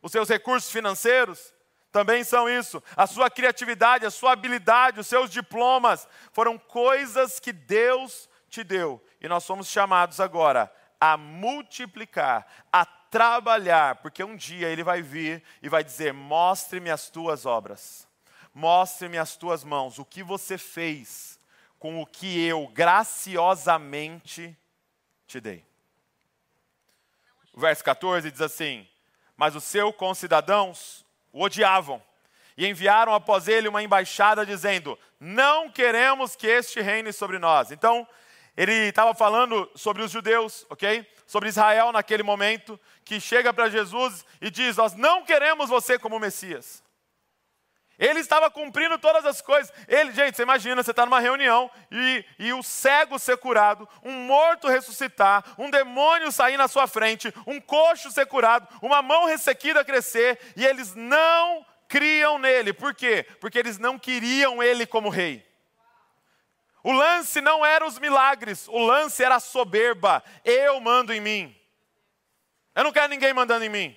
Os 0.00 0.10
seus 0.10 0.28
recursos 0.28 0.70
financeiros 0.70 1.52
também 1.92 2.24
são 2.24 2.48
isso. 2.48 2.82
A 2.96 3.06
sua 3.06 3.28
criatividade, 3.28 4.06
a 4.06 4.10
sua 4.10 4.32
habilidade, 4.32 5.00
os 5.00 5.06
seus 5.06 5.28
diplomas 5.30 6.08
foram 6.32 6.56
coisas 6.56 7.38
que 7.38 7.52
Deus 7.52 8.28
te 8.48 8.64
deu. 8.64 9.04
E 9.20 9.28
nós 9.28 9.44
somos 9.44 9.66
chamados 9.68 10.18
agora 10.18 10.72
a 10.98 11.16
multiplicar, 11.16 12.46
a 12.72 12.86
trabalhar, 12.86 13.96
porque 13.96 14.22
um 14.24 14.36
dia 14.36 14.68
Ele 14.68 14.84
vai 14.84 15.02
vir 15.02 15.42
e 15.62 15.68
vai 15.68 15.84
dizer: 15.84 16.14
Mostre-me 16.14 16.90
as 16.90 17.10
tuas 17.10 17.44
obras, 17.44 18.08
mostre-me 18.54 19.18
as 19.18 19.36
tuas 19.36 19.64
mãos, 19.64 19.98
o 19.98 20.04
que 20.04 20.22
você 20.22 20.58
fez 20.58 21.38
com 21.78 22.00
o 22.00 22.06
que 22.06 22.44
eu 22.44 22.68
graciosamente 22.68 24.56
te 25.26 25.40
dei. 25.40 25.64
O 27.52 27.60
verso 27.60 27.82
14 27.82 28.30
diz 28.30 28.40
assim: 28.40 28.86
Mas 29.36 29.56
os 29.56 29.64
seus 29.64 29.94
concidadãos 29.96 31.04
o 31.32 31.42
odiavam 31.42 32.02
e 32.56 32.66
enviaram 32.66 33.14
após 33.14 33.48
ele 33.48 33.68
uma 33.68 33.82
embaixada 33.82 34.44
dizendo: 34.44 34.98
Não 35.18 35.70
queremos 35.70 36.36
que 36.36 36.46
este 36.46 36.80
reine 36.80 37.12
sobre 37.12 37.38
nós. 37.38 37.70
Então, 37.70 38.06
ele 38.56 38.72
estava 38.72 39.14
falando 39.14 39.70
sobre 39.74 40.02
os 40.02 40.10
judeus, 40.10 40.66
ok? 40.68 41.06
Sobre 41.26 41.48
Israel 41.48 41.92
naquele 41.92 42.22
momento, 42.22 42.78
que 43.04 43.20
chega 43.20 43.52
para 43.52 43.70
Jesus 43.70 44.24
e 44.40 44.50
diz: 44.50 44.76
Nós 44.76 44.94
não 44.94 45.24
queremos 45.24 45.70
você 45.70 45.98
como 45.98 46.18
Messias. 46.18 46.82
Ele 48.00 48.20
estava 48.20 48.50
cumprindo 48.50 48.98
todas 48.98 49.26
as 49.26 49.42
coisas. 49.42 49.70
Ele, 49.86 50.10
gente, 50.12 50.34
você 50.34 50.42
imagina, 50.42 50.82
você 50.82 50.90
está 50.90 51.04
numa 51.04 51.20
reunião 51.20 51.70
e, 51.92 52.24
e 52.38 52.52
o 52.54 52.62
cego 52.62 53.18
ser 53.18 53.36
curado, 53.36 53.86
um 54.02 54.10
morto 54.24 54.68
ressuscitar, 54.68 55.44
um 55.58 55.68
demônio 55.68 56.32
sair 56.32 56.56
na 56.56 56.66
sua 56.66 56.86
frente, 56.86 57.32
um 57.46 57.60
coxo 57.60 58.10
ser 58.10 58.24
curado, 58.24 58.66
uma 58.80 59.02
mão 59.02 59.26
ressequida 59.26 59.84
crescer, 59.84 60.40
e 60.56 60.64
eles 60.64 60.94
não 60.94 61.64
criam 61.86 62.38
nele. 62.38 62.72
Por 62.72 62.94
quê? 62.94 63.26
Porque 63.38 63.58
eles 63.58 63.78
não 63.78 63.98
queriam 63.98 64.62
ele 64.62 64.86
como 64.86 65.10
rei. 65.10 65.46
O 66.82 66.92
lance 66.92 67.42
não 67.42 67.66
era 67.66 67.86
os 67.86 67.98
milagres, 67.98 68.66
o 68.68 68.78
lance 68.78 69.22
era 69.22 69.34
a 69.34 69.40
soberba. 69.40 70.24
Eu 70.42 70.80
mando 70.80 71.12
em 71.12 71.20
mim. 71.20 71.54
Eu 72.74 72.82
não 72.82 72.92
quero 72.92 73.08
ninguém 73.08 73.34
mandando 73.34 73.62
em 73.62 73.68
mim. 73.68 73.94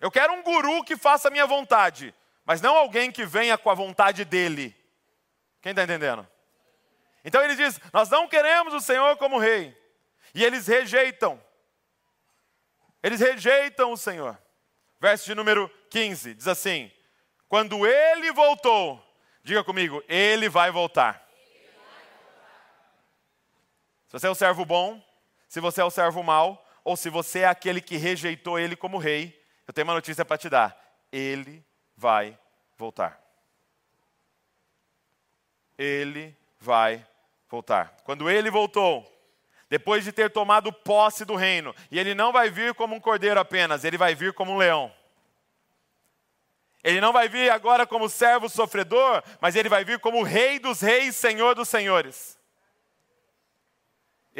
Eu 0.00 0.10
quero 0.10 0.32
um 0.32 0.42
guru 0.42 0.82
que 0.82 0.96
faça 0.96 1.28
a 1.28 1.30
minha 1.30 1.46
vontade 1.46 2.12
mas 2.48 2.62
não 2.62 2.74
alguém 2.74 3.12
que 3.12 3.26
venha 3.26 3.58
com 3.58 3.68
a 3.68 3.74
vontade 3.74 4.24
dele. 4.24 4.74
Quem 5.60 5.68
está 5.68 5.82
entendendo? 5.82 6.26
Então 7.22 7.44
ele 7.44 7.54
diz: 7.54 7.78
Nós 7.92 8.08
não 8.08 8.26
queremos 8.26 8.72
o 8.72 8.80
Senhor 8.80 9.18
como 9.18 9.36
rei. 9.36 9.76
E 10.34 10.42
eles 10.42 10.66
rejeitam. 10.66 11.38
Eles 13.02 13.20
rejeitam 13.20 13.92
o 13.92 13.98
Senhor. 13.98 14.40
Verso 14.98 15.26
de 15.26 15.34
número 15.34 15.68
15 15.90 16.32
diz 16.32 16.48
assim: 16.48 16.90
Quando 17.50 17.86
ele 17.86 18.32
voltou, 18.32 18.98
diga 19.42 19.62
comigo, 19.62 20.02
ele 20.08 20.48
vai 20.48 20.70
voltar. 20.70 21.22
Se 24.06 24.12
você 24.12 24.26
é 24.26 24.30
o 24.30 24.34
servo 24.34 24.64
bom, 24.64 25.04
se 25.46 25.60
você 25.60 25.82
é 25.82 25.84
o 25.84 25.90
servo 25.90 26.22
mau, 26.22 26.66
ou 26.82 26.96
se 26.96 27.10
você 27.10 27.40
é 27.40 27.46
aquele 27.46 27.82
que 27.82 27.98
rejeitou 27.98 28.58
ele 28.58 28.74
como 28.74 28.96
rei, 28.96 29.38
eu 29.66 29.74
tenho 29.74 29.86
uma 29.86 29.92
notícia 29.92 30.24
para 30.24 30.38
te 30.38 30.48
dar. 30.48 30.74
Ele 31.12 31.67
vai 31.98 32.38
voltar. 32.76 33.20
Ele 35.76 36.34
vai 36.60 37.04
voltar. 37.48 37.96
Quando 38.04 38.30
ele 38.30 38.50
voltou, 38.50 39.04
depois 39.68 40.04
de 40.04 40.12
ter 40.12 40.30
tomado 40.30 40.72
posse 40.72 41.24
do 41.24 41.34
reino, 41.34 41.74
e 41.90 41.98
ele 41.98 42.14
não 42.14 42.32
vai 42.32 42.50
vir 42.50 42.72
como 42.74 42.94
um 42.94 43.00
cordeiro 43.00 43.40
apenas, 43.40 43.84
ele 43.84 43.98
vai 43.98 44.14
vir 44.14 44.32
como 44.32 44.52
um 44.52 44.56
leão. 44.56 44.94
Ele 46.84 47.00
não 47.00 47.12
vai 47.12 47.28
vir 47.28 47.50
agora 47.50 47.84
como 47.84 48.08
servo 48.08 48.48
sofredor, 48.48 49.22
mas 49.40 49.56
ele 49.56 49.68
vai 49.68 49.84
vir 49.84 49.98
como 49.98 50.22
rei 50.22 50.60
dos 50.60 50.80
reis, 50.80 51.16
senhor 51.16 51.56
dos 51.56 51.68
senhores. 51.68 52.37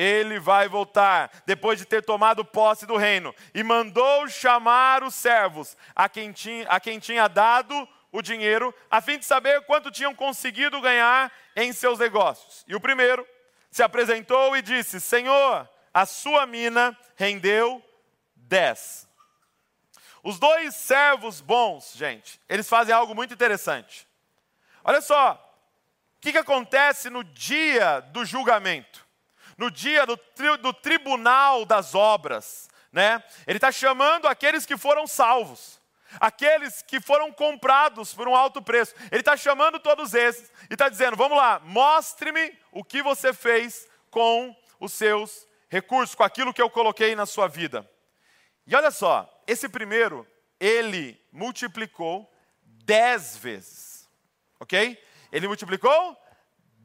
Ele 0.00 0.38
vai 0.38 0.68
voltar 0.68 1.28
depois 1.44 1.76
de 1.76 1.84
ter 1.84 2.04
tomado 2.04 2.44
posse 2.44 2.86
do 2.86 2.96
reino 2.96 3.34
e 3.52 3.64
mandou 3.64 4.28
chamar 4.28 5.02
os 5.02 5.12
servos 5.12 5.76
a 5.92 6.08
quem 6.08 6.30
tinha, 6.30 6.68
a 6.68 6.78
quem 6.78 7.00
tinha 7.00 7.26
dado 7.26 7.74
o 8.12 8.22
dinheiro, 8.22 8.72
a 8.88 9.00
fim 9.00 9.18
de 9.18 9.24
saber 9.24 9.60
quanto 9.62 9.90
tinham 9.90 10.14
conseguido 10.14 10.80
ganhar 10.80 11.32
em 11.56 11.72
seus 11.72 11.98
negócios. 11.98 12.64
E 12.68 12.76
o 12.76 12.80
primeiro 12.80 13.26
se 13.72 13.82
apresentou 13.82 14.56
e 14.56 14.62
disse: 14.62 15.00
Senhor, 15.00 15.68
a 15.92 16.06
sua 16.06 16.46
mina 16.46 16.96
rendeu 17.16 17.84
dez. 18.36 19.08
Os 20.22 20.38
dois 20.38 20.76
servos 20.76 21.40
bons, 21.40 21.94
gente, 21.96 22.40
eles 22.48 22.68
fazem 22.68 22.94
algo 22.94 23.16
muito 23.16 23.34
interessante. 23.34 24.06
Olha 24.84 25.00
só, 25.00 25.34
o 26.16 26.20
que, 26.20 26.30
que 26.30 26.38
acontece 26.38 27.10
no 27.10 27.24
dia 27.24 27.98
do 27.98 28.24
julgamento, 28.24 29.07
no 29.58 29.70
dia 29.70 30.06
do, 30.06 30.16
tri, 30.16 30.56
do 30.56 30.72
tribunal 30.72 31.66
das 31.66 31.94
obras, 31.94 32.70
né? 32.90 33.22
Ele 33.46 33.58
está 33.58 33.70
chamando 33.70 34.26
aqueles 34.26 34.64
que 34.64 34.76
foram 34.76 35.06
salvos 35.06 35.78
aqueles 36.20 36.82
que 36.82 37.00
foram 37.00 37.32
comprados 37.32 38.14
por 38.14 38.28
um 38.28 38.34
alto 38.34 38.62
preço. 38.62 38.94
Ele 39.10 39.20
está 39.20 39.36
chamando 39.36 39.78
todos 39.78 40.14
esses 40.14 40.50
e 40.70 40.74
está 40.74 40.88
dizendo: 40.88 41.16
vamos 41.16 41.36
lá, 41.36 41.60
mostre-me 41.60 42.56
o 42.72 42.82
que 42.82 43.02
você 43.02 43.32
fez 43.32 43.86
com 44.10 44.56
os 44.80 44.92
seus 44.92 45.46
recursos, 45.68 46.14
com 46.14 46.22
aquilo 46.22 46.54
que 46.54 46.62
eu 46.62 46.70
coloquei 46.70 47.14
na 47.14 47.26
sua 47.26 47.48
vida. 47.48 47.88
E 48.66 48.74
olha 48.74 48.90
só, 48.90 49.28
esse 49.46 49.68
primeiro, 49.68 50.26
ele 50.58 51.20
multiplicou 51.32 52.30
dez 52.62 53.36
vezes, 53.36 54.08
ok? 54.58 55.02
Ele 55.30 55.46
multiplicou 55.46 56.16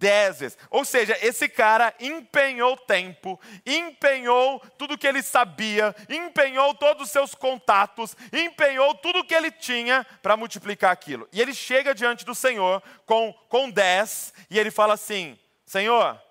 dez 0.03 0.39
vezes. 0.41 0.57
Ou 0.69 0.83
seja, 0.83 1.17
esse 1.21 1.47
cara 1.47 1.95
empenhou 1.99 2.75
tempo, 2.75 3.39
empenhou 3.65 4.59
tudo 4.77 4.97
que 4.97 5.07
ele 5.07 5.23
sabia, 5.23 5.95
empenhou 6.09 6.75
todos 6.75 7.03
os 7.03 7.11
seus 7.11 7.33
contatos, 7.33 8.15
empenhou 8.33 8.93
tudo 8.95 9.23
que 9.23 9.33
ele 9.33 9.49
tinha 9.49 10.05
para 10.21 10.35
multiplicar 10.35 10.91
aquilo. 10.91 11.27
E 11.31 11.41
ele 11.41 11.53
chega 11.53 11.95
diante 11.95 12.25
do 12.25 12.35
Senhor 12.35 12.83
com, 13.05 13.33
com 13.47 13.69
dez 13.69 14.33
e 14.49 14.59
ele 14.59 14.69
fala 14.69 14.95
assim: 14.95 15.39
Senhor, 15.65 16.21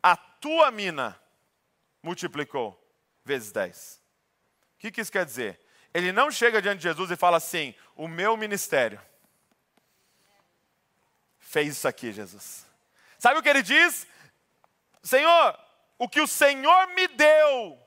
a 0.00 0.16
tua 0.16 0.70
mina 0.70 1.20
multiplicou 2.00 2.80
vezes 3.24 3.50
dez. 3.50 4.00
O 4.76 4.78
que, 4.78 4.92
que 4.92 5.00
isso 5.00 5.10
quer 5.10 5.24
dizer? 5.24 5.60
Ele 5.92 6.12
não 6.12 6.30
chega 6.30 6.62
diante 6.62 6.78
de 6.78 6.84
Jesus 6.84 7.10
e 7.10 7.16
fala 7.16 7.38
assim: 7.38 7.74
o 7.96 8.06
meu 8.06 8.36
ministério 8.36 9.00
fez 11.40 11.76
isso 11.76 11.88
aqui, 11.88 12.12
Jesus. 12.12 12.67
Sabe 13.18 13.38
o 13.38 13.42
que 13.42 13.48
ele 13.48 13.62
diz? 13.62 14.06
Senhor, 15.02 15.58
o 15.98 16.08
que 16.08 16.20
o 16.20 16.26
Senhor 16.26 16.86
me 16.88 17.08
deu, 17.08 17.78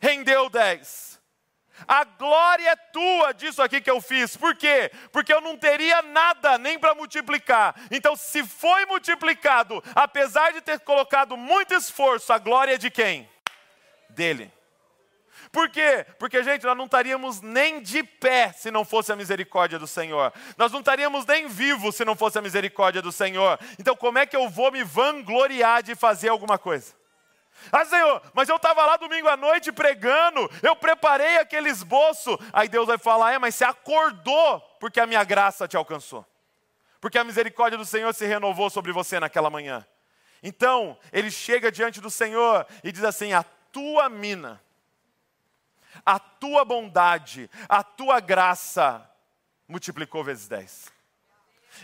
rendeu 0.00 0.48
dez. 0.48 1.20
A 1.86 2.04
glória 2.04 2.70
é 2.70 2.76
tua 2.76 3.32
disso 3.32 3.62
aqui 3.62 3.80
que 3.80 3.90
eu 3.90 4.00
fiz. 4.00 4.36
Por 4.36 4.56
quê? 4.56 4.90
Porque 5.12 5.32
eu 5.32 5.40
não 5.40 5.56
teria 5.56 6.02
nada 6.02 6.58
nem 6.58 6.78
para 6.78 6.94
multiplicar. 6.94 7.74
Então, 7.90 8.16
se 8.16 8.44
foi 8.44 8.84
multiplicado, 8.86 9.82
apesar 9.94 10.52
de 10.52 10.60
ter 10.60 10.80
colocado 10.80 11.36
muito 11.36 11.74
esforço, 11.74 12.32
a 12.32 12.38
glória 12.38 12.74
é 12.74 12.78
de 12.78 12.90
quem? 12.90 13.30
Dele. 14.10 14.52
Por 15.50 15.68
quê? 15.70 16.04
Porque, 16.18 16.42
gente, 16.42 16.64
nós 16.64 16.76
não 16.76 16.84
estaríamos 16.84 17.40
nem 17.40 17.80
de 17.80 18.02
pé 18.02 18.52
se 18.52 18.70
não 18.70 18.84
fosse 18.84 19.12
a 19.12 19.16
misericórdia 19.16 19.78
do 19.78 19.86
Senhor. 19.86 20.32
Nós 20.56 20.70
não 20.72 20.80
estaríamos 20.80 21.24
nem 21.24 21.48
vivos 21.48 21.96
se 21.96 22.04
não 22.04 22.14
fosse 22.14 22.38
a 22.38 22.42
misericórdia 22.42 23.00
do 23.00 23.10
Senhor. 23.10 23.58
Então, 23.78 23.96
como 23.96 24.18
é 24.18 24.26
que 24.26 24.36
eu 24.36 24.48
vou 24.48 24.70
me 24.70 24.84
vangloriar 24.84 25.82
de 25.82 25.94
fazer 25.94 26.28
alguma 26.28 26.58
coisa? 26.58 26.94
Ah, 27.72 27.84
Senhor, 27.84 28.22
mas 28.34 28.48
eu 28.48 28.56
estava 28.56 28.84
lá 28.86 28.96
domingo 28.96 29.28
à 29.28 29.36
noite 29.36 29.72
pregando, 29.72 30.48
eu 30.62 30.76
preparei 30.76 31.38
aquele 31.38 31.68
esboço. 31.68 32.38
Aí 32.52 32.68
Deus 32.68 32.86
vai 32.86 32.98
falar: 32.98 33.32
é, 33.32 33.38
mas 33.38 33.54
você 33.54 33.64
acordou 33.64 34.60
porque 34.78 35.00
a 35.00 35.06
minha 35.06 35.24
graça 35.24 35.66
te 35.66 35.76
alcançou, 35.76 36.24
porque 37.00 37.18
a 37.18 37.24
misericórdia 37.24 37.76
do 37.76 37.84
Senhor 37.84 38.14
se 38.14 38.26
renovou 38.26 38.70
sobre 38.70 38.92
você 38.92 39.18
naquela 39.18 39.50
manhã. 39.50 39.84
Então, 40.42 40.96
ele 41.12 41.30
chega 41.30 41.72
diante 41.72 42.00
do 42.00 42.10
Senhor 42.10 42.66
e 42.84 42.92
diz 42.92 43.02
assim: 43.02 43.32
a 43.32 43.42
tua 43.72 44.08
mina 44.08 44.60
a 46.08 46.18
tua 46.18 46.64
bondade, 46.64 47.50
a 47.68 47.82
tua 47.82 48.18
graça 48.18 49.06
multiplicou 49.68 50.24
vezes 50.24 50.48
10. 50.48 50.90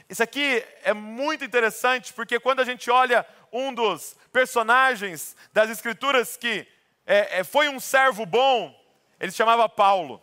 Isso 0.09 0.23
aqui 0.23 0.65
é 0.83 0.95
muito 0.95 1.45
interessante 1.45 2.11
porque 2.15 2.41
quando 2.41 2.61
a 2.61 2.65
gente 2.65 2.91
olha 2.91 3.27
um 3.53 3.75
dos 3.75 4.17
personagens 4.33 5.37
das 5.53 5.69
Escrituras 5.69 6.39
que 6.39 6.67
é, 7.05 7.41
é, 7.41 7.45
foi 7.45 7.69
um 7.69 7.79
servo 7.79 8.25
bom, 8.25 8.75
ele 9.21 9.31
se 9.31 9.37
chamava 9.37 9.69
Paulo. 9.69 10.23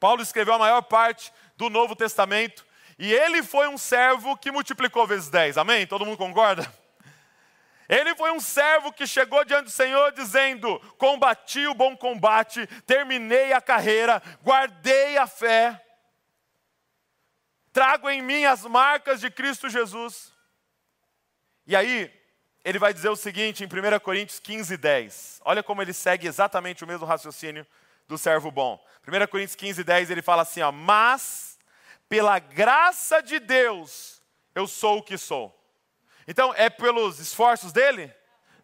Paulo 0.00 0.20
escreveu 0.20 0.54
a 0.54 0.58
maior 0.58 0.82
parte 0.82 1.32
do 1.56 1.70
Novo 1.70 1.94
Testamento 1.94 2.66
e 2.98 3.12
ele 3.14 3.40
foi 3.40 3.68
um 3.68 3.78
servo 3.78 4.36
que 4.36 4.50
multiplicou 4.50 5.06
vezes 5.06 5.28
10. 5.28 5.58
Amém? 5.58 5.86
Todo 5.86 6.04
mundo 6.04 6.18
concorda? 6.18 6.68
Ele 7.88 8.14
foi 8.16 8.32
um 8.32 8.40
servo 8.40 8.92
que 8.92 9.06
chegou 9.06 9.44
diante 9.44 9.64
do 9.64 9.70
Senhor 9.70 10.12
dizendo: 10.12 10.78
Combati 10.98 11.66
o 11.66 11.74
bom 11.74 11.96
combate, 11.96 12.66
terminei 12.84 13.52
a 13.52 13.60
carreira, 13.60 14.22
guardei 14.42 15.16
a 15.16 15.26
fé, 15.26 15.80
trago 17.72 18.08
em 18.10 18.22
mim 18.22 18.44
as 18.44 18.64
marcas 18.64 19.20
de 19.20 19.30
Cristo 19.30 19.68
Jesus. 19.68 20.32
E 21.66 21.76
aí, 21.76 22.12
ele 22.64 22.78
vai 22.80 22.92
dizer 22.92 23.08
o 23.08 23.16
seguinte 23.16 23.62
em 23.62 23.66
1 23.66 24.00
Coríntios 24.00 24.40
15, 24.40 24.76
10. 24.76 25.40
Olha 25.44 25.62
como 25.62 25.82
ele 25.82 25.92
segue 25.92 26.26
exatamente 26.26 26.82
o 26.82 26.86
mesmo 26.86 27.06
raciocínio 27.06 27.64
do 28.08 28.18
servo 28.18 28.50
bom. 28.50 28.84
1 29.06 29.26
Coríntios 29.28 29.54
15, 29.54 29.84
10 29.84 30.10
ele 30.10 30.22
fala 30.22 30.42
assim: 30.42 30.60
ó, 30.62 30.72
Mas, 30.72 31.58
pela 32.08 32.40
graça 32.40 33.22
de 33.22 33.38
Deus, 33.38 34.20
eu 34.52 34.66
sou 34.66 34.98
o 34.98 35.02
que 35.02 35.16
sou. 35.16 35.55
Então, 36.26 36.52
é 36.56 36.68
pelos 36.68 37.18
esforços 37.20 37.72
dele? 37.72 38.12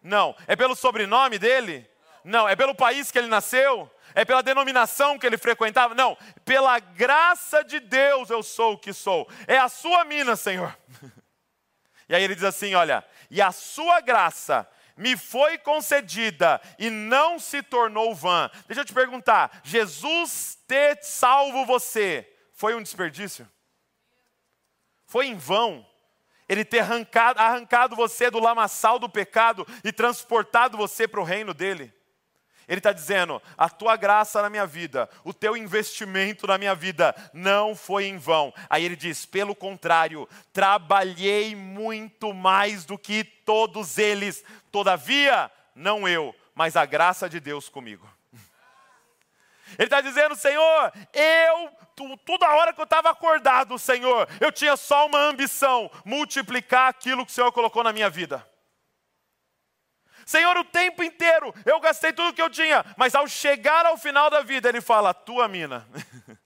Não. 0.01 0.35
É 0.47 0.55
pelo 0.55 0.75
sobrenome 0.75 1.39
dele? 1.39 1.89
Não. 2.23 2.47
É 2.47 2.55
pelo 2.55 2.75
país 2.75 3.11
que 3.11 3.17
ele 3.17 3.27
nasceu? 3.27 3.89
É 4.15 4.25
pela 4.25 4.43
denominação 4.43 5.17
que 5.17 5.25
ele 5.25 5.37
frequentava? 5.37 5.95
Não. 5.95 6.17
Pela 6.43 6.79
graça 6.79 7.63
de 7.63 7.79
Deus 7.79 8.29
eu 8.29 8.43
sou 8.43 8.73
o 8.73 8.77
que 8.77 8.93
sou. 8.93 9.27
É 9.47 9.57
a 9.57 9.69
sua 9.69 10.03
mina, 10.05 10.35
Senhor. 10.35 10.77
E 12.09 12.15
aí 12.15 12.21
ele 12.21 12.35
diz 12.35 12.43
assim: 12.43 12.75
olha, 12.75 13.03
e 13.31 13.41
a 13.41 13.51
sua 13.51 14.01
graça 14.01 14.69
me 14.95 15.17
foi 15.17 15.57
concedida 15.57 16.61
e 16.77 16.89
não 16.89 17.39
se 17.39 17.63
tornou 17.63 18.13
vã. 18.13 18.51
Deixa 18.67 18.81
eu 18.81 18.85
te 18.85 18.93
perguntar: 18.93 19.61
Jesus 19.63 20.57
ter 20.67 20.99
salvo 21.01 21.65
você 21.65 22.29
foi 22.51 22.75
um 22.75 22.83
desperdício? 22.83 23.49
Foi 25.05 25.27
em 25.27 25.35
vão 25.35 25.85
ele 26.47 26.65
ter 26.65 26.79
arrancado, 26.79 27.39
arrancado 27.39 27.95
você 27.95 28.29
do 28.29 28.39
lamaçal 28.39 28.99
do 28.99 29.09
pecado 29.09 29.65
e 29.83 29.91
transportado 29.91 30.77
você 30.77 31.07
para 31.07 31.21
o 31.21 31.23
reino 31.23 31.53
dele. 31.53 31.93
Ele 32.67 32.79
está 32.79 32.91
dizendo: 32.91 33.41
a 33.57 33.69
tua 33.69 33.95
graça 33.95 34.41
na 34.41 34.49
minha 34.49 34.65
vida, 34.65 35.09
o 35.23 35.33
teu 35.33 35.57
investimento 35.57 36.47
na 36.47 36.57
minha 36.57 36.75
vida 36.75 37.13
não 37.33 37.75
foi 37.75 38.05
em 38.05 38.17
vão. 38.17 38.53
Aí 38.69 38.85
ele 38.85 38.95
diz: 38.95 39.25
pelo 39.25 39.55
contrário, 39.55 40.27
trabalhei 40.51 41.55
muito 41.55 42.33
mais 42.33 42.85
do 42.85 42.97
que 42.97 43.23
todos 43.23 43.97
eles, 43.97 44.43
todavia, 44.71 45.51
não 45.75 46.07
eu, 46.07 46.33
mas 46.55 46.75
a 46.75 46.85
graça 46.85 47.29
de 47.29 47.39
Deus 47.39 47.67
comigo. 47.67 48.07
Ele 49.77 49.85
está 49.85 50.01
dizendo, 50.01 50.35
Senhor, 50.35 50.93
eu, 51.13 52.17
toda 52.25 52.49
hora 52.49 52.73
que 52.73 52.79
eu 52.79 52.85
estava 52.85 53.09
acordado, 53.09 53.77
Senhor, 53.77 54.27
eu 54.39 54.51
tinha 54.51 54.75
só 54.75 55.05
uma 55.05 55.19
ambição: 55.19 55.89
multiplicar 56.05 56.89
aquilo 56.89 57.25
que 57.25 57.31
o 57.31 57.35
Senhor 57.35 57.51
colocou 57.51 57.83
na 57.83 57.93
minha 57.93 58.09
vida. 58.09 58.47
Senhor, 60.25 60.55
o 60.57 60.63
tempo 60.63 61.03
inteiro 61.03 61.53
eu 61.65 61.79
gastei 61.79 62.13
tudo 62.13 62.33
que 62.33 62.41
eu 62.41 62.49
tinha, 62.49 62.85
mas 62.97 63.13
ao 63.13 63.27
chegar 63.27 63.85
ao 63.85 63.97
final 63.97 64.29
da 64.29 64.41
vida, 64.41 64.69
Ele 64.69 64.81
fala: 64.81 65.13
Tua 65.13 65.47
mina, 65.47 65.87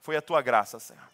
foi 0.00 0.16
a 0.16 0.22
tua 0.22 0.40
graça, 0.40 0.78
Senhor. 0.78 1.08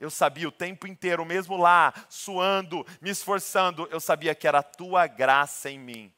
Eu 0.00 0.10
sabia 0.10 0.48
o 0.48 0.52
tempo 0.52 0.86
inteiro, 0.86 1.24
mesmo 1.24 1.56
lá, 1.56 1.94
suando, 2.08 2.84
me 3.00 3.10
esforçando, 3.10 3.86
eu 3.90 4.00
sabia 4.00 4.34
que 4.34 4.48
era 4.48 4.58
a 4.58 4.62
tua 4.62 5.06
graça 5.06 5.70
em 5.70 5.78
mim 5.78 6.12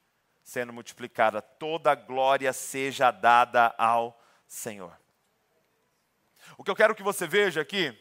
sendo 0.44 0.72
multiplicada. 0.72 1.40
Toda 1.40 1.94
glória 1.94 2.52
seja 2.52 3.10
dada 3.10 3.74
ao 3.78 4.20
Senhor. 4.54 4.96
O 6.56 6.62
que 6.62 6.70
eu 6.70 6.76
quero 6.76 6.94
que 6.94 7.02
você 7.02 7.26
veja 7.26 7.60
aqui 7.60 7.96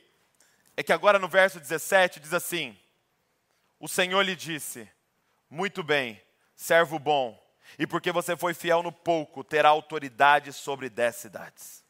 é 0.78 0.84
que 0.84 0.94
agora 0.94 1.18
no 1.18 1.28
verso 1.28 1.60
17 1.60 2.20
diz 2.20 2.34
assim: 2.34 2.78
O 3.80 3.88
Senhor 3.88 4.22
lhe 4.22 4.36
disse: 4.36 4.90
Muito 5.50 5.84
bem, 5.84 6.22
servo 6.56 7.00
bom, 7.00 7.42
e 7.78 7.88
porque 7.88 8.12
você 8.12 8.38
foi 8.38 8.54
fiel 8.54 8.84
no 8.84 8.92
pouco, 8.92 9.44
terá 9.44 9.70
autoridade 9.70 10.54
sobre 10.54 10.90
dez 10.90 11.16
cidades. 11.16 11.84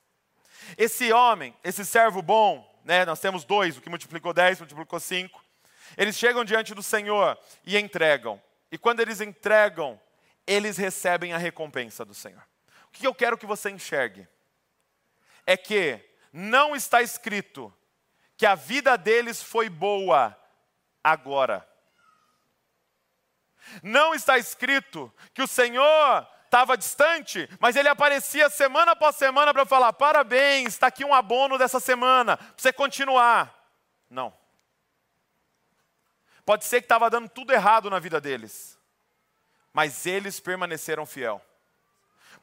Esse 0.77 1.11
homem, 1.11 1.53
esse 1.63 1.83
servo 1.83 2.21
bom, 2.21 2.81
né, 2.85 3.05
nós 3.05 3.19
temos 3.19 3.43
dois, 3.43 3.77
o 3.77 3.81
que 3.81 3.89
multiplicou 3.89 4.33
dez, 4.33 4.59
multiplicou 4.59 4.99
cinco. 4.99 5.43
Eles 5.97 6.17
chegam 6.17 6.45
diante 6.45 6.73
do 6.73 6.81
Senhor 6.81 7.37
e 7.65 7.77
entregam. 7.77 8.41
E 8.71 8.77
quando 8.77 9.01
eles 9.01 9.19
entregam, 9.19 9.99
eles 10.47 10.77
recebem 10.77 11.33
a 11.33 11.37
recompensa 11.37 12.05
do 12.05 12.13
Senhor. 12.13 12.41
O 12.87 12.91
que 12.91 13.05
eu 13.05 13.13
quero 13.13 13.37
que 13.37 13.45
você 13.45 13.69
enxergue 13.69 14.27
é 15.45 15.57
que 15.57 15.99
não 16.31 16.75
está 16.75 17.01
escrito 17.01 17.73
que 18.37 18.45
a 18.45 18.55
vida 18.55 18.97
deles 18.97 19.41
foi 19.41 19.69
boa 19.69 20.37
agora. 21.03 21.67
Não 23.81 24.13
está 24.13 24.37
escrito 24.37 25.13
que 25.33 25.41
o 25.41 25.47
Senhor 25.47 26.27
estava 26.45 26.77
distante, 26.77 27.49
mas 27.59 27.75
ele 27.75 27.87
aparecia 27.87 28.49
semana 28.49 28.91
após 28.91 29.15
semana 29.15 29.53
para 29.53 29.65
falar: 29.65 29.93
parabéns, 29.93 30.69
está 30.69 30.87
aqui 30.87 31.05
um 31.05 31.13
abono 31.13 31.57
dessa 31.57 31.79
semana, 31.79 32.37
para 32.37 32.53
você 32.57 32.73
continuar. 32.73 33.53
Não. 34.09 34.33
Pode 36.45 36.65
ser 36.65 36.81
que 36.81 36.85
estava 36.85 37.09
dando 37.09 37.29
tudo 37.29 37.53
errado 37.53 37.89
na 37.89 37.99
vida 37.99 38.19
deles, 38.19 38.77
mas 39.71 40.05
eles 40.05 40.39
permaneceram 40.39 41.05
fiel. 41.05 41.43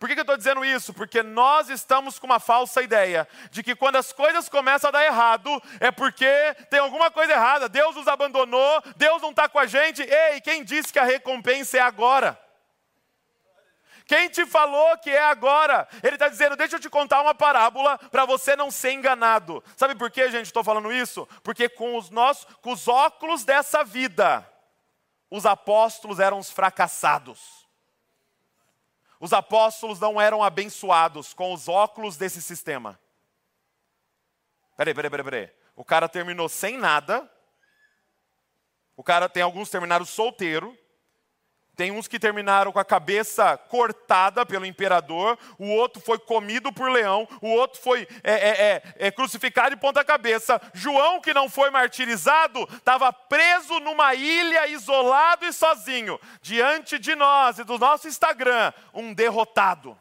Por 0.00 0.08
que, 0.08 0.14
que 0.14 0.20
eu 0.20 0.22
estou 0.22 0.36
dizendo 0.38 0.64
isso? 0.64 0.94
Porque 0.94 1.22
nós 1.22 1.68
estamos 1.68 2.18
com 2.18 2.24
uma 2.24 2.40
falsa 2.40 2.80
ideia 2.80 3.28
de 3.50 3.62
que 3.62 3.76
quando 3.76 3.96
as 3.96 4.14
coisas 4.14 4.48
começam 4.48 4.88
a 4.88 4.92
dar 4.92 5.04
errado, 5.04 5.62
é 5.78 5.90
porque 5.90 6.26
tem 6.70 6.80
alguma 6.80 7.10
coisa 7.10 7.34
errada, 7.34 7.68
Deus 7.68 7.94
nos 7.94 8.08
abandonou, 8.08 8.82
Deus 8.96 9.20
não 9.20 9.28
está 9.28 9.46
com 9.46 9.58
a 9.58 9.66
gente. 9.66 10.00
Ei, 10.00 10.40
quem 10.40 10.64
disse 10.64 10.90
que 10.90 10.98
a 10.98 11.04
recompensa 11.04 11.76
é 11.76 11.80
agora? 11.82 12.40
Quem 14.06 14.30
te 14.30 14.46
falou 14.46 14.96
que 14.96 15.10
é 15.10 15.22
agora? 15.22 15.86
Ele 16.02 16.16
está 16.16 16.28
dizendo: 16.28 16.56
deixa 16.56 16.76
eu 16.76 16.80
te 16.80 16.88
contar 16.88 17.20
uma 17.20 17.34
parábola 17.34 17.98
para 18.10 18.24
você 18.24 18.56
não 18.56 18.70
ser 18.70 18.92
enganado. 18.92 19.62
Sabe 19.76 19.94
por 19.94 20.10
que, 20.10 20.30
gente, 20.30 20.46
estou 20.46 20.64
falando 20.64 20.90
isso? 20.90 21.28
Porque 21.42 21.68
com 21.68 21.98
os, 21.98 22.08
nossos, 22.08 22.46
com 22.62 22.72
os 22.72 22.88
óculos 22.88 23.44
dessa 23.44 23.84
vida, 23.84 24.50
os 25.30 25.44
apóstolos 25.44 26.18
eram 26.18 26.38
os 26.38 26.50
fracassados. 26.50 27.59
Os 29.20 29.34
apóstolos 29.34 30.00
não 30.00 30.18
eram 30.18 30.42
abençoados 30.42 31.34
com 31.34 31.52
os 31.52 31.68
óculos 31.68 32.16
desse 32.16 32.40
sistema. 32.40 32.98
Peraí, 34.78 34.94
peraí, 34.94 35.10
peraí, 35.10 35.24
peraí. 35.24 35.52
O 35.76 35.84
cara 35.84 36.08
terminou 36.08 36.48
sem 36.48 36.78
nada. 36.78 37.30
O 38.96 39.04
cara 39.04 39.28
tem 39.28 39.42
alguns 39.42 39.68
terminaram 39.68 40.06
solteiro. 40.06 40.76
Tem 41.80 41.90
uns 41.90 42.06
que 42.06 42.18
terminaram 42.18 42.72
com 42.72 42.78
a 42.78 42.84
cabeça 42.84 43.56
cortada 43.56 44.44
pelo 44.44 44.66
imperador, 44.66 45.38
o 45.58 45.66
outro 45.70 45.98
foi 46.02 46.18
comido 46.18 46.70
por 46.70 46.90
leão, 46.90 47.26
o 47.40 47.48
outro 47.48 47.80
foi 47.80 48.06
é, 48.22 48.32
é, 48.32 48.48
é, 48.50 48.82
é 49.06 49.10
crucificado 49.10 49.74
de 49.74 49.80
ponta 49.80 50.04
cabeça. 50.04 50.60
João, 50.74 51.22
que 51.22 51.32
não 51.32 51.48
foi 51.48 51.70
martirizado, 51.70 52.68
estava 52.70 53.10
preso 53.10 53.80
numa 53.80 54.14
ilha, 54.14 54.66
isolado 54.66 55.46
e 55.46 55.54
sozinho. 55.54 56.20
Diante 56.42 56.98
de 56.98 57.14
nós 57.14 57.58
e 57.58 57.64
do 57.64 57.78
nosso 57.78 58.06
Instagram, 58.06 58.74
um 58.92 59.14
derrotado. 59.14 59.98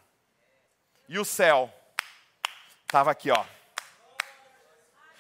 E 1.07 1.17
o 1.17 1.23
céu 1.23 1.73
estava 2.85 3.09
aqui, 3.09 3.31
ó. 3.31 3.58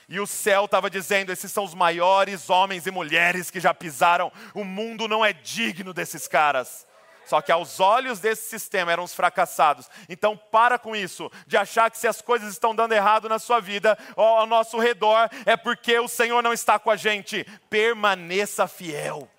E 0.09 0.19
o 0.19 0.25
céu 0.25 0.65
estava 0.65 0.89
dizendo: 0.89 1.31
esses 1.31 1.51
são 1.51 1.63
os 1.63 1.75
maiores 1.75 2.49
homens 2.49 2.87
e 2.87 2.91
mulheres 2.91 3.51
que 3.51 3.59
já 3.59 3.73
pisaram. 3.73 4.31
O 4.55 4.63
mundo 4.63 5.07
não 5.07 5.23
é 5.23 5.31
digno 5.31 5.93
desses 5.93 6.27
caras. 6.27 6.87
Só 7.27 7.43
que 7.43 7.51
aos 7.51 7.79
olhos 7.79 8.19
desse 8.19 8.49
sistema 8.49 8.91
eram 8.91 9.03
os 9.03 9.13
fracassados. 9.13 9.87
Então 10.09 10.35
para 10.35 10.79
com 10.79 10.95
isso, 10.95 11.31
de 11.45 11.55
achar 11.55 11.91
que 11.91 11.97
se 11.99 12.07
as 12.07 12.23
coisas 12.23 12.51
estão 12.51 12.73
dando 12.73 12.93
errado 12.93 13.29
na 13.29 13.37
sua 13.37 13.59
vida, 13.59 13.95
ao 14.15 14.47
nosso 14.47 14.79
redor, 14.79 15.29
é 15.45 15.55
porque 15.55 15.99
o 15.99 16.07
Senhor 16.07 16.41
não 16.41 16.53
está 16.53 16.79
com 16.79 16.89
a 16.89 16.95
gente. 16.95 17.45
Permaneça 17.69 18.67
fiel. 18.67 19.29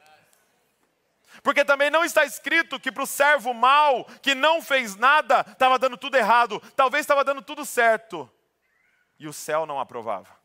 Porque 1.42 1.64
também 1.64 1.90
não 1.90 2.04
está 2.04 2.24
escrito 2.24 2.78
que 2.78 2.92
para 2.92 3.02
o 3.02 3.06
servo 3.08 3.52
mau, 3.52 4.04
que 4.22 4.36
não 4.36 4.62
fez 4.62 4.94
nada, 4.94 5.44
estava 5.50 5.76
dando 5.76 5.96
tudo 5.96 6.16
errado. 6.16 6.62
Talvez 6.76 7.00
estava 7.00 7.24
dando 7.24 7.42
tudo 7.42 7.64
certo. 7.64 8.30
E 9.18 9.26
o 9.26 9.32
céu 9.32 9.66
não 9.66 9.80
aprovava 9.80 10.39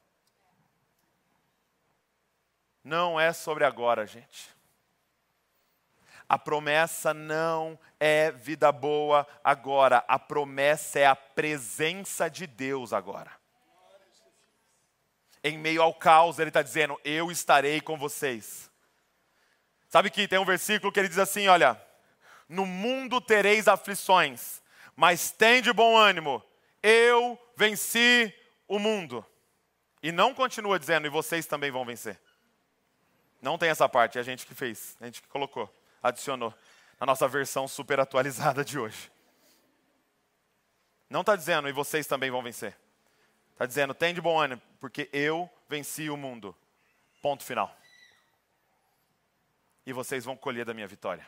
não 2.86 3.19
é 3.19 3.34
sobre 3.34 3.65
agora, 3.65 4.06
gente. 4.06 4.54
A 6.30 6.38
promessa 6.38 7.15
não 7.15 7.78
é 8.00 8.32
vida 8.32 8.71
boa 8.71 9.28
agora, 9.43 10.06
a 10.08 10.19
promessa 10.19 11.00
é 11.00 11.06
a 11.06 11.15
presença 11.15 12.30
de 12.30 12.45
Deus 12.45 12.93
agora. 12.93 13.32
Em 15.43 15.58
meio 15.58 15.82
ao 15.82 15.95
caos, 15.95 16.38
ele 16.38 16.50
está 16.50 16.62
dizendo: 16.62 17.00
Eu 17.04 17.32
estarei 17.32 17.82
com 17.82 17.98
vocês. 17.98 18.69
Sabe 19.89 20.12
que 20.12 20.28
tem 20.28 20.39
um 20.39 20.45
versículo 20.45 20.91
que 20.91 21.00
ele 21.00 21.10
diz 21.10 21.19
assim: 21.19 21.48
Olha, 21.48 21.80
no 22.48 22.67
mundo 22.67 23.19
tereis 23.19 23.67
aflições, 23.67 24.62
mas 24.95 25.32
tem 25.32 25.62
de 25.62 25.74
bom 25.74 25.98
ânimo, 25.98 26.43
eu 26.84 27.39
venci 27.56 28.34
o 28.67 28.78
mundo. 28.78 29.26
E 30.02 30.12
não 30.12 30.36
continua 30.36 30.80
dizendo: 30.80 31.08
E 31.08 31.10
vocês 31.10 31.48
também 31.48 31.71
vão 31.71 31.86
vencer. 31.86 32.19
Não 33.45 33.60
tem 33.60 33.69
essa 33.69 33.88
parte, 33.88 34.17
é 34.17 34.21
a 34.21 34.23
gente 34.23 34.43
que 34.43 34.55
fez, 34.55 34.97
a 34.99 35.05
gente 35.05 35.21
que 35.21 35.27
colocou, 35.27 35.71
adicionou 36.01 36.51
na 36.99 37.05
nossa 37.05 37.27
versão 37.27 37.67
super 37.67 37.99
atualizada 37.99 38.65
de 38.65 38.79
hoje. 38.79 39.12
Não 41.08 41.21
está 41.21 41.36
dizendo, 41.36 41.69
e 41.69 41.71
vocês 41.71 42.08
também 42.08 42.31
vão 42.31 42.41
vencer. 42.41 42.75
Está 43.51 43.67
dizendo, 43.67 43.93
tem 43.93 44.15
de 44.15 44.19
bom 44.19 44.41
ânimo, 44.41 44.60
porque 44.79 45.08
eu 45.13 45.47
venci 45.69 46.10
o 46.10 46.17
mundo. 46.17 46.58
Ponto 47.21 47.43
final. 47.43 47.71
E 49.86 49.93
vocês 49.93 50.25
vão 50.25 50.36
colher 50.36 50.65
da 50.65 50.73
minha 50.73 50.88
vitória. 50.88 51.27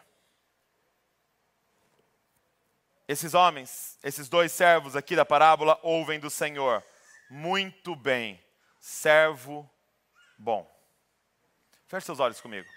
Esses 3.07 3.35
homens, 3.35 3.99
esses 4.03 4.27
dois 4.27 4.51
servos 4.51 4.95
aqui 4.95 5.15
da 5.15 5.23
parábola, 5.23 5.79
ouvem 5.83 6.19
do 6.19 6.31
Senhor. 6.31 6.83
Muito 7.29 7.95
bem, 7.95 8.43
servo 8.79 9.69
bom. 10.35 10.76
Feche 11.87 12.05
seus 12.05 12.19
olhos 12.19 12.41
comigo. 12.41 12.67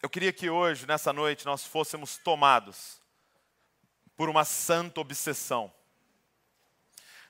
Eu 0.00 0.08
queria 0.08 0.32
que 0.32 0.48
hoje, 0.48 0.86
nessa 0.86 1.12
noite, 1.12 1.44
nós 1.44 1.64
fôssemos 1.64 2.16
tomados 2.18 3.00
por 4.16 4.28
uma 4.28 4.44
santa 4.44 5.00
obsessão, 5.00 5.72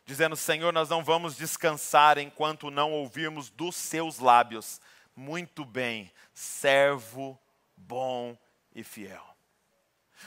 dizendo: 0.04 0.36
Senhor, 0.36 0.72
nós 0.72 0.90
não 0.90 1.02
vamos 1.02 1.34
descansar 1.36 2.18
enquanto 2.18 2.70
não 2.70 2.92
ouvirmos 2.92 3.48
dos 3.48 3.74
seus 3.74 4.18
lábios. 4.18 4.80
Muito 5.14 5.64
bem, 5.64 6.12
servo 6.34 7.40
bom 7.74 8.36
e 8.74 8.84
fiel. 8.84 9.35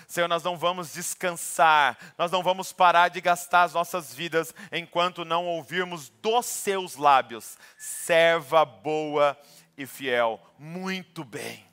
Senhor, 0.08 0.28
nós 0.28 0.44
não 0.44 0.58
vamos 0.58 0.94
descansar, 0.94 1.98
nós 2.18 2.32
não 2.32 2.44
vamos 2.44 2.72
parar 2.72 3.10
de 3.10 3.22
gastar 3.22 3.64
as 3.64 3.74
nossas 3.74 4.14
vidas 4.14 4.54
enquanto 4.72 5.26
não 5.26 5.46
ouvirmos 5.46 6.10
dos 6.22 6.46
seus 6.46 6.96
lábios, 6.96 7.58
serva 7.78 8.66
boa 8.66 9.38
e 9.78 9.86
fiel. 9.86 10.40
Muito 10.58 11.24
bem. 11.24 11.66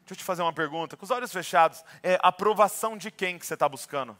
Deixa 0.00 0.14
eu 0.14 0.16
te 0.16 0.24
fazer 0.24 0.42
uma 0.42 0.52
pergunta, 0.52 0.96
com 0.96 1.04
os 1.04 1.10
olhos 1.10 1.32
fechados, 1.32 1.84
é 2.02 2.18
aprovação 2.22 2.96
de 2.96 3.10
quem 3.10 3.38
que 3.38 3.44
você 3.44 3.54
está 3.54 3.68
buscando? 3.68 4.18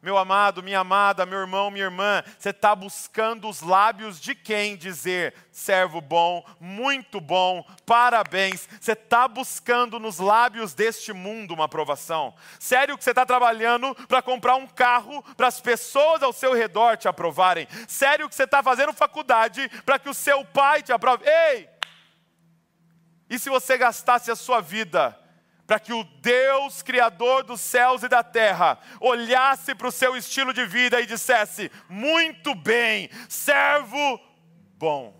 Meu 0.00 0.16
amado, 0.16 0.62
minha 0.62 0.78
amada, 0.78 1.26
meu 1.26 1.40
irmão, 1.40 1.72
minha 1.72 1.86
irmã, 1.86 2.22
você 2.38 2.50
está 2.50 2.72
buscando 2.72 3.48
os 3.48 3.62
lábios 3.62 4.20
de 4.20 4.32
quem 4.32 4.76
dizer 4.76 5.34
servo 5.50 6.00
bom, 6.00 6.44
muito 6.60 7.20
bom, 7.20 7.66
parabéns. 7.84 8.68
Você 8.80 8.92
está 8.92 9.26
buscando 9.26 9.98
nos 9.98 10.20
lábios 10.20 10.72
deste 10.72 11.12
mundo 11.12 11.52
uma 11.52 11.64
aprovação? 11.64 12.32
Sério 12.60 12.96
que 12.96 13.02
você 13.02 13.10
está 13.10 13.26
trabalhando 13.26 13.92
para 14.06 14.22
comprar 14.22 14.54
um 14.54 14.68
carro 14.68 15.20
para 15.36 15.48
as 15.48 15.60
pessoas 15.60 16.22
ao 16.22 16.32
seu 16.32 16.54
redor 16.54 16.96
te 16.96 17.08
aprovarem? 17.08 17.66
Sério 17.88 18.28
que 18.28 18.36
você 18.36 18.44
está 18.44 18.62
fazendo 18.62 18.92
faculdade 18.92 19.68
para 19.84 19.98
que 19.98 20.08
o 20.08 20.14
seu 20.14 20.44
pai 20.44 20.80
te 20.80 20.92
aprove? 20.92 21.24
Ei! 21.28 21.68
E 23.28 23.36
se 23.36 23.50
você 23.50 23.76
gastasse 23.76 24.30
a 24.30 24.36
sua 24.36 24.60
vida 24.60 25.18
para 25.68 25.78
que 25.78 25.92
o 25.92 26.02
Deus 26.02 26.80
Criador 26.80 27.44
dos 27.44 27.60
céus 27.60 28.02
e 28.02 28.08
da 28.08 28.22
terra 28.24 28.78
olhasse 28.98 29.74
para 29.74 29.86
o 29.86 29.92
seu 29.92 30.16
estilo 30.16 30.54
de 30.54 30.64
vida 30.64 30.98
e 30.98 31.04
dissesse: 31.04 31.70
Muito 31.90 32.54
bem, 32.54 33.10
servo 33.28 34.18
bom. 34.78 35.14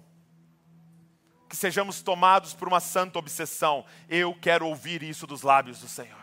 Que 1.51 1.55
sejamos 1.55 2.01
tomados 2.01 2.55
por 2.55 2.67
uma 2.67 2.81
santa 2.81 3.19
obsessão. 3.19 3.85
Eu 4.09 4.35
quero 4.35 4.67
ouvir 4.67 5.03
isso 5.03 5.27
dos 5.27 5.43
lábios 5.43 5.81
do 5.81 5.89
Senhor 5.89 6.18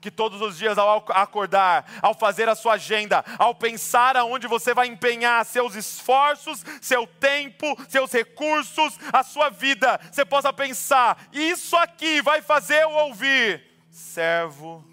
que 0.00 0.10
todos 0.10 0.40
os 0.40 0.56
dias 0.56 0.78
ao 0.78 1.04
acordar, 1.10 1.84
ao 2.00 2.14
fazer 2.14 2.48
a 2.48 2.54
sua 2.54 2.74
agenda, 2.74 3.24
ao 3.38 3.54
pensar 3.54 4.16
aonde 4.16 4.46
você 4.46 4.72
vai 4.72 4.86
empenhar 4.86 5.44
seus 5.44 5.74
esforços, 5.74 6.64
seu 6.80 7.06
tempo, 7.06 7.66
seus 7.88 8.12
recursos, 8.12 8.98
a 9.12 9.22
sua 9.22 9.50
vida, 9.50 9.98
você 10.10 10.24
possa 10.24 10.52
pensar: 10.52 11.28
isso 11.32 11.76
aqui 11.76 12.22
vai 12.22 12.40
fazer 12.40 12.82
eu 12.82 12.90
ouvir, 12.90 13.64
servo 13.90 14.84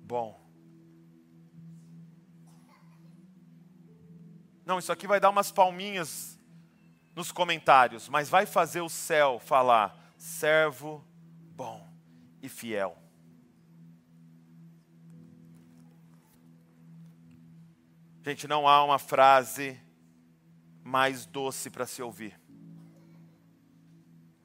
bom. 0.00 0.44
Não, 4.64 4.78
isso 4.78 4.92
aqui 4.92 5.06
vai 5.06 5.20
dar 5.20 5.30
umas 5.30 5.52
palminhas 5.52 6.38
nos 7.14 7.32
comentários, 7.32 8.08
mas 8.08 8.28
vai 8.28 8.44
fazer 8.44 8.82
o 8.82 8.88
céu 8.88 9.38
falar: 9.38 9.96
servo 10.18 11.02
bom 11.54 11.88
e 12.42 12.48
fiel. 12.48 13.05
Gente, 18.26 18.48
não 18.48 18.66
há 18.66 18.82
uma 18.82 18.98
frase 18.98 19.80
mais 20.82 21.24
doce 21.26 21.70
para 21.70 21.86
se 21.86 22.02
ouvir. 22.02 22.36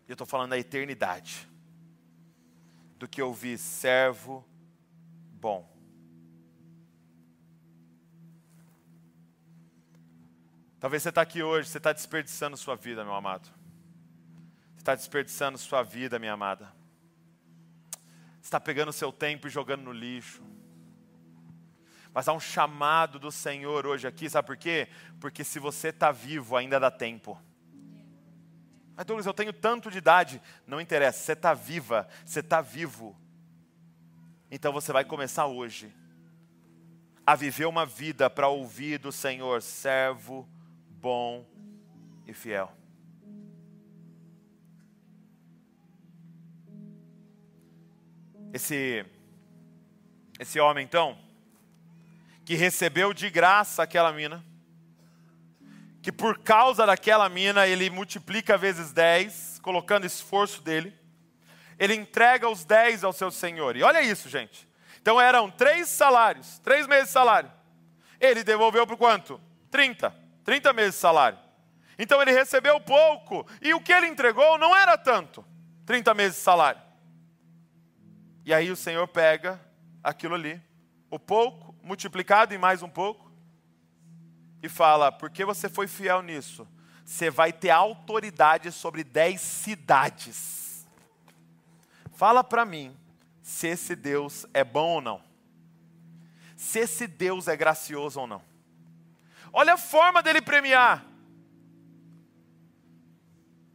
Eu 0.08 0.14
estou 0.14 0.28
falando 0.28 0.52
da 0.52 0.60
eternidade. 0.60 1.50
Do 3.00 3.08
que 3.08 3.24
ouvir 3.24 3.58
servo 3.58 4.48
bom. 5.32 5.68
Talvez 10.80 11.02
você 11.02 11.10
está 11.10 11.24
aqui 11.24 11.42
hoje, 11.42 11.68
você 11.68 11.80
está 11.80 11.92
desperdiçando 11.92 12.56
sua 12.58 12.76
vida, 12.76 13.04
meu 13.04 13.16
amado. 13.16 13.48
Você 14.76 14.82
está 14.82 14.94
desperdiçando 14.94 15.58
sua 15.58 15.82
vida, 15.82 16.20
minha 16.20 16.34
amada. 16.34 16.72
Você 18.34 18.42
está 18.42 18.60
pegando 18.60 18.94
seu 18.94 19.12
tempo 19.12 19.48
e 19.48 19.50
jogando 19.50 19.82
no 19.82 19.92
lixo. 19.92 20.51
Mas 22.14 22.28
há 22.28 22.34
um 22.34 22.40
chamado 22.40 23.18
do 23.18 23.32
Senhor 23.32 23.86
hoje 23.86 24.08
aqui, 24.08 24.30
sabe 24.30 24.46
por 24.46 24.58
quê? 24.58 24.90
Porque 25.20 25.44
se 25.44 25.60
você 25.60 25.90
está 25.90 26.12
vivo, 26.12 26.58
ainda 26.58 26.80
dá 26.80 26.92
tempo. 26.92 27.42
Mas 28.96 29.06
Douglas, 29.06 29.26
eu 29.26 29.34
tenho 29.34 29.54
tanto 29.54 29.90
de 29.90 29.98
idade. 29.98 30.42
Não 30.68 30.82
interessa, 30.82 31.20
você 31.20 31.32
está 31.32 31.54
viva, 31.54 32.08
você 32.26 32.42
está 32.42 32.62
vivo. 32.62 33.16
Então 34.50 34.74
você 34.74 34.92
vai 34.92 35.06
começar 35.06 35.46
hoje 35.46 35.94
a 37.26 37.36
viver 37.36 37.66
uma 37.66 37.86
vida 37.86 38.30
para 38.30 38.50
ouvir 38.50 38.98
do 38.98 39.12
Senhor, 39.12 39.62
servo, 39.62 40.48
bom 40.90 41.46
e 42.28 42.34
fiel. 42.34 42.72
Esse, 48.54 49.06
esse 50.38 50.60
homem, 50.60 50.84
então, 50.84 51.18
que 52.46 52.56
recebeu 52.56 53.14
de 53.14 53.30
graça 53.30 53.84
aquela 53.84 54.12
mina, 54.12 54.44
que 56.02 56.12
por 56.12 56.40
causa 56.40 56.86
daquela 56.86 57.30
mina 57.30 57.68
ele 57.68 57.90
multiplica 57.90 58.58
vezes 58.58 58.92
10, 58.92 59.60
colocando 59.62 60.06
esforço 60.06 60.62
dele, 60.62 60.94
ele 61.78 61.96
entrega 61.96 62.50
os 62.50 62.64
10 62.64 63.04
ao 63.04 63.14
seu 63.14 63.32
senhor. 63.32 63.76
E 63.76 63.84
olha 63.84 64.02
isso, 64.02 64.30
gente. 64.30 64.68
Então 65.02 65.20
eram 65.20 65.50
três 65.50 65.90
salários, 65.90 66.60
três 66.60 66.86
meses 66.88 67.08
de 67.08 67.12
salário. 67.12 67.52
Ele 68.20 68.44
devolveu 68.44 68.86
por 68.86 68.98
quanto? 68.98 69.42
30. 69.72 70.14
30 70.44 70.74
meses 70.74 70.94
de 70.96 71.00
salário. 71.00 71.40
Então 71.98 72.22
ele 72.22 72.32
recebeu 72.32 72.80
pouco, 72.80 73.46
e 73.62 73.74
o 73.74 73.82
que 73.82 73.92
ele 73.92 74.08
entregou 74.08 74.58
não 74.58 74.76
era 74.76 74.98
tanto. 74.98 75.46
30 75.86 76.14
meses 76.14 76.38
de 76.38 76.44
salário. 76.44 76.82
E 78.46 78.54
aí 78.54 78.72
o 78.72 78.76
Senhor 78.76 79.08
pega 79.08 79.60
aquilo 80.04 80.36
ali, 80.36 80.62
o 81.10 81.20
pouco, 81.20 81.71
multiplicado 81.84 82.54
em 82.54 82.58
mais 82.58 82.82
um 82.82 82.90
pouco, 82.90 83.32
e 84.62 84.70
fala: 84.70 85.12
porque 85.12 85.44
você 85.44 85.68
foi 85.68 85.88
fiel 85.88 86.22
nisso, 86.22 86.68
você 87.04 87.30
vai 87.30 87.52
ter 87.52 87.70
autoridade 87.70 88.72
sobre 88.72 89.04
dez 89.04 89.42
cidades. 89.42 90.88
Fala 92.14 92.44
para 92.44 92.64
mim 92.64 92.96
se 93.42 93.68
esse 93.68 93.96
Deus 93.96 94.46
é 94.54 94.64
bom 94.64 94.96
ou 94.96 95.02
não. 95.02 95.24
Se 96.56 96.80
esse 96.80 97.08
Deus 97.08 97.48
é 97.48 97.56
gracioso 97.58 98.20
ou 98.22 98.28
não. 98.28 98.42
Olha 99.52 99.74
a 99.74 99.78
forma 99.78 100.22
dele 100.22 100.42
premiar. 100.42 101.04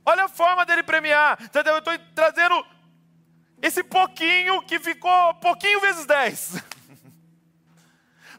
Olha 0.04 0.24
a 0.24 0.28
forma 0.28 0.64
dele 0.64 0.84
premiar. 0.84 1.36
Eu 1.52 1.78
estou 1.78 1.98
trazendo 2.14 2.64
esse 3.60 3.82
pouquinho 3.82 4.62
que 4.62 4.78
ficou 4.78 5.34
pouquinho 5.34 5.80
vezes 5.80 6.06
dez. 6.06 6.62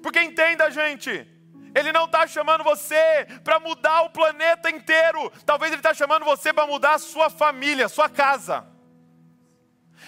Porque 0.01 0.21
entenda, 0.21 0.69
gente, 0.71 1.09
Ele 1.73 1.91
não 1.91 2.05
está 2.05 2.27
chamando 2.27 2.63
você 2.63 3.27
para 3.43 3.59
mudar 3.59 4.01
o 4.03 4.09
planeta 4.09 4.69
inteiro. 4.69 5.31
Talvez 5.45 5.71
Ele 5.71 5.79
está 5.79 5.93
chamando 5.93 6.25
você 6.25 6.53
para 6.53 6.67
mudar 6.67 6.95
a 6.95 6.99
sua 6.99 7.29
família, 7.29 7.85
a 7.85 7.89
sua 7.89 8.09
casa. 8.09 8.65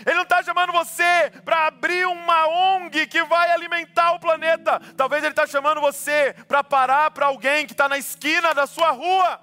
Ele 0.05 0.15
não 0.15 0.23
está 0.23 0.41
chamando 0.43 0.71
você 0.71 1.31
para 1.43 1.67
abrir 1.67 2.05
uma 2.05 2.47
ONG 2.47 3.07
que 3.07 3.23
vai 3.23 3.51
alimentar 3.51 4.13
o 4.13 4.19
planeta. 4.19 4.79
Talvez 4.95 5.23
Ele 5.23 5.31
está 5.31 5.45
chamando 5.45 5.81
você 5.81 6.33
para 6.47 6.63
parar 6.63 7.11
para 7.11 7.25
alguém 7.25 7.65
que 7.65 7.73
está 7.73 7.89
na 7.89 7.97
esquina 7.97 8.53
da 8.53 8.65
sua 8.65 8.91
rua. 8.91 9.41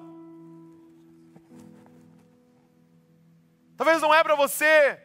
Talvez 3.76 4.00
não 4.00 4.14
é 4.14 4.22
para 4.22 4.34
você 4.34 4.98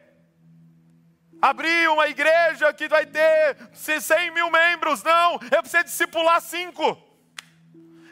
abrir 1.42 1.90
uma 1.90 2.06
igreja 2.06 2.72
que 2.72 2.88
vai 2.88 3.04
ter 3.04 3.56
100 3.72 4.30
mil 4.30 4.48
membros. 4.48 5.02
Não, 5.02 5.40
eu 5.50 5.60
preciso 5.60 5.84
discipular 5.84 6.40
cinco. 6.40 6.96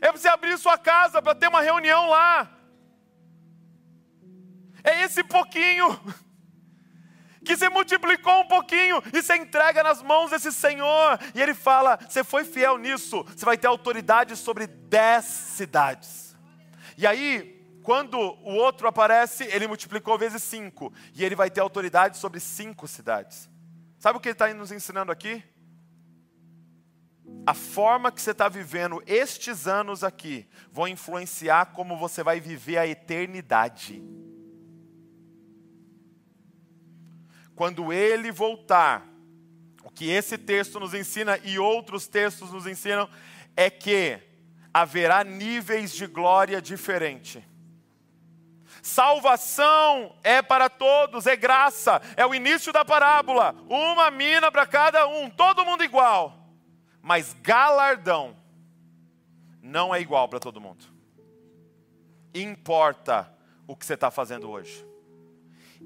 Eu 0.03 0.12
preciso 0.12 0.35
abrir 0.35 0.59
sua 0.59 0.77
casa 0.77 1.23
para 1.23 1.37
ter 1.37 1.47
uma 1.47 1.61
reunião 1.61 2.11
lá. 2.11 2.51
É 4.83 5.03
esse 5.05 5.23
pouquinho 5.23 5.88
que 7.45 7.57
você 7.57 7.69
multiplicou 7.69 8.40
um 8.40 8.49
pouquinho 8.49 9.01
e 9.12 9.23
você 9.23 9.37
entrega 9.37 9.85
nas 9.85 10.03
mãos 10.03 10.31
desse 10.31 10.51
Senhor. 10.51 11.21
E 11.33 11.40
Ele 11.40 11.55
fala: 11.55 11.99
você 12.09 12.25
foi 12.25 12.45
fiel 12.45 12.79
nisso, 12.79 13.23
você 13.23 13.45
vai 13.45 13.57
ter 13.57 13.69
autoridade 13.69 14.35
sobre 14.35 14.66
dez 14.66 15.25
cidades. 15.25 16.37
E 16.99 17.07
aí, 17.07 17.60
quando 17.83 18.19
o 18.19 18.55
outro 18.55 18.87
aparece, 18.87 19.45
ele 19.45 19.66
multiplicou 19.66 20.19
vezes 20.19 20.43
cinco. 20.43 20.93
E 21.14 21.25
ele 21.25 21.35
vai 21.35 21.51
ter 21.51 21.61
autoridade 21.61 22.19
sobre 22.19 22.40
cinco 22.40 22.87
cidades. 22.87 23.49
Sabe 23.99 24.19
o 24.19 24.21
que 24.21 24.29
ele 24.29 24.35
está 24.35 24.53
nos 24.53 24.73
ensinando 24.73 25.11
aqui? 25.12 25.43
A 27.46 27.54
forma 27.54 28.13
que 28.13 28.21
você 28.21 28.33
está 28.33 28.48
vivendo 28.48 29.02
estes 29.07 29.67
anos 29.67 30.04
aqui 30.04 30.48
vão 30.71 30.88
influenciar 30.88 31.67
como 31.67 31.96
você 31.96 32.23
vai 32.23 32.38
viver 32.40 32.77
a 32.77 32.87
eternidade. 32.87 34.02
Quando 37.54 37.92
ele 37.92 38.31
voltar, 38.31 39.07
o 39.85 39.90
que 39.90 40.11
esse 40.11 40.38
texto 40.38 40.81
nos 40.81 40.94
ensina 40.94 41.38
e 41.38 41.59
outros 41.59 42.07
textos 42.07 42.52
nos 42.52 42.67
ensinam 42.67 43.09
é 43.57 43.69
que 43.69 44.19
haverá 44.73 45.25
níveis 45.25 45.92
de 45.92 46.07
glória 46.07 46.61
diferente. 46.61 47.46
Salvação 48.83 50.14
é 50.22 50.40
para 50.40 50.68
todos, 50.68 51.26
é 51.26 51.37
graça, 51.37 52.00
é 52.16 52.24
o 52.24 52.35
início 52.35 52.72
da 52.72 52.85
parábola. 52.85 53.54
Uma 53.68 54.10
mina 54.10 54.50
para 54.50 54.66
cada 54.66 55.06
um, 55.06 55.28
todo 55.28 55.64
mundo 55.64 55.85
igual. 55.85 56.37
Mas 57.02 57.35
galardão 57.42 58.37
não 59.62 59.94
é 59.94 60.00
igual 60.00 60.28
para 60.28 60.40
todo 60.40 60.60
mundo. 60.60 60.85
Importa 62.35 63.33
o 63.66 63.76
que 63.76 63.85
você 63.85 63.94
está 63.94 64.10
fazendo 64.10 64.50
hoje. 64.50 64.87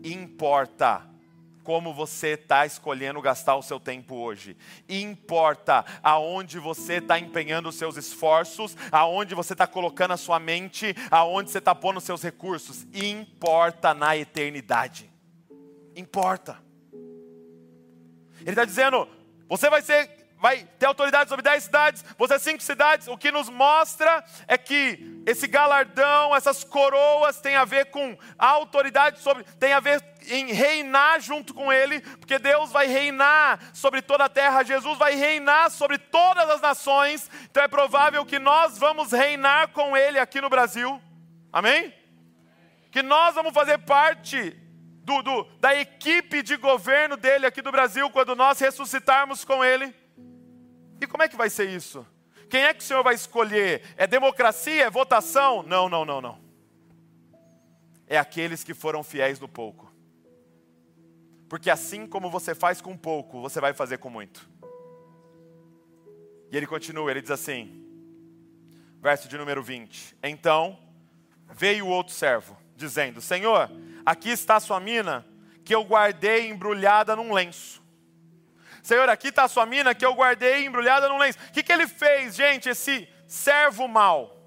Importa 0.02 1.06
como 1.64 1.94
você 1.94 2.34
está 2.34 2.66
escolhendo 2.66 3.20
gastar 3.20 3.56
o 3.56 3.62
seu 3.62 3.80
tempo 3.80 4.14
hoje. 4.14 4.56
Importa 4.88 5.84
aonde 6.02 6.58
você 6.58 6.98
está 6.98 7.18
empenhando 7.18 7.70
os 7.70 7.74
seus 7.74 7.96
esforços, 7.96 8.76
aonde 8.92 9.34
você 9.34 9.54
está 9.54 9.66
colocando 9.66 10.12
a 10.12 10.16
sua 10.18 10.38
mente, 10.38 10.94
aonde 11.10 11.50
você 11.50 11.58
está 11.58 11.74
pondo 11.74 11.96
os 11.96 12.04
seus 12.04 12.22
recursos. 12.22 12.86
Importa 12.92 13.94
na 13.94 14.16
eternidade. 14.16 15.10
Importa. 15.96 16.62
Ele 18.40 18.50
está 18.50 18.64
dizendo: 18.64 19.08
você 19.48 19.70
vai 19.70 19.80
ser 19.80 20.23
vai 20.44 20.58
ter 20.78 20.84
autoridade 20.84 21.30
sobre 21.30 21.42
dez 21.42 21.64
cidades, 21.64 22.04
você 22.18 22.38
cinco 22.38 22.62
cidades. 22.62 23.08
O 23.08 23.16
que 23.16 23.32
nos 23.32 23.48
mostra 23.48 24.22
é 24.46 24.58
que 24.58 25.22
esse 25.24 25.46
galardão, 25.46 26.36
essas 26.36 26.62
coroas, 26.62 27.40
tem 27.40 27.56
a 27.56 27.64
ver 27.64 27.86
com 27.86 28.14
a 28.38 28.48
autoridade 28.48 29.20
sobre, 29.20 29.42
tem 29.58 29.72
a 29.72 29.80
ver 29.80 30.04
em 30.28 30.52
reinar 30.52 31.18
junto 31.18 31.54
com 31.54 31.72
Ele, 31.72 31.98
porque 32.18 32.38
Deus 32.38 32.70
vai 32.70 32.86
reinar 32.86 33.58
sobre 33.72 34.02
toda 34.02 34.26
a 34.26 34.28
terra, 34.28 34.62
Jesus 34.62 34.98
vai 34.98 35.14
reinar 35.14 35.70
sobre 35.70 35.96
todas 35.96 36.50
as 36.50 36.60
nações. 36.60 37.30
Então 37.50 37.62
é 37.62 37.68
provável 37.68 38.26
que 38.26 38.38
nós 38.38 38.76
vamos 38.76 39.12
reinar 39.12 39.68
com 39.68 39.96
Ele 39.96 40.18
aqui 40.18 40.42
no 40.42 40.50
Brasil. 40.50 41.00
Amém? 41.50 41.90
Que 42.92 43.02
nós 43.02 43.34
vamos 43.34 43.54
fazer 43.54 43.78
parte 43.78 44.54
do, 45.04 45.22
do, 45.22 45.44
da 45.58 45.74
equipe 45.74 46.42
de 46.42 46.58
governo 46.58 47.16
dele 47.16 47.46
aqui 47.46 47.62
do 47.62 47.72
Brasil 47.72 48.10
quando 48.10 48.36
nós 48.36 48.60
ressuscitarmos 48.60 49.42
com 49.42 49.64
Ele. 49.64 50.03
E 51.04 51.06
como 51.06 51.22
é 51.22 51.28
que 51.28 51.36
vai 51.36 51.50
ser 51.50 51.68
isso? 51.68 52.06
Quem 52.48 52.62
é 52.62 52.72
que 52.72 52.82
o 52.82 52.86
Senhor 52.86 53.04
vai 53.04 53.14
escolher? 53.14 53.82
É 53.94 54.06
democracia? 54.06 54.84
É 54.84 54.90
votação? 54.90 55.62
Não, 55.62 55.86
não, 55.86 56.02
não, 56.02 56.18
não. 56.18 56.40
É 58.06 58.16
aqueles 58.16 58.64
que 58.64 58.72
foram 58.72 59.04
fiéis 59.04 59.38
no 59.38 59.46
pouco. 59.46 59.92
Porque 61.46 61.68
assim 61.68 62.06
como 62.06 62.30
você 62.30 62.54
faz 62.54 62.80
com 62.80 62.96
pouco, 62.96 63.42
você 63.42 63.60
vai 63.60 63.74
fazer 63.74 63.98
com 63.98 64.08
muito. 64.08 64.48
E 66.50 66.56
ele 66.56 66.66
continua, 66.66 67.10
ele 67.10 67.20
diz 67.20 67.30
assim, 67.30 67.86
verso 68.98 69.28
de 69.28 69.36
número 69.36 69.62
20: 69.62 70.16
Então 70.22 70.78
veio 71.52 71.84
o 71.84 71.90
outro 71.90 72.14
servo, 72.14 72.56
dizendo: 72.74 73.20
Senhor, 73.20 73.70
aqui 74.06 74.30
está 74.30 74.56
a 74.56 74.60
sua 74.60 74.80
mina, 74.80 75.26
que 75.66 75.74
eu 75.74 75.84
guardei 75.84 76.48
embrulhada 76.48 77.14
num 77.14 77.34
lenço. 77.34 77.83
Senhor, 78.84 79.08
aqui 79.08 79.28
está 79.28 79.44
a 79.44 79.48
sua 79.48 79.64
mina 79.64 79.94
que 79.94 80.04
eu 80.04 80.12
guardei 80.12 80.66
embrulhada 80.66 81.08
num 81.08 81.16
lenço. 81.16 81.38
O 81.48 81.52
que, 81.52 81.62
que 81.62 81.72
ele 81.72 81.88
fez, 81.88 82.36
gente, 82.36 82.68
esse 82.68 83.08
servo 83.26 83.88
mau? 83.88 84.38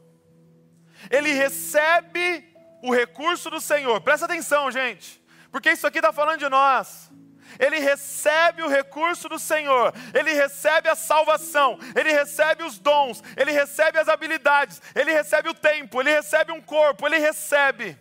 Ele 1.09 1.31
recebe 1.31 2.47
o 2.83 2.93
recurso 2.93 3.49
do 3.49 3.59
Senhor. 3.59 3.99
Presta 3.99 4.27
atenção, 4.27 4.69
gente, 4.69 5.19
porque 5.51 5.71
isso 5.71 5.87
aqui 5.87 5.97
está 5.97 6.13
falando 6.13 6.37
de 6.37 6.49
nós. 6.49 7.09
Ele 7.57 7.79
recebe 7.79 8.61
o 8.61 8.67
recurso 8.67 9.27
do 9.27 9.39
Senhor, 9.39 9.91
ele 10.13 10.31
recebe 10.33 10.87
a 10.87 10.93
salvação, 10.93 11.79
ele 11.95 12.11
recebe 12.11 12.61
os 12.61 12.77
dons, 12.77 13.23
ele 13.35 13.51
recebe 13.51 13.97
as 13.97 14.07
habilidades, 14.07 14.79
ele 14.93 15.11
recebe 15.11 15.49
o 15.49 15.53
tempo, 15.55 15.99
ele 15.99 16.11
recebe 16.11 16.51
um 16.51 16.61
corpo, 16.61 17.07
ele 17.07 17.17
recebe. 17.17 17.97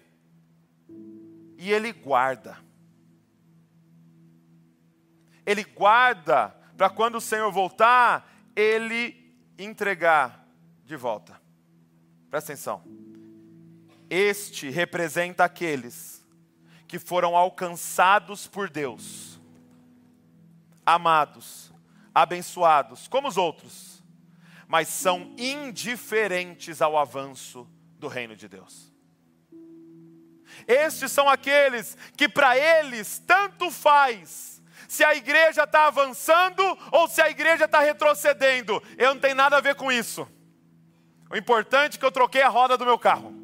E 1.57 1.73
ele 1.73 1.93
guarda 1.93 2.66
ele 5.47 5.63
guarda 5.63 6.49
para 6.77 6.91
quando 6.91 7.15
o 7.15 7.21
Senhor 7.21 7.51
voltar, 7.53 8.31
ele 8.55 9.35
entregar 9.57 10.45
de 10.85 10.97
volta. 10.97 11.41
Presta 12.29 12.53
atenção. 12.53 12.83
Este 14.11 14.69
representa 14.69 15.45
aqueles 15.45 16.27
que 16.87 16.99
foram 16.99 17.37
alcançados 17.37 18.47
por 18.47 18.69
Deus, 18.69 19.41
amados, 20.85 21.73
abençoados, 22.15 23.09
como 23.09 23.27
os 23.27 23.37
outros, 23.37 24.03
mas 24.69 24.89
são 24.89 25.35
indiferentes 25.39 26.83
ao 26.83 26.97
avanço 26.97 27.69
do 27.99 28.09
reino 28.09 28.37
de 28.37 28.49
Deus. 28.49 28.93
Estes 30.67 31.11
são 31.11 31.29
aqueles 31.29 31.97
que 32.17 32.29
para 32.29 32.57
eles 32.57 33.19
tanto 33.19 33.71
faz 33.71 34.56
se 34.89 35.05
a 35.05 35.15
igreja 35.15 35.65
está 35.65 35.87
avançando 35.87 36.63
ou 36.93 37.09
se 37.09 37.21
a 37.21 37.31
igreja 37.31 37.65
está 37.65 37.81
retrocedendo. 37.81 38.83
Eu 38.97 39.15
não 39.15 39.21
tenho 39.21 39.35
nada 39.35 39.57
a 39.57 39.61
ver 39.61 39.75
com 39.75 39.91
isso. 39.91 40.29
O 41.31 41.37
importante 41.37 41.97
é 41.97 41.99
que 41.99 42.05
eu 42.05 42.13
troquei 42.13 42.43
a 42.43 42.49
roda 42.49 42.77
do 42.77 42.85
meu 42.85 42.99
carro. 42.99 43.35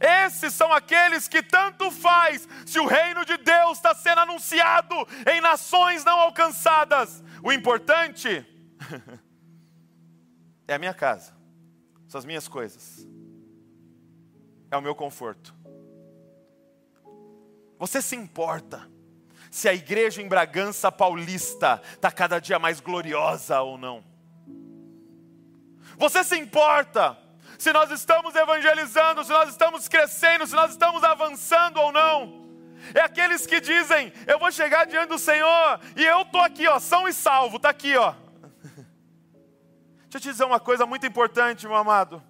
Esses 0.00 0.52
são 0.52 0.72
aqueles 0.72 1.26
que 1.26 1.42
tanto 1.42 1.90
faz 1.90 2.46
se 2.66 2.78
o 2.78 2.86
reino 2.86 3.24
de 3.24 3.36
Deus 3.38 3.78
está 3.78 3.94
sendo 3.94 4.20
anunciado 4.20 4.94
em 5.30 5.40
nações 5.40 6.04
não 6.04 6.20
alcançadas. 6.20 7.22
O 7.42 7.52
importante 7.52 8.44
é 10.68 10.74
a 10.74 10.78
minha 10.78 10.92
casa, 10.92 11.34
são 12.08 12.18
as 12.18 12.24
minhas 12.24 12.46
coisas, 12.46 13.06
é 14.70 14.76
o 14.76 14.82
meu 14.82 14.94
conforto. 14.94 15.55
Você 17.78 18.00
se 18.00 18.16
importa 18.16 18.88
se 19.50 19.68
a 19.68 19.74
igreja 19.74 20.20
em 20.20 20.28
Bragança 20.28 20.90
Paulista 20.90 21.80
está 21.92 22.10
cada 22.10 22.38
dia 22.38 22.58
mais 22.58 22.80
gloriosa 22.80 23.60
ou 23.60 23.78
não? 23.78 24.04
Você 25.98 26.22
se 26.24 26.36
importa 26.36 27.16
se 27.58 27.72
nós 27.72 27.90
estamos 27.90 28.34
evangelizando, 28.34 29.24
se 29.24 29.30
nós 29.30 29.48
estamos 29.48 29.88
crescendo, 29.88 30.46
se 30.46 30.54
nós 30.54 30.72
estamos 30.72 31.02
avançando 31.02 31.78
ou 31.78 31.90
não? 31.90 32.46
É 32.94 33.00
aqueles 33.00 33.46
que 33.46 33.60
dizem: 33.60 34.12
Eu 34.26 34.38
vou 34.38 34.52
chegar 34.52 34.86
diante 34.86 35.08
do 35.08 35.18
Senhor 35.18 35.80
e 35.96 36.04
eu 36.04 36.22
estou 36.22 36.40
aqui, 36.40 36.66
ó, 36.68 36.78
são 36.78 37.08
e 37.08 37.12
salvo, 37.12 37.56
está 37.56 37.70
aqui, 37.70 37.96
ó. 37.96 38.12
Deixa 40.04 40.16
eu 40.16 40.20
te 40.20 40.28
dizer 40.30 40.44
uma 40.44 40.60
coisa 40.60 40.86
muito 40.86 41.06
importante, 41.06 41.66
meu 41.66 41.76
amado. 41.76 42.22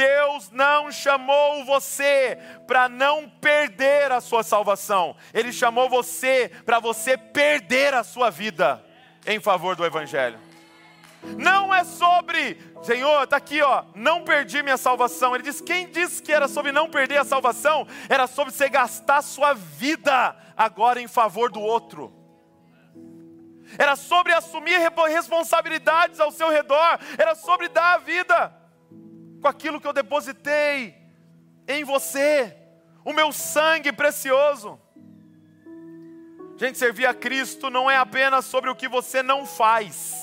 Deus 0.00 0.50
não 0.50 0.90
chamou 0.90 1.62
você 1.66 2.38
para 2.66 2.88
não 2.88 3.28
perder 3.28 4.10
a 4.10 4.18
sua 4.18 4.42
salvação, 4.42 5.14
Ele 5.34 5.52
chamou 5.52 5.90
você 5.90 6.50
para 6.64 6.78
você 6.78 7.18
perder 7.18 7.92
a 7.92 8.02
sua 8.02 8.30
vida 8.30 8.82
em 9.26 9.38
favor 9.38 9.76
do 9.76 9.84
Evangelho. 9.84 10.38
Não 11.36 11.74
é 11.74 11.84
sobre, 11.84 12.56
Senhor, 12.82 13.24
está 13.24 13.36
aqui, 13.36 13.60
ó, 13.60 13.84
não 13.94 14.24
perdi 14.24 14.62
minha 14.62 14.78
salvação. 14.78 15.34
Ele 15.34 15.44
diz: 15.44 15.60
quem 15.60 15.86
disse 15.90 16.22
que 16.22 16.32
era 16.32 16.48
sobre 16.48 16.72
não 16.72 16.88
perder 16.88 17.18
a 17.18 17.24
salvação? 17.24 17.86
Era 18.08 18.26
sobre 18.26 18.54
você 18.54 18.70
gastar 18.70 19.20
sua 19.20 19.52
vida 19.52 20.34
agora 20.56 20.98
em 20.98 21.08
favor 21.08 21.50
do 21.50 21.60
outro. 21.60 22.10
Era 23.76 23.96
sobre 23.96 24.32
assumir 24.32 24.78
responsabilidades 25.10 26.18
ao 26.20 26.30
seu 26.30 26.48
redor, 26.48 26.98
era 27.18 27.34
sobre 27.34 27.68
dar 27.68 27.96
a 27.96 27.98
vida 27.98 28.59
com 29.40 29.48
aquilo 29.48 29.80
que 29.80 29.86
eu 29.86 29.92
depositei 29.92 30.96
em 31.66 31.84
você, 31.84 32.56
o 33.04 33.12
meu 33.12 33.32
sangue 33.32 33.92
precioso. 33.92 34.78
Gente, 36.56 36.78
servir 36.78 37.06
a 37.06 37.14
Cristo 37.14 37.70
não 37.70 37.90
é 37.90 37.96
apenas 37.96 38.44
sobre 38.44 38.68
o 38.68 38.76
que 38.76 38.86
você 38.86 39.22
não 39.22 39.46
faz, 39.46 40.14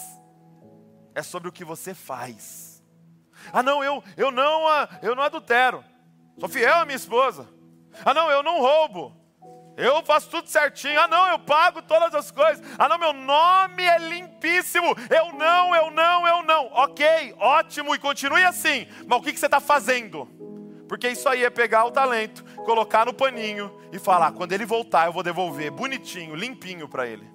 é 1.16 1.24
sobre 1.24 1.50
o 1.50 1.52
que 1.52 1.66
você 1.66 1.94
faz. 1.94 2.84
Ah, 3.52 3.64
não, 3.64 3.84
eu, 3.84 4.04
eu 4.16 4.30
não, 4.30 4.68
ah, 4.68 4.88
eu 5.02 5.16
não 5.16 5.24
adultero, 5.24 5.84
sou 6.40 6.48
fiel 6.48 6.76
à 6.76 6.86
minha 6.86 6.96
esposa. 6.96 7.48
Ah, 8.06 8.14
não, 8.14 8.30
eu 8.30 8.44
não 8.44 8.60
roubo. 8.60 9.27
Eu 9.78 10.04
faço 10.04 10.28
tudo 10.32 10.50
certinho. 10.50 11.00
Ah, 11.00 11.08
não, 11.08 11.28
eu 11.28 11.38
pago 11.38 11.84
todas 11.84 12.16
as 12.16 12.32
coisas. 12.32 12.66
Ah, 12.80 12.90
não, 12.90 12.98
meu 12.98 13.14
nome 13.14 13.84
é 13.84 14.00
limpíssimo. 14.00 14.88
Eu 15.08 15.32
não, 15.34 15.76
eu 15.76 15.92
não, 15.92 16.28
eu 16.28 16.44
não. 16.44 16.66
Ok, 16.74 17.36
ótimo, 17.38 17.94
e 17.94 18.00
continue 18.00 18.44
assim. 18.44 18.88
Mas 19.06 19.20
o 19.20 19.22
que, 19.22 19.32
que 19.32 19.40
você 19.40 19.46
está 19.46 19.60
fazendo? 19.60 20.28
Porque 20.90 21.08
isso 21.08 21.30
aí 21.30 21.44
é 21.44 21.50
pegar 21.52 21.86
o 21.86 21.92
talento, 21.92 22.44
colocar 22.66 23.06
no 23.06 23.14
paninho 23.14 23.72
e 23.92 24.00
falar: 24.00 24.32
quando 24.32 24.52
ele 24.52 24.66
voltar, 24.66 25.06
eu 25.06 25.14
vou 25.14 25.22
devolver 25.22 25.70
bonitinho, 25.70 26.34
limpinho 26.34 26.90
para 26.90 27.06
ele. 27.06 27.30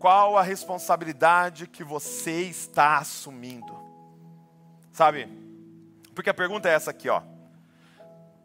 Qual 0.00 0.36
a 0.36 0.42
responsabilidade 0.42 1.68
que 1.68 1.84
você 1.84 2.42
está 2.42 2.98
assumindo? 2.98 3.78
Sabe? 4.90 5.28
Porque 6.12 6.28
a 6.28 6.34
pergunta 6.34 6.68
é 6.68 6.72
essa 6.72 6.90
aqui, 6.90 7.08
ó. 7.08 7.22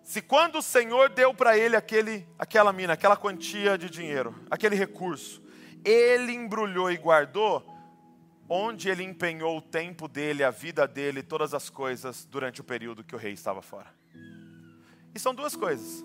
Se 0.07 0.21
quando 0.21 0.59
o 0.59 0.61
Senhor 0.61 1.09
deu 1.09 1.33
para 1.33 1.57
ele 1.57 1.75
aquele, 1.75 2.25
aquela 2.39 2.71
mina, 2.71 2.93
aquela 2.93 3.17
quantia 3.17 3.77
de 3.77 3.89
dinheiro, 3.89 4.33
aquele 4.49 4.73
recurso, 4.73 5.43
ele 5.83 6.31
embrulhou 6.31 6.89
e 6.89 6.95
guardou, 6.95 7.61
onde 8.47 8.87
ele 8.87 9.03
empenhou 9.03 9.57
o 9.57 9.61
tempo 9.61 10.07
dele, 10.07 10.45
a 10.45 10.49
vida 10.49 10.87
dele, 10.87 11.21
todas 11.21 11.53
as 11.53 11.69
coisas 11.69 12.23
durante 12.23 12.61
o 12.61 12.63
período 12.63 13.03
que 13.03 13.13
o 13.13 13.17
rei 13.17 13.33
estava 13.33 13.61
fora. 13.61 13.93
E 15.13 15.19
são 15.19 15.35
duas 15.35 15.57
coisas. 15.57 16.01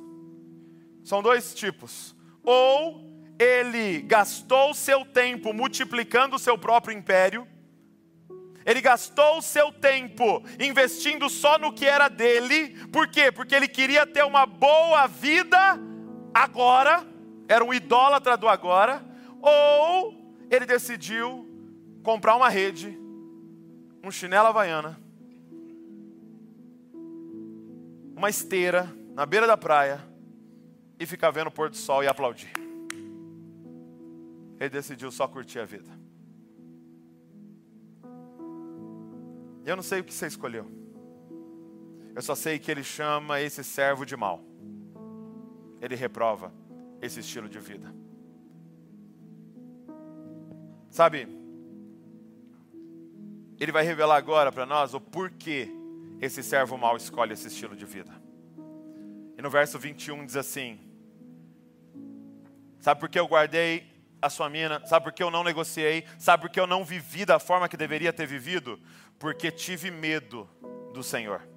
São 1.05 1.22
dois 1.22 1.55
tipos. 1.55 2.12
Ou 2.42 3.09
ele 3.38 4.03
gastou 4.03 4.74
seu 4.74 5.05
tempo 5.05 5.53
multiplicando 5.53 6.34
o 6.34 6.40
seu 6.40 6.59
próprio 6.59 6.92
império, 6.92 7.46
ele 8.64 8.80
gastou 8.80 9.38
o 9.38 9.42
seu 9.42 9.72
tempo 9.72 10.42
investindo 10.60 11.28
só 11.28 11.58
no 11.58 11.72
que 11.72 11.86
era 11.86 12.08
dele, 12.08 12.86
por 12.88 13.08
quê? 13.08 13.30
Porque 13.32 13.54
ele 13.54 13.68
queria 13.68 14.06
ter 14.06 14.24
uma 14.24 14.46
boa 14.46 15.06
vida 15.06 15.58
agora, 16.32 17.06
era 17.48 17.64
um 17.64 17.74
idólatra 17.74 18.36
do 18.36 18.48
agora, 18.48 19.04
ou 19.40 20.14
ele 20.50 20.66
decidiu 20.66 21.48
comprar 22.02 22.36
uma 22.36 22.48
rede, 22.48 22.98
um 24.02 24.10
chinelo 24.10 24.48
havaiana, 24.48 24.98
uma 28.16 28.30
esteira 28.30 28.92
na 29.14 29.26
beira 29.26 29.46
da 29.46 29.56
praia 29.56 30.00
e 30.98 31.06
ficar 31.06 31.30
vendo 31.30 31.48
o 31.48 31.50
pôr 31.50 31.68
do 31.68 31.76
sol 31.76 32.04
e 32.04 32.06
aplaudir. 32.06 32.52
Ele 34.60 34.70
decidiu 34.70 35.10
só 35.10 35.26
curtir 35.26 35.58
a 35.58 35.64
vida. 35.64 36.01
Eu 39.64 39.76
não 39.76 39.82
sei 39.82 40.00
o 40.00 40.04
que 40.04 40.12
você 40.12 40.26
escolheu. 40.26 40.70
Eu 42.14 42.22
só 42.22 42.34
sei 42.34 42.58
que 42.58 42.70
ele 42.70 42.84
chama 42.84 43.40
esse 43.40 43.64
servo 43.64 44.04
de 44.04 44.16
mal. 44.16 44.42
Ele 45.80 45.94
reprova 45.94 46.52
esse 47.00 47.20
estilo 47.20 47.48
de 47.48 47.58
vida. 47.58 47.92
Sabe, 50.90 51.26
ele 53.58 53.72
vai 53.72 53.84
revelar 53.84 54.16
agora 54.16 54.52
para 54.52 54.66
nós 54.66 54.92
o 54.92 55.00
porquê 55.00 55.68
esse 56.20 56.42
servo 56.42 56.76
mal 56.76 56.96
escolhe 56.96 57.32
esse 57.32 57.48
estilo 57.48 57.74
de 57.74 57.86
vida. 57.86 58.12
E 59.36 59.42
no 59.42 59.48
verso 59.48 59.78
21 59.78 60.26
diz 60.26 60.36
assim: 60.36 60.78
Sabe 62.78 63.00
por 63.00 63.08
que 63.08 63.18
eu 63.18 63.26
guardei 63.26 63.86
a 64.20 64.28
sua 64.28 64.50
mina? 64.50 64.84
Sabe 64.86 65.04
por 65.04 65.12
que 65.12 65.22
eu 65.22 65.30
não 65.30 65.42
negociei? 65.42 66.04
Sabe 66.18 66.42
por 66.42 66.50
que 66.50 66.60
eu 66.60 66.66
não 66.66 66.84
vivi 66.84 67.24
da 67.24 67.38
forma 67.38 67.68
que 67.68 67.76
deveria 67.76 68.12
ter 68.12 68.26
vivido? 68.26 68.78
Porque 69.23 69.51
tive 69.51 69.91
medo 69.91 70.47
do 70.93 71.03
Senhor, 71.03 71.49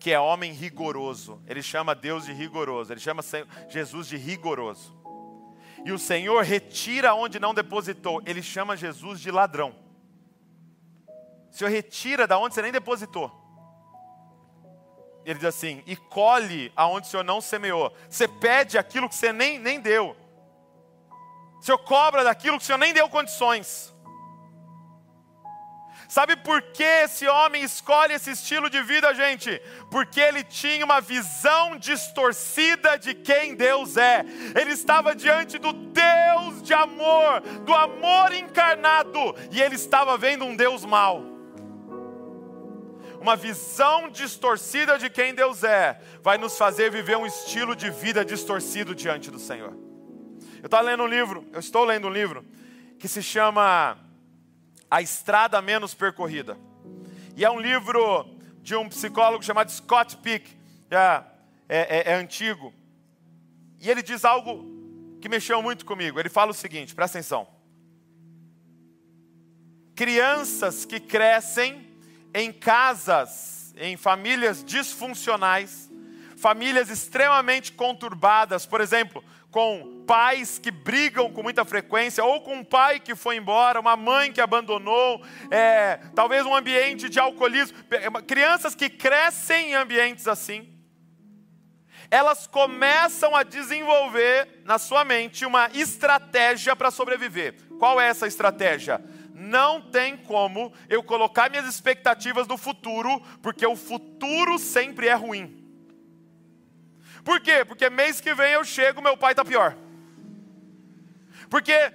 que 0.00 0.10
é 0.10 0.18
homem 0.18 0.52
rigoroso. 0.52 1.40
Ele 1.46 1.62
chama 1.62 1.94
Deus 1.94 2.24
de 2.24 2.32
rigoroso, 2.32 2.92
ele 2.92 3.00
chama 3.00 3.22
Jesus 3.68 4.08
de 4.08 4.16
rigoroso 4.16 4.98
e 5.84 5.92
o 5.92 5.98
Senhor 5.98 6.42
retira 6.44 7.14
onde 7.14 7.38
não 7.38 7.54
depositou. 7.54 8.22
Ele 8.26 8.42
chama 8.42 8.76
Jesus 8.76 9.20
de 9.20 9.30
ladrão. 9.30 9.74
O 11.50 11.56
Senhor 11.56 11.70
retira 11.70 12.26
da 12.26 12.38
onde 12.38 12.54
você 12.54 12.62
nem 12.62 12.72
depositou. 12.72 13.32
Ele 15.24 15.38
diz 15.38 15.48
assim: 15.48 15.82
e 15.86 15.96
colhe 15.96 16.72
aonde 16.76 17.06
o 17.06 17.10
Senhor 17.10 17.22
não 17.22 17.40
semeou. 17.40 17.92
Você 18.08 18.26
pede 18.26 18.76
aquilo 18.78 19.08
que 19.08 19.14
você 19.14 19.32
nem, 19.32 19.58
nem 19.58 19.80
deu. 19.80 20.16
O 21.58 21.62
Senhor 21.62 21.78
cobra 21.78 22.22
daquilo 22.22 22.58
que 22.58 22.64
o 22.64 22.66
Senhor 22.66 22.78
nem 22.78 22.92
deu 22.92 23.08
condições. 23.08 23.94
Sabe 26.08 26.36
por 26.36 26.62
que 26.62 26.82
esse 26.82 27.28
homem 27.28 27.62
escolhe 27.62 28.14
esse 28.14 28.30
estilo 28.30 28.70
de 28.70 28.82
vida, 28.82 29.12
gente? 29.12 29.60
Porque 29.90 30.18
ele 30.18 30.42
tinha 30.42 30.82
uma 30.82 31.02
visão 31.02 31.76
distorcida 31.76 32.98
de 32.98 33.12
quem 33.12 33.54
Deus 33.54 33.98
é. 33.98 34.24
Ele 34.58 34.70
estava 34.70 35.14
diante 35.14 35.58
do 35.58 35.70
Deus 35.70 36.62
de 36.62 36.72
amor, 36.72 37.42
do 37.62 37.74
amor 37.74 38.32
encarnado, 38.32 39.36
e 39.50 39.60
ele 39.60 39.74
estava 39.74 40.16
vendo 40.16 40.46
um 40.46 40.56
Deus 40.56 40.82
mau. 40.82 41.22
Uma 43.20 43.36
visão 43.36 44.08
distorcida 44.08 44.98
de 44.98 45.10
quem 45.10 45.34
Deus 45.34 45.62
é, 45.62 46.00
vai 46.22 46.38
nos 46.38 46.56
fazer 46.56 46.90
viver 46.90 47.18
um 47.18 47.26
estilo 47.26 47.76
de 47.76 47.90
vida 47.90 48.24
distorcido 48.24 48.94
diante 48.94 49.30
do 49.30 49.38
Senhor. 49.38 49.76
Eu 50.62 50.64
estou 50.64 50.80
lendo 50.80 51.02
um 51.02 51.06
livro, 51.06 51.46
eu 51.52 51.60
estou 51.60 51.84
lendo 51.84 52.08
um 52.08 52.10
livro 52.10 52.46
que 52.98 53.06
se 53.06 53.22
chama 53.22 54.07
a 54.90 55.02
Estrada 55.02 55.60
Menos 55.60 55.94
Percorrida. 55.94 56.58
E 57.36 57.44
é 57.44 57.50
um 57.50 57.60
livro 57.60 58.28
de 58.62 58.74
um 58.74 58.88
psicólogo 58.88 59.44
chamado 59.44 59.70
Scott 59.70 60.16
Peck, 60.18 60.56
é, 60.90 61.22
é, 61.68 61.98
é, 61.98 62.12
é 62.12 62.14
antigo. 62.14 62.72
E 63.80 63.90
ele 63.90 64.02
diz 64.02 64.24
algo 64.24 64.64
que 65.20 65.28
mexeu 65.28 65.62
muito 65.62 65.84
comigo. 65.84 66.18
Ele 66.18 66.28
fala 66.28 66.50
o 66.50 66.54
seguinte: 66.54 66.94
presta 66.94 67.18
atenção. 67.18 67.46
Crianças 69.94 70.84
que 70.84 71.00
crescem 71.00 71.88
em 72.32 72.52
casas, 72.52 73.74
em 73.76 73.96
famílias 73.96 74.64
disfuncionais, 74.64 75.90
famílias 76.36 76.88
extremamente 76.88 77.72
conturbadas, 77.72 78.64
por 78.64 78.80
exemplo, 78.80 79.24
com 79.50 80.04
pais 80.06 80.58
que 80.58 80.70
brigam 80.70 81.32
com 81.32 81.42
muita 81.42 81.64
frequência, 81.64 82.24
ou 82.24 82.40
com 82.40 82.56
um 82.56 82.64
pai 82.64 83.00
que 83.00 83.14
foi 83.14 83.36
embora, 83.36 83.80
uma 83.80 83.96
mãe 83.96 84.32
que 84.32 84.40
abandonou, 84.40 85.22
é, 85.50 85.98
talvez 86.14 86.44
um 86.44 86.54
ambiente 86.54 87.08
de 87.08 87.18
alcoolismo, 87.18 87.76
crianças 88.26 88.74
que 88.74 88.90
crescem 88.90 89.70
em 89.70 89.74
ambientes 89.74 90.28
assim, 90.28 90.78
elas 92.10 92.46
começam 92.46 93.36
a 93.36 93.42
desenvolver 93.42 94.62
na 94.64 94.78
sua 94.78 95.04
mente 95.04 95.44
uma 95.44 95.68
estratégia 95.74 96.74
para 96.74 96.90
sobreviver. 96.90 97.54
Qual 97.78 98.00
é 98.00 98.08
essa 98.08 98.26
estratégia? 98.26 99.02
Não 99.34 99.80
tem 99.80 100.16
como 100.16 100.72
eu 100.88 101.02
colocar 101.02 101.50
minhas 101.50 101.66
expectativas 101.66 102.48
no 102.48 102.56
futuro, 102.56 103.20
porque 103.42 103.66
o 103.66 103.76
futuro 103.76 104.58
sempre 104.58 105.06
é 105.06 105.14
ruim. 105.14 105.57
Por 107.28 107.40
quê? 107.42 107.62
Porque 107.62 107.90
mês 107.90 108.22
que 108.22 108.32
vem 108.32 108.52
eu 108.52 108.64
chego, 108.64 109.02
meu 109.02 109.14
pai 109.14 109.34
está 109.34 109.44
pior. 109.44 109.76
Porque 111.50 111.92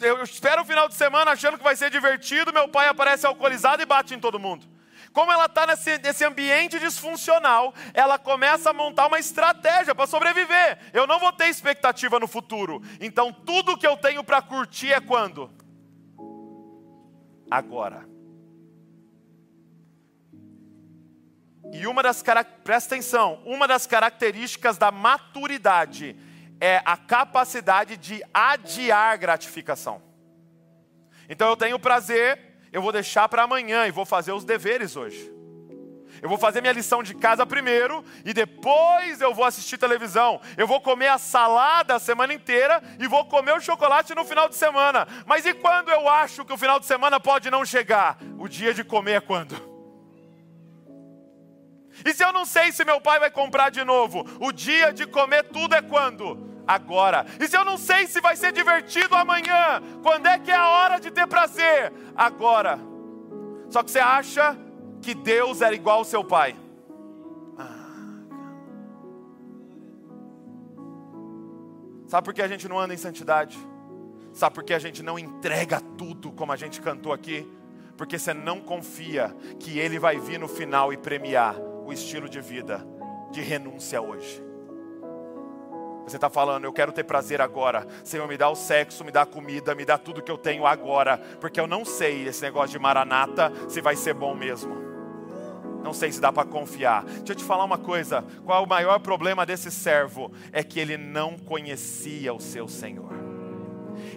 eu 0.00 0.22
espero 0.22 0.62
o 0.62 0.64
final 0.64 0.88
de 0.88 0.94
semana 0.94 1.32
achando 1.32 1.58
que 1.58 1.62
vai 1.62 1.76
ser 1.76 1.90
divertido, 1.90 2.54
meu 2.54 2.66
pai 2.66 2.88
aparece 2.88 3.26
alcoolizado 3.26 3.82
e 3.82 3.84
bate 3.84 4.14
em 4.14 4.18
todo 4.18 4.38
mundo. 4.38 4.66
Como 5.12 5.30
ela 5.30 5.44
está 5.44 5.66
nesse, 5.66 5.98
nesse 5.98 6.24
ambiente 6.24 6.78
disfuncional, 6.78 7.74
ela 7.92 8.18
começa 8.18 8.70
a 8.70 8.72
montar 8.72 9.08
uma 9.08 9.18
estratégia 9.18 9.94
para 9.94 10.06
sobreviver. 10.06 10.78
Eu 10.94 11.06
não 11.06 11.20
vou 11.20 11.34
ter 11.34 11.48
expectativa 11.48 12.18
no 12.18 12.26
futuro. 12.26 12.80
Então 12.98 13.30
tudo 13.30 13.76
que 13.76 13.86
eu 13.86 13.98
tenho 13.98 14.24
para 14.24 14.40
curtir 14.40 14.90
é 14.90 15.02
quando? 15.02 15.50
Agora. 17.50 18.08
E 21.70 21.86
uma 21.86 22.02
das 22.02 22.22
presta 22.64 22.94
atenção, 22.94 23.40
uma 23.44 23.68
das 23.68 23.86
características 23.86 24.76
da 24.76 24.90
maturidade 24.90 26.16
é 26.60 26.82
a 26.84 26.96
capacidade 26.96 27.96
de 27.96 28.22
adiar 28.32 29.18
gratificação. 29.18 30.02
Então 31.28 31.48
eu 31.48 31.56
tenho 31.56 31.78
prazer, 31.78 32.38
eu 32.72 32.82
vou 32.82 32.92
deixar 32.92 33.28
para 33.28 33.42
amanhã 33.42 33.86
e 33.86 33.90
vou 33.90 34.04
fazer 34.04 34.32
os 34.32 34.44
deveres 34.44 34.96
hoje. 34.96 35.32
Eu 36.20 36.28
vou 36.28 36.38
fazer 36.38 36.60
minha 36.60 36.72
lição 36.72 37.02
de 37.02 37.14
casa 37.14 37.46
primeiro 37.46 38.04
e 38.24 38.32
depois 38.32 39.20
eu 39.20 39.34
vou 39.34 39.44
assistir 39.44 39.78
televisão. 39.78 40.40
Eu 40.56 40.66
vou 40.66 40.80
comer 40.80 41.08
a 41.08 41.18
salada 41.18 41.96
a 41.96 41.98
semana 41.98 42.34
inteira 42.34 42.82
e 43.00 43.08
vou 43.08 43.24
comer 43.24 43.54
o 43.54 43.60
chocolate 43.60 44.14
no 44.14 44.24
final 44.24 44.48
de 44.48 44.54
semana. 44.54 45.08
Mas 45.26 45.46
e 45.46 45.54
quando 45.54 45.88
eu 45.88 46.08
acho 46.08 46.44
que 46.44 46.52
o 46.52 46.58
final 46.58 46.78
de 46.78 46.86
semana 46.86 47.18
pode 47.18 47.50
não 47.50 47.64
chegar? 47.64 48.18
O 48.38 48.46
dia 48.46 48.74
de 48.74 48.84
comer 48.84 49.14
é 49.14 49.20
quando? 49.20 49.71
E 52.04 52.14
se 52.14 52.24
eu 52.24 52.32
não 52.32 52.44
sei 52.44 52.72
se 52.72 52.84
meu 52.84 53.00
pai 53.00 53.18
vai 53.18 53.30
comprar 53.30 53.70
de 53.70 53.84
novo? 53.84 54.24
O 54.40 54.52
dia 54.52 54.92
de 54.92 55.06
comer 55.06 55.44
tudo 55.44 55.74
é 55.74 55.82
quando? 55.82 56.52
Agora. 56.66 57.26
E 57.40 57.46
se 57.46 57.56
eu 57.56 57.64
não 57.64 57.76
sei 57.76 58.06
se 58.06 58.20
vai 58.20 58.36
ser 58.36 58.52
divertido 58.52 59.14
amanhã? 59.14 59.82
Quando 60.02 60.26
é 60.26 60.38
que 60.38 60.50
é 60.50 60.56
a 60.56 60.68
hora 60.68 60.98
de 60.98 61.10
ter 61.10 61.26
prazer? 61.26 61.92
Agora. 62.16 62.78
Só 63.68 63.82
que 63.82 63.90
você 63.90 63.98
acha 63.98 64.56
que 65.00 65.14
Deus 65.14 65.60
era 65.60 65.74
igual 65.74 65.98
ao 65.98 66.04
seu 66.04 66.24
pai. 66.24 66.56
Ah, 67.58 68.20
Sabe 72.06 72.24
por 72.24 72.34
que 72.34 72.42
a 72.42 72.48
gente 72.48 72.68
não 72.68 72.78
anda 72.78 72.94
em 72.94 72.98
santidade? 72.98 73.58
Sabe 74.32 74.54
por 74.54 74.64
que 74.64 74.72
a 74.72 74.78
gente 74.78 75.02
não 75.02 75.18
entrega 75.18 75.80
tudo 75.98 76.32
como 76.32 76.52
a 76.52 76.56
gente 76.56 76.80
cantou 76.80 77.12
aqui? 77.12 77.46
Porque 77.96 78.18
você 78.18 78.32
não 78.32 78.60
confia 78.60 79.36
que 79.58 79.78
Ele 79.78 79.98
vai 79.98 80.18
vir 80.18 80.38
no 80.38 80.48
final 80.48 80.92
e 80.92 80.96
premiar 80.96 81.54
estilo 81.92 82.28
de 82.28 82.40
vida 82.40 82.84
de 83.30 83.40
renúncia 83.40 84.00
hoje. 84.00 84.42
Você 86.06 86.16
está 86.16 86.28
falando, 86.28 86.64
eu 86.64 86.72
quero 86.72 86.92
ter 86.92 87.04
prazer 87.04 87.40
agora. 87.40 87.86
Senhor, 88.04 88.26
me 88.28 88.36
dá 88.36 88.50
o 88.50 88.56
sexo, 88.56 89.04
me 89.04 89.12
dá 89.12 89.22
a 89.22 89.26
comida, 89.26 89.74
me 89.74 89.84
dá 89.84 89.96
tudo 89.96 90.22
que 90.22 90.30
eu 90.30 90.36
tenho 90.36 90.66
agora. 90.66 91.16
Porque 91.40 91.60
eu 91.60 91.66
não 91.66 91.84
sei 91.84 92.26
esse 92.26 92.42
negócio 92.42 92.70
de 92.70 92.78
maranata 92.78 93.52
se 93.68 93.80
vai 93.80 93.96
ser 93.96 94.14
bom 94.14 94.34
mesmo. 94.34 94.74
Não 95.82 95.92
sei 95.92 96.12
se 96.12 96.20
dá 96.20 96.32
para 96.32 96.48
confiar. 96.48 97.04
Deixa 97.04 97.32
eu 97.32 97.36
te 97.36 97.44
falar 97.44 97.64
uma 97.64 97.78
coisa: 97.78 98.24
qual 98.44 98.62
é 98.62 98.66
o 98.66 98.68
maior 98.68 98.98
problema 99.00 99.46
desse 99.46 99.70
servo? 99.70 100.32
É 100.52 100.62
que 100.62 100.78
ele 100.78 100.96
não 100.96 101.38
conhecia 101.38 102.32
o 102.34 102.40
seu 102.40 102.68
Senhor. 102.68 103.12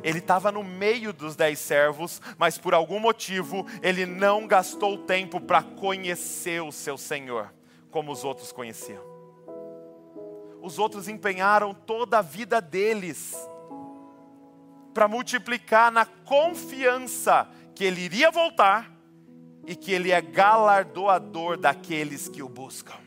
Ele 0.04 0.20
estava 0.20 0.52
no 0.52 0.64
meio 0.64 1.12
dos 1.12 1.36
dez 1.36 1.60
servos, 1.60 2.22
mas 2.38 2.58
por 2.58 2.74
algum 2.74 3.00
motivo 3.00 3.66
ele 3.82 4.06
não 4.06 4.48
gastou 4.48 4.98
tempo 4.98 5.40
para 5.40 5.62
conhecer 5.62 6.62
o 6.62 6.72
seu 6.72 6.98
Senhor, 6.98 7.52
como 7.96 8.12
os 8.12 8.26
outros 8.26 8.52
conheciam. 8.52 9.02
Os 10.62 10.78
outros 10.78 11.08
empenharam 11.08 11.74
toda 11.74 12.20
a 12.20 12.22
vida 12.22 12.60
deles 12.60 13.34
para 14.94 15.08
multiplicar 15.08 15.90
na 15.94 16.06
confiança 16.06 17.50
que 17.74 17.86
ele 17.86 18.02
iria 18.02 18.30
voltar 18.30 18.92
e 19.66 19.78
que 19.78 19.94
ele 19.94 20.12
é 20.12 20.20
galardoador 20.22 21.56
daqueles 21.56 22.28
que 22.28 22.44
o 22.44 22.50
buscam. 22.50 23.00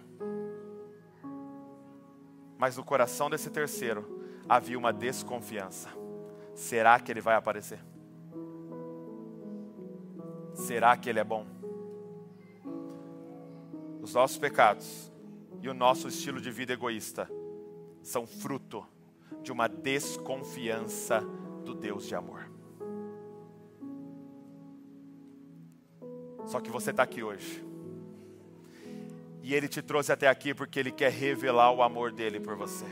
Mas 2.57 2.79
no 2.79 2.83
coração 2.83 3.29
desse 3.29 3.51
terceiro 3.51 4.23
havia 4.49 4.79
uma 4.79 4.91
desconfiança. 4.91 5.91
Será 6.55 6.99
que 6.99 7.13
ele 7.13 7.21
vai 7.21 7.35
aparecer? 7.35 7.79
Será 10.55 10.97
que 10.97 11.11
ele 11.11 11.21
é 11.21 11.25
bom? 11.25 11.58
Os 14.01 14.15
nossos 14.15 14.39
pecados 14.39 15.13
e 15.61 15.69
o 15.69 15.75
nosso 15.75 16.09
estilo 16.09 16.41
de 16.41 16.51
vida 16.51 16.73
egoísta 16.73 17.29
são 18.03 18.27
fruto 18.27 18.87
de 19.43 19.53
uma 19.53 19.69
desconfiança 19.69 21.21
do 21.65 21.75
Deus 21.75 22.07
de 22.07 22.15
amor. 22.15 22.49
Só 26.47 26.61
que 26.61 26.71
você 26.71 26.91
está 26.91 27.03
aqui 27.03 27.23
hoje. 27.23 27.65
E 29.43 29.55
Ele 29.55 29.69
te 29.69 29.83
trouxe 29.83 30.13
até 30.13 30.29
aqui 30.29 30.55
porque 30.55 30.81
Ele 30.81 30.91
quer 30.91 31.11
revelar 31.11 31.73
o 31.73 31.83
amor 31.83 32.13
dele 32.13 32.41
por 32.41 32.57
você. 32.57 32.87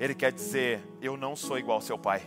Ele 0.00 0.14
quer 0.14 0.32
dizer: 0.32 0.80
Eu 1.00 1.16
não 1.16 1.36
sou 1.36 1.58
igual 1.58 1.76
ao 1.76 1.82
seu 1.82 1.98
pai. 1.98 2.22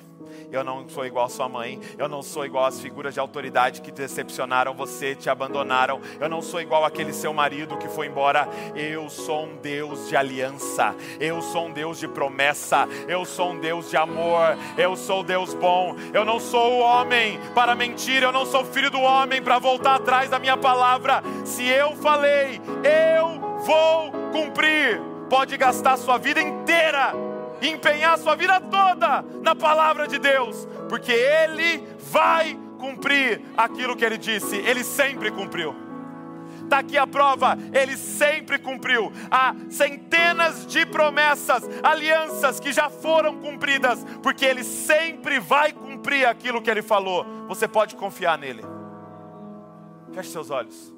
Eu 0.51 0.63
não 0.63 0.88
sou 0.88 1.05
igual 1.05 1.26
à 1.26 1.30
sua 1.30 1.47
mãe, 1.47 1.80
eu 1.97 2.07
não 2.07 2.22
sou 2.22 2.45
igual 2.45 2.65
às 2.65 2.80
figuras 2.80 3.13
de 3.13 3.19
autoridade 3.19 3.82
que 3.82 3.91
decepcionaram 3.91 4.74
você, 4.74 5.15
te 5.15 5.30
abandonaram. 5.30 5.99
Eu 6.19 6.30
não 6.30 6.41
sou 6.41 6.61
igual 6.61 6.86
àquele 6.86 7.13
seu 7.13 7.34
marido 7.34 7.78
que 7.78 7.88
foi 7.88 8.07
embora. 8.07 8.47
Eu 8.76 9.09
sou 9.09 9.45
um 9.45 9.57
Deus 9.57 10.09
de 10.09 10.15
aliança. 10.15 10.95
Eu 11.19 11.41
sou 11.41 11.67
um 11.67 11.72
Deus 11.72 11.99
de 11.99 12.07
promessa. 12.07 12.88
Eu 13.07 13.26
sou 13.26 13.51
um 13.51 13.59
Deus 13.59 13.89
de 13.89 13.97
amor. 13.97 14.57
Eu 14.78 14.95
sou 14.95 15.24
Deus 15.24 15.53
bom. 15.53 15.95
Eu 16.13 16.26
não 16.26 16.39
sou 16.39 16.74
o 16.74 16.80
homem 16.80 17.39
para 17.53 17.76
mentir. 17.76 18.24
Eu 18.24 18.32
não 18.32 18.45
sou 18.45 18.65
filho 18.65 18.91
do 18.91 19.01
homem 19.01 19.41
para 19.41 19.59
voltar 19.59 19.95
atrás 19.95 20.30
da 20.30 20.39
minha 20.39 20.57
palavra. 20.57 21.24
Se 21.45 21.65
eu 21.65 21.95
falei, 21.95 22.61
eu 22.84 23.39
vou 23.65 24.11
cumprir. 24.32 25.01
Pode 25.30 25.55
gastar 25.55 25.95
sua 25.97 26.17
vida 26.17 26.41
inteira 26.41 27.30
e 27.62 27.70
empenhar 27.70 28.18
sua 28.18 28.36
vida 28.36 28.59
toda 28.59 29.24
na 29.41 29.55
palavra 29.55 30.07
de 30.07 30.18
Deus, 30.18 30.68
porque 30.89 31.12
Ele 31.12 31.84
vai 31.99 32.57
cumprir 32.80 33.41
aquilo 33.55 33.95
que 33.95 34.03
Ele 34.03 34.18
disse, 34.18 34.57
Ele 34.57 34.84
sempre 34.84 35.32
cumpriu. 35.32 35.76
Está 36.64 36.80
aqui 36.80 36.97
a 36.97 37.05
prova, 37.05 37.57
Ele 37.74 37.95
sempre 37.97 38.57
cumpriu. 38.57 39.12
Há 39.30 39.53
centenas 39.70 40.66
de 40.66 40.86
promessas, 40.86 41.64
alianças 41.84 42.59
que 42.59 42.72
já 42.72 42.89
foram 42.89 43.39
cumpridas, 43.39 44.03
porque 44.24 44.45
Ele 44.45 44.64
sempre 44.64 45.39
vai 45.39 45.72
cumprir 45.74 46.26
aquilo 46.26 46.62
que 46.62 46.72
Ele 46.72 46.82
falou. 46.82 47.26
Você 47.47 47.68
pode 47.68 47.95
confiar 47.95 48.38
nele. 48.38 48.64
Feche 50.14 50.30
seus 50.30 50.49
olhos. 50.49 50.93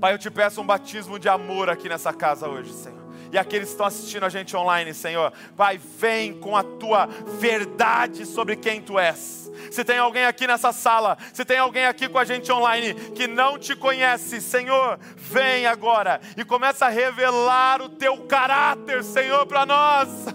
Pai, 0.00 0.14
eu 0.14 0.18
te 0.18 0.30
peço 0.30 0.60
um 0.60 0.66
batismo 0.66 1.18
de 1.18 1.28
amor 1.28 1.68
aqui 1.68 1.88
nessa 1.88 2.12
casa 2.12 2.48
hoje, 2.48 2.72
Senhor 2.72 3.01
e 3.32 3.38
aqueles 3.38 3.68
que 3.68 3.72
estão 3.72 3.86
assistindo 3.86 4.24
a 4.24 4.28
gente 4.28 4.54
online, 4.54 4.92
Senhor. 4.92 5.32
Pai, 5.56 5.78
vem 5.78 6.34
com 6.34 6.54
a 6.54 6.62
tua 6.62 7.06
verdade 7.40 8.26
sobre 8.26 8.56
quem 8.56 8.82
tu 8.82 8.98
és. 8.98 9.50
Se 9.70 9.82
tem 9.82 9.96
alguém 9.98 10.26
aqui 10.26 10.46
nessa 10.46 10.70
sala, 10.70 11.16
se 11.32 11.44
tem 11.44 11.58
alguém 11.58 11.86
aqui 11.86 12.08
com 12.08 12.18
a 12.18 12.24
gente 12.24 12.52
online 12.52 12.94
que 13.14 13.26
não 13.26 13.58
te 13.58 13.74
conhece, 13.74 14.40
Senhor, 14.40 14.98
vem 15.16 15.66
agora 15.66 16.20
e 16.36 16.44
começa 16.44 16.86
a 16.86 16.90
revelar 16.90 17.80
o 17.80 17.88
teu 17.88 18.18
caráter, 18.26 19.02
Senhor, 19.02 19.46
para 19.46 19.64
nós. 19.64 20.26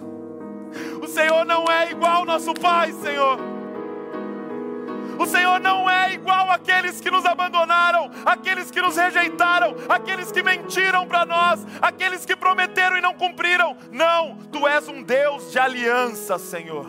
O 1.02 1.08
Senhor 1.08 1.46
não 1.46 1.66
é 1.66 1.92
igual 1.92 2.18
ao 2.18 2.26
nosso 2.26 2.54
Pai, 2.54 2.92
Senhor. 2.94 3.57
O 5.20 5.26
Senhor 5.26 5.60
não 5.60 5.90
é 5.90 6.14
igual 6.14 6.50
àqueles 6.52 7.02
que 7.02 7.10
nos 7.10 7.26
abandonaram, 7.26 8.10
aqueles 8.26 8.70
que 8.70 8.82
nos 8.82 8.96
rejeitaram, 8.96 9.76
aqueles 9.90 10.32
que 10.32 10.44
mentiram 10.44 11.08
para 11.08 11.26
nós, 11.26 11.66
aqueles 11.82 12.26
que 12.26 12.36
prometeram 12.36 12.98
e 12.98 13.02
não 13.02 13.14
cumpriram. 13.14 13.76
Não, 13.92 14.38
tu 14.52 14.68
és 14.68 14.88
um 14.88 15.02
Deus 15.02 15.52
de 15.52 15.60
aliança, 15.60 16.38
Senhor. 16.38 16.88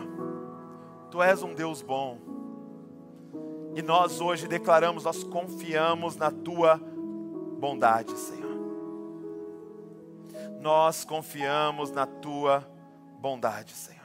Tu 1.11 1.21
és 1.21 1.41
um 1.41 1.53
Deus 1.53 1.81
bom. 1.81 2.19
E 3.75 3.81
nós 3.81 4.19
hoje 4.19 4.47
declaramos, 4.47 5.03
nós 5.03 5.23
confiamos 5.23 6.15
na 6.15 6.31
tua 6.31 6.77
bondade, 7.59 8.17
Senhor. 8.17 8.49
Nós 10.59 11.05
confiamos 11.05 11.91
na 11.91 12.05
tua 12.05 12.67
bondade, 13.19 13.73
Senhor. 13.73 13.98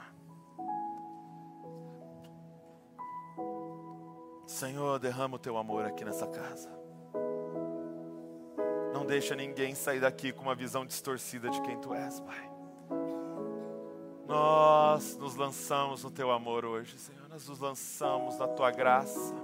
Senhor, 4.45 4.99
derrama 4.99 5.35
o 5.35 5.39
teu 5.39 5.57
amor 5.57 5.85
aqui 5.85 6.05
nessa 6.05 6.27
casa. 6.27 6.69
Não 8.93 9.05
deixa 9.05 9.35
ninguém 9.35 9.75
sair 9.75 9.99
daqui 9.99 10.31
com 10.31 10.43
uma 10.43 10.55
visão 10.55 10.85
distorcida 10.85 11.49
de 11.49 11.61
quem 11.61 11.79
tu 11.79 11.93
és, 11.93 12.19
Pai. 12.21 12.51
Nós 14.27 15.17
nos 15.17 15.35
lançamos 15.35 16.03
no 16.03 16.11
teu 16.11 16.31
amor 16.31 16.65
hoje, 16.65 16.97
Senhor. 16.97 17.27
Nós 17.29 17.47
nos 17.47 17.59
lançamos 17.59 18.37
na 18.37 18.47
tua 18.47 18.71
graça. 18.71 19.35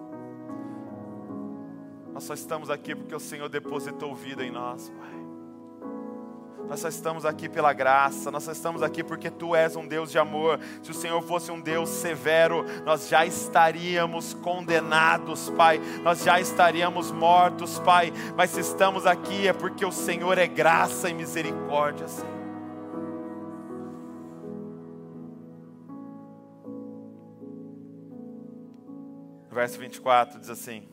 Nós 2.13 2.23
só 2.23 2.33
estamos 2.33 2.69
aqui 2.69 2.95
porque 2.95 3.13
o 3.13 3.19
Senhor 3.19 3.49
depositou 3.49 4.15
vida 4.15 4.43
em 4.43 4.51
nós, 4.51 4.89
Pai. 4.89 5.20
Nós 6.71 6.79
só 6.79 6.87
estamos 6.87 7.25
aqui 7.25 7.49
pela 7.49 7.73
graça, 7.73 8.31
nós 8.31 8.43
só 8.43 8.53
estamos 8.53 8.81
aqui 8.81 9.03
porque 9.03 9.29
Tu 9.29 9.53
és 9.53 9.75
um 9.75 9.85
Deus 9.85 10.09
de 10.09 10.17
amor. 10.17 10.57
Se 10.81 10.91
o 10.91 10.93
Senhor 10.93 11.21
fosse 11.21 11.51
um 11.51 11.59
Deus 11.59 11.89
severo, 11.89 12.63
nós 12.85 13.09
já 13.09 13.25
estaríamos 13.25 14.33
condenados, 14.35 15.49
Pai, 15.49 15.81
nós 16.01 16.23
já 16.23 16.39
estaríamos 16.39 17.11
mortos, 17.11 17.77
Pai. 17.79 18.13
Mas 18.37 18.51
se 18.51 18.61
estamos 18.61 19.05
aqui 19.05 19.49
é 19.49 19.51
porque 19.51 19.85
o 19.85 19.91
Senhor 19.91 20.37
é 20.37 20.47
graça 20.47 21.09
e 21.09 21.13
misericórdia, 21.13 22.07
Senhor. 22.07 22.39
Verso 29.51 29.77
24 29.77 30.39
diz 30.39 30.49
assim, 30.49 30.87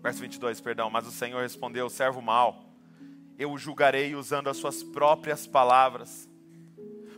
verso 0.00 0.20
22, 0.20 0.60
perdão, 0.60 0.88
mas 0.88 1.04
o 1.04 1.10
Senhor 1.10 1.42
respondeu, 1.42 1.90
servo 1.90 2.22
mau 2.22 2.63
eu 3.38 3.50
o 3.50 3.58
julgarei 3.58 4.14
usando 4.14 4.48
as 4.48 4.56
suas 4.56 4.82
próprias 4.82 5.46
palavras. 5.46 6.28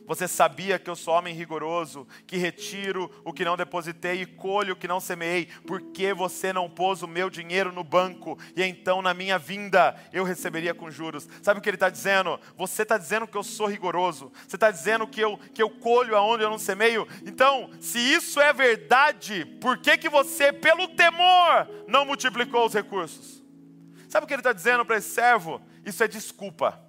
Você 0.06 0.28
sabia 0.28 0.78
que 0.78 0.88
eu 0.88 0.94
sou 0.94 1.14
homem 1.14 1.34
rigoroso, 1.34 2.06
que 2.26 2.36
retiro 2.36 3.10
o 3.24 3.32
que 3.32 3.44
não 3.44 3.56
depositei 3.56 4.22
e 4.22 4.26
colho 4.26 4.74
o 4.74 4.76
que 4.76 4.86
não 4.86 5.00
semeei, 5.00 5.48
porque 5.66 6.14
você 6.14 6.52
não 6.52 6.70
pôs 6.70 7.02
o 7.02 7.08
meu 7.08 7.28
dinheiro 7.28 7.72
no 7.72 7.82
banco, 7.82 8.38
e 8.54 8.62
então 8.62 9.02
na 9.02 9.12
minha 9.12 9.36
vinda 9.36 9.96
eu 10.12 10.22
receberia 10.22 10.72
com 10.72 10.90
juros. 10.90 11.28
Sabe 11.42 11.58
o 11.58 11.62
que 11.62 11.68
ele 11.68 11.76
está 11.76 11.90
dizendo? 11.90 12.38
Você 12.56 12.82
está 12.82 12.96
dizendo 12.96 13.26
que 13.26 13.36
eu 13.36 13.42
sou 13.42 13.66
rigoroso, 13.66 14.32
você 14.46 14.56
está 14.56 14.70
dizendo 14.70 15.08
que 15.08 15.20
eu, 15.20 15.36
que 15.52 15.62
eu 15.62 15.68
colho 15.68 16.16
aonde 16.16 16.44
eu 16.44 16.50
não 16.50 16.58
semeio. 16.58 17.06
Então, 17.26 17.68
se 17.80 17.98
isso 17.98 18.40
é 18.40 18.52
verdade, 18.52 19.44
por 19.60 19.78
que, 19.78 19.98
que 19.98 20.08
você, 20.08 20.52
pelo 20.52 20.86
temor, 20.88 21.68
não 21.88 22.04
multiplicou 22.04 22.64
os 22.64 22.74
recursos? 22.74 23.44
Sabe 24.08 24.24
o 24.24 24.26
que 24.28 24.34
ele 24.34 24.40
está 24.40 24.52
dizendo 24.52 24.84
para 24.84 24.98
esse 24.98 25.10
servo? 25.10 25.60
Isso 25.86 26.02
é 26.02 26.08
desculpa. 26.08 26.80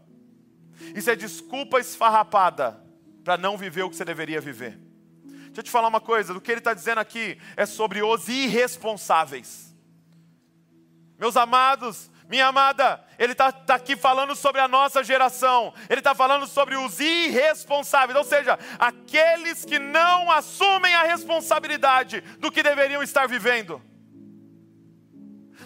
Isso 0.95 1.09
é 1.09 1.15
desculpa 1.15 1.79
esfarrapada 1.79 2.83
para 3.23 3.37
não 3.37 3.55
viver 3.55 3.83
o 3.83 3.89
que 3.89 3.95
você 3.95 4.03
deveria 4.03 4.41
viver. 4.41 4.79
Deixa 5.23 5.59
eu 5.59 5.63
te 5.63 5.71
falar 5.71 5.87
uma 5.87 6.01
coisa: 6.01 6.33
o 6.33 6.41
que 6.41 6.51
ele 6.51 6.59
está 6.59 6.73
dizendo 6.73 6.97
aqui 6.99 7.39
é 7.55 7.65
sobre 7.67 8.01
os 8.01 8.27
irresponsáveis. 8.27 9.75
Meus 11.19 11.37
amados, 11.37 12.11
minha 12.27 12.47
amada, 12.47 13.03
ele 13.19 13.33
está 13.33 13.51
tá 13.51 13.75
aqui 13.75 13.95
falando 13.95 14.35
sobre 14.35 14.61
a 14.61 14.67
nossa 14.67 15.03
geração, 15.03 15.73
ele 15.89 15.99
está 15.99 16.13
falando 16.13 16.47
sobre 16.47 16.75
os 16.75 16.99
irresponsáveis, 16.99 18.17
ou 18.17 18.23
seja, 18.23 18.57
aqueles 18.79 19.63
que 19.63 19.79
não 19.79 20.31
assumem 20.31 20.93
a 20.93 21.03
responsabilidade 21.03 22.21
do 22.39 22.51
que 22.51 22.61
deveriam 22.61 23.01
estar 23.01 23.27
vivendo. 23.27 23.81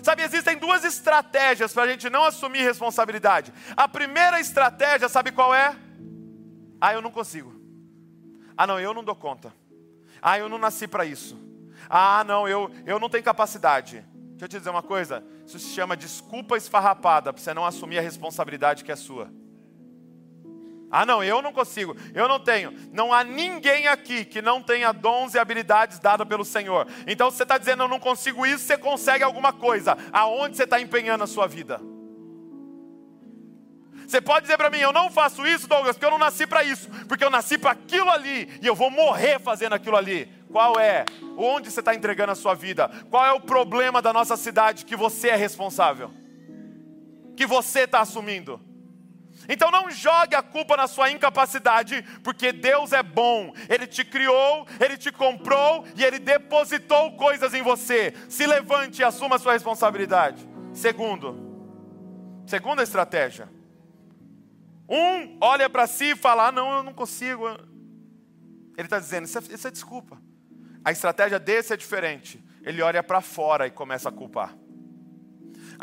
Sabe, 0.01 0.23
existem 0.23 0.57
duas 0.57 0.83
estratégias 0.83 1.73
para 1.73 1.83
a 1.83 1.87
gente 1.87 2.09
não 2.09 2.23
assumir 2.23 2.63
responsabilidade. 2.63 3.53
A 3.77 3.87
primeira 3.87 4.39
estratégia, 4.39 5.07
sabe 5.07 5.31
qual 5.31 5.53
é? 5.53 5.75
Ah, 6.79 6.93
eu 6.93 7.01
não 7.01 7.11
consigo. 7.11 7.53
Ah, 8.57 8.65
não, 8.65 8.79
eu 8.79 8.93
não 8.93 9.03
dou 9.03 9.15
conta. 9.15 9.53
Ah, 10.21 10.37
eu 10.37 10.49
não 10.49 10.57
nasci 10.57 10.87
para 10.87 11.05
isso. 11.05 11.37
Ah, 11.89 12.23
não, 12.23 12.47
eu, 12.47 12.71
eu 12.85 12.99
não 12.99 13.09
tenho 13.09 13.23
capacidade. 13.23 14.05
Deixa 14.13 14.45
eu 14.45 14.47
te 14.49 14.57
dizer 14.57 14.69
uma 14.71 14.83
coisa: 14.83 15.23
isso 15.45 15.59
se 15.59 15.69
chama 15.69 15.95
desculpa 15.95 16.57
esfarrapada 16.57 17.31
para 17.31 17.41
você 17.41 17.53
não 17.53 17.65
assumir 17.65 17.99
a 17.99 18.01
responsabilidade 18.01 18.83
que 18.83 18.91
é 18.91 18.95
sua. 18.95 19.31
Ah, 20.91 21.05
não, 21.05 21.23
eu 21.23 21.41
não 21.41 21.53
consigo, 21.53 21.95
eu 22.13 22.27
não 22.27 22.37
tenho. 22.37 22.73
Não 22.91 23.13
há 23.13 23.23
ninguém 23.23 23.87
aqui 23.87 24.25
que 24.25 24.41
não 24.41 24.61
tenha 24.61 24.91
dons 24.91 25.33
e 25.33 25.39
habilidades 25.39 25.99
dadas 25.99 26.27
pelo 26.27 26.43
Senhor. 26.43 26.85
Então, 27.07 27.31
se 27.31 27.37
você 27.37 27.43
está 27.43 27.57
dizendo 27.57 27.83
eu 27.83 27.87
não 27.87 27.99
consigo 27.99 28.45
isso, 28.45 28.65
você 28.65 28.77
consegue 28.77 29.23
alguma 29.23 29.53
coisa. 29.53 29.97
Aonde 30.11 30.57
você 30.57 30.65
está 30.65 30.81
empenhando 30.81 31.23
a 31.23 31.27
sua 31.27 31.47
vida? 31.47 31.79
Você 34.05 34.19
pode 34.19 34.41
dizer 34.41 34.57
para 34.57 34.69
mim, 34.69 34.79
eu 34.79 34.91
não 34.91 35.09
faço 35.09 35.47
isso, 35.47 35.69
Douglas, 35.69 35.95
porque 35.95 36.05
eu 36.05 36.11
não 36.11 36.17
nasci 36.17 36.45
para 36.45 36.61
isso, 36.65 36.89
porque 37.07 37.23
eu 37.23 37.29
nasci 37.29 37.57
para 37.57 37.71
aquilo 37.71 38.09
ali 38.09 38.49
e 38.61 38.67
eu 38.67 38.75
vou 38.75 38.91
morrer 38.91 39.39
fazendo 39.39 39.71
aquilo 39.71 39.95
ali. 39.95 40.27
Qual 40.51 40.77
é? 40.77 41.05
Onde 41.37 41.71
você 41.71 41.79
está 41.79 41.95
entregando 41.95 42.33
a 42.33 42.35
sua 42.35 42.53
vida? 42.53 42.91
Qual 43.09 43.25
é 43.25 43.31
o 43.31 43.39
problema 43.39 44.01
da 44.01 44.11
nossa 44.11 44.35
cidade 44.35 44.83
que 44.83 44.97
você 44.97 45.29
é 45.29 45.35
responsável? 45.37 46.11
Que 47.37 47.45
você 47.45 47.81
está 47.81 48.01
assumindo? 48.01 48.59
Então 49.51 49.69
não 49.69 49.91
jogue 49.91 50.33
a 50.33 50.41
culpa 50.41 50.77
na 50.77 50.87
sua 50.87 51.11
incapacidade, 51.11 52.01
porque 52.23 52.53
Deus 52.53 52.93
é 52.93 53.03
bom. 53.03 53.53
Ele 53.67 53.85
te 53.85 54.05
criou, 54.05 54.65
ele 54.79 54.97
te 54.97 55.11
comprou 55.11 55.85
e 55.93 56.05
ele 56.05 56.19
depositou 56.19 57.17
coisas 57.17 57.53
em 57.53 57.61
você. 57.61 58.13
Se 58.29 58.47
levante 58.47 59.01
e 59.01 59.03
assuma 59.03 59.35
a 59.35 59.39
sua 59.39 59.51
responsabilidade. 59.51 60.47
Segundo, 60.73 61.35
segunda 62.47 62.81
estratégia. 62.81 63.49
Um 64.87 65.37
olha 65.41 65.69
para 65.69 65.85
si 65.85 66.11
e 66.11 66.15
fala: 66.15 66.47
ah, 66.47 66.51
não, 66.53 66.77
eu 66.77 66.83
não 66.83 66.93
consigo. 66.93 67.45
Ele 67.49 68.87
está 68.87 68.99
dizendo: 68.99 69.25
isso 69.25 69.37
é, 69.37 69.41
isso 69.53 69.67
é 69.67 69.71
desculpa. 69.71 70.17
A 70.83 70.93
estratégia 70.93 71.37
desse 71.37 71.73
é 71.73 71.77
diferente. 71.77 72.41
Ele 72.63 72.81
olha 72.81 73.03
para 73.03 73.19
fora 73.19 73.67
e 73.67 73.71
começa 73.71 74.07
a 74.07 74.13
culpar. 74.13 74.55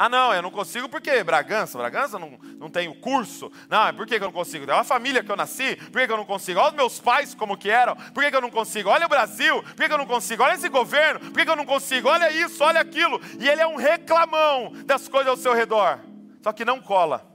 Ah, 0.01 0.09
não, 0.09 0.32
eu 0.32 0.40
não 0.40 0.51
consigo 0.53 0.88
porque 0.88 1.24
Bragança, 1.24 1.76
Bragança 1.76 2.20
não, 2.20 2.38
não 2.57 2.70
tem 2.70 2.86
o 2.86 2.94
curso. 2.94 3.51
Não, 3.68 3.88
é 3.88 3.92
por 3.92 4.07
que 4.07 4.14
eu 4.14 4.20
não 4.20 4.30
consigo? 4.30 4.70
É 4.70 4.74
uma 4.74 4.84
família 4.84 5.24
que 5.24 5.32
eu 5.32 5.34
nasci, 5.34 5.74
por 5.74 6.07
que 6.07 6.12
eu 6.12 6.16
não 6.16 6.24
consigo? 6.24 6.61
Olha 6.61 6.68
os 6.68 6.76
meus 6.76 7.01
pais 7.01 7.34
como 7.34 7.57
que 7.57 7.68
eram, 7.68 7.96
por 7.96 8.22
que 8.22 8.36
eu 8.36 8.40
não 8.40 8.49
consigo? 8.49 8.90
Olha 8.90 9.07
o 9.07 9.09
Brasil, 9.09 9.61
por 9.61 9.88
que 9.88 9.92
eu 9.92 9.99
não 9.99 10.07
consigo? 10.07 10.44
Olha 10.44 10.55
esse 10.55 10.68
governo, 10.68 11.32
por 11.32 11.44
que 11.44 11.51
eu 11.51 11.57
não 11.57 11.66
consigo? 11.66 12.09
Olha 12.09 12.30
isso, 12.30 12.62
olha 12.62 12.80
aquilo. 12.80 13.20
E 13.40 13.49
ele 13.49 13.61
é 13.61 13.66
um 13.66 13.74
reclamão 13.74 14.72
das 14.86 15.09
coisas 15.09 15.30
ao 15.30 15.36
seu 15.36 15.53
redor. 15.53 15.99
Só 16.44 16.53
que 16.53 16.64
não 16.64 16.80
cola. 16.80 17.26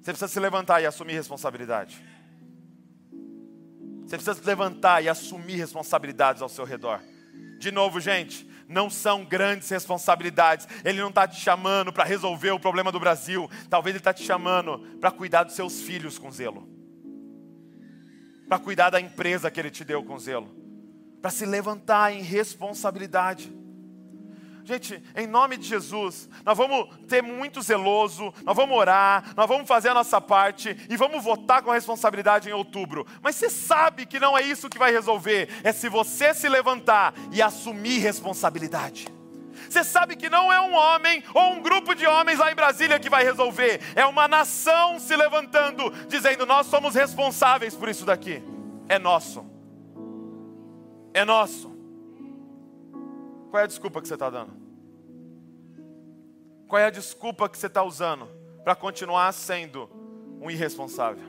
Você 0.00 0.10
precisa 0.10 0.26
se 0.26 0.40
levantar 0.40 0.82
e 0.82 0.86
assumir 0.86 1.12
responsabilidade. 1.12 2.04
Você 4.02 4.16
precisa 4.16 4.34
se 4.34 4.44
levantar 4.44 5.00
e 5.00 5.08
assumir 5.08 5.54
responsabilidades 5.54 6.42
ao 6.42 6.48
seu 6.48 6.64
redor. 6.64 7.00
De 7.60 7.70
novo, 7.70 8.00
gente, 8.00 8.48
não 8.68 8.90
são 8.90 9.24
grandes 9.24 9.68
responsabilidades. 9.68 10.66
Ele 10.84 11.00
não 11.00 11.08
está 11.08 11.26
te 11.26 11.40
chamando 11.40 11.92
para 11.92 12.04
resolver 12.04 12.50
o 12.50 12.60
problema 12.60 12.90
do 12.90 13.00
Brasil. 13.00 13.48
Talvez 13.68 13.92
Ele 13.94 14.00
está 14.00 14.12
te 14.12 14.24
chamando 14.24 14.78
para 15.00 15.10
cuidar 15.10 15.44
dos 15.44 15.54
seus 15.54 15.80
filhos 15.80 16.18
com 16.18 16.30
zelo, 16.30 16.68
para 18.48 18.58
cuidar 18.58 18.90
da 18.90 19.00
empresa 19.00 19.50
que 19.50 19.60
Ele 19.60 19.70
te 19.70 19.84
deu 19.84 20.02
com 20.04 20.18
zelo, 20.18 20.54
para 21.20 21.30
se 21.30 21.46
levantar 21.46 22.12
em 22.12 22.22
responsabilidade. 22.22 23.52
Gente, 24.66 25.00
em 25.14 25.28
nome 25.28 25.56
de 25.56 25.64
Jesus, 25.64 26.28
nós 26.44 26.58
vamos 26.58 26.88
ter 27.06 27.22
muito 27.22 27.62
zeloso, 27.62 28.34
nós 28.42 28.56
vamos 28.56 28.76
orar, 28.76 29.32
nós 29.36 29.46
vamos 29.46 29.68
fazer 29.68 29.90
a 29.90 29.94
nossa 29.94 30.20
parte 30.20 30.76
e 30.90 30.96
vamos 30.96 31.22
votar 31.22 31.62
com 31.62 31.70
responsabilidade 31.70 32.48
em 32.48 32.52
outubro. 32.52 33.06
Mas 33.22 33.36
você 33.36 33.48
sabe 33.48 34.04
que 34.04 34.18
não 34.18 34.36
é 34.36 34.42
isso 34.42 34.68
que 34.68 34.76
vai 34.76 34.90
resolver, 34.90 35.48
é 35.62 35.70
se 35.70 35.88
você 35.88 36.34
se 36.34 36.48
levantar 36.48 37.14
e 37.30 37.40
assumir 37.40 38.00
responsabilidade. 38.00 39.06
Você 39.70 39.84
sabe 39.84 40.16
que 40.16 40.28
não 40.28 40.52
é 40.52 40.60
um 40.60 40.74
homem 40.74 41.22
ou 41.32 41.52
um 41.52 41.62
grupo 41.62 41.94
de 41.94 42.04
homens 42.04 42.40
lá 42.40 42.50
em 42.50 42.56
Brasília 42.56 42.98
que 42.98 43.08
vai 43.08 43.22
resolver, 43.22 43.80
é 43.94 44.04
uma 44.04 44.26
nação 44.26 44.98
se 44.98 45.14
levantando, 45.14 45.92
dizendo: 46.08 46.44
Nós 46.44 46.66
somos 46.66 46.92
responsáveis 46.92 47.72
por 47.72 47.88
isso 47.88 48.04
daqui. 48.04 48.42
É 48.88 48.98
nosso. 48.98 49.46
É 51.14 51.24
nosso. 51.24 51.75
Qual 53.56 53.62
é 53.62 53.64
a 53.64 53.68
desculpa 53.68 54.02
que 54.02 54.08
você 54.08 54.12
está 54.12 54.28
dando? 54.28 54.52
Qual 56.68 56.78
é 56.78 56.84
a 56.84 56.90
desculpa 56.90 57.48
que 57.48 57.56
você 57.56 57.68
está 57.68 57.82
usando 57.82 58.28
para 58.62 58.76
continuar 58.76 59.32
sendo 59.32 59.88
um 60.42 60.50
irresponsável? 60.50 61.24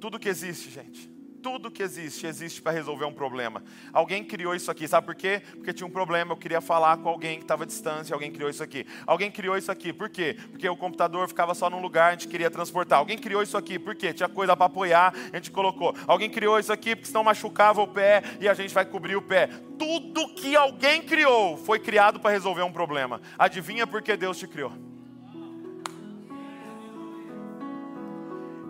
Tudo 0.00 0.20
que 0.20 0.28
existe, 0.28 0.70
gente, 0.70 1.10
tudo 1.46 1.70
que 1.70 1.80
existe, 1.80 2.26
existe 2.26 2.60
para 2.60 2.72
resolver 2.72 3.04
um 3.04 3.12
problema. 3.12 3.62
Alguém 3.92 4.24
criou 4.24 4.52
isso 4.52 4.68
aqui, 4.68 4.88
sabe 4.88 5.06
por 5.06 5.14
quê? 5.14 5.40
Porque 5.52 5.72
tinha 5.72 5.86
um 5.86 5.90
problema, 5.90 6.32
eu 6.32 6.36
queria 6.36 6.60
falar 6.60 6.96
com 6.96 7.08
alguém 7.08 7.36
que 7.36 7.44
estava 7.44 7.64
distante, 7.64 8.12
alguém 8.12 8.32
criou 8.32 8.50
isso 8.50 8.64
aqui. 8.64 8.84
Alguém 9.06 9.30
criou 9.30 9.56
isso 9.56 9.70
aqui, 9.70 9.92
por 9.92 10.08
quê? 10.08 10.36
Porque 10.50 10.68
o 10.68 10.76
computador 10.76 11.28
ficava 11.28 11.54
só 11.54 11.70
num 11.70 11.80
lugar, 11.80 12.08
a 12.08 12.10
gente 12.14 12.26
queria 12.26 12.50
transportar. 12.50 12.98
Alguém 12.98 13.16
criou 13.16 13.44
isso 13.44 13.56
aqui, 13.56 13.78
por 13.78 13.94
quê? 13.94 14.12
Tinha 14.12 14.28
coisa 14.28 14.56
para 14.56 14.66
apoiar, 14.66 15.14
a 15.32 15.36
gente 15.36 15.52
colocou. 15.52 15.94
Alguém 16.08 16.28
criou 16.28 16.58
isso 16.58 16.72
aqui 16.72 16.96
porque 16.96 17.06
senão 17.06 17.22
machucava 17.22 17.80
o 17.80 17.86
pé 17.86 18.24
e 18.40 18.48
a 18.48 18.54
gente 18.54 18.74
vai 18.74 18.84
cobrir 18.84 19.14
o 19.14 19.22
pé. 19.22 19.48
Tudo 19.78 20.34
que 20.34 20.56
alguém 20.56 21.00
criou 21.00 21.56
foi 21.58 21.78
criado 21.78 22.18
para 22.18 22.32
resolver 22.32 22.62
um 22.62 22.72
problema. 22.72 23.20
Adivinha 23.38 23.86
por 23.86 24.02
que 24.02 24.16
Deus 24.16 24.36
te 24.36 24.48
criou? 24.48 24.72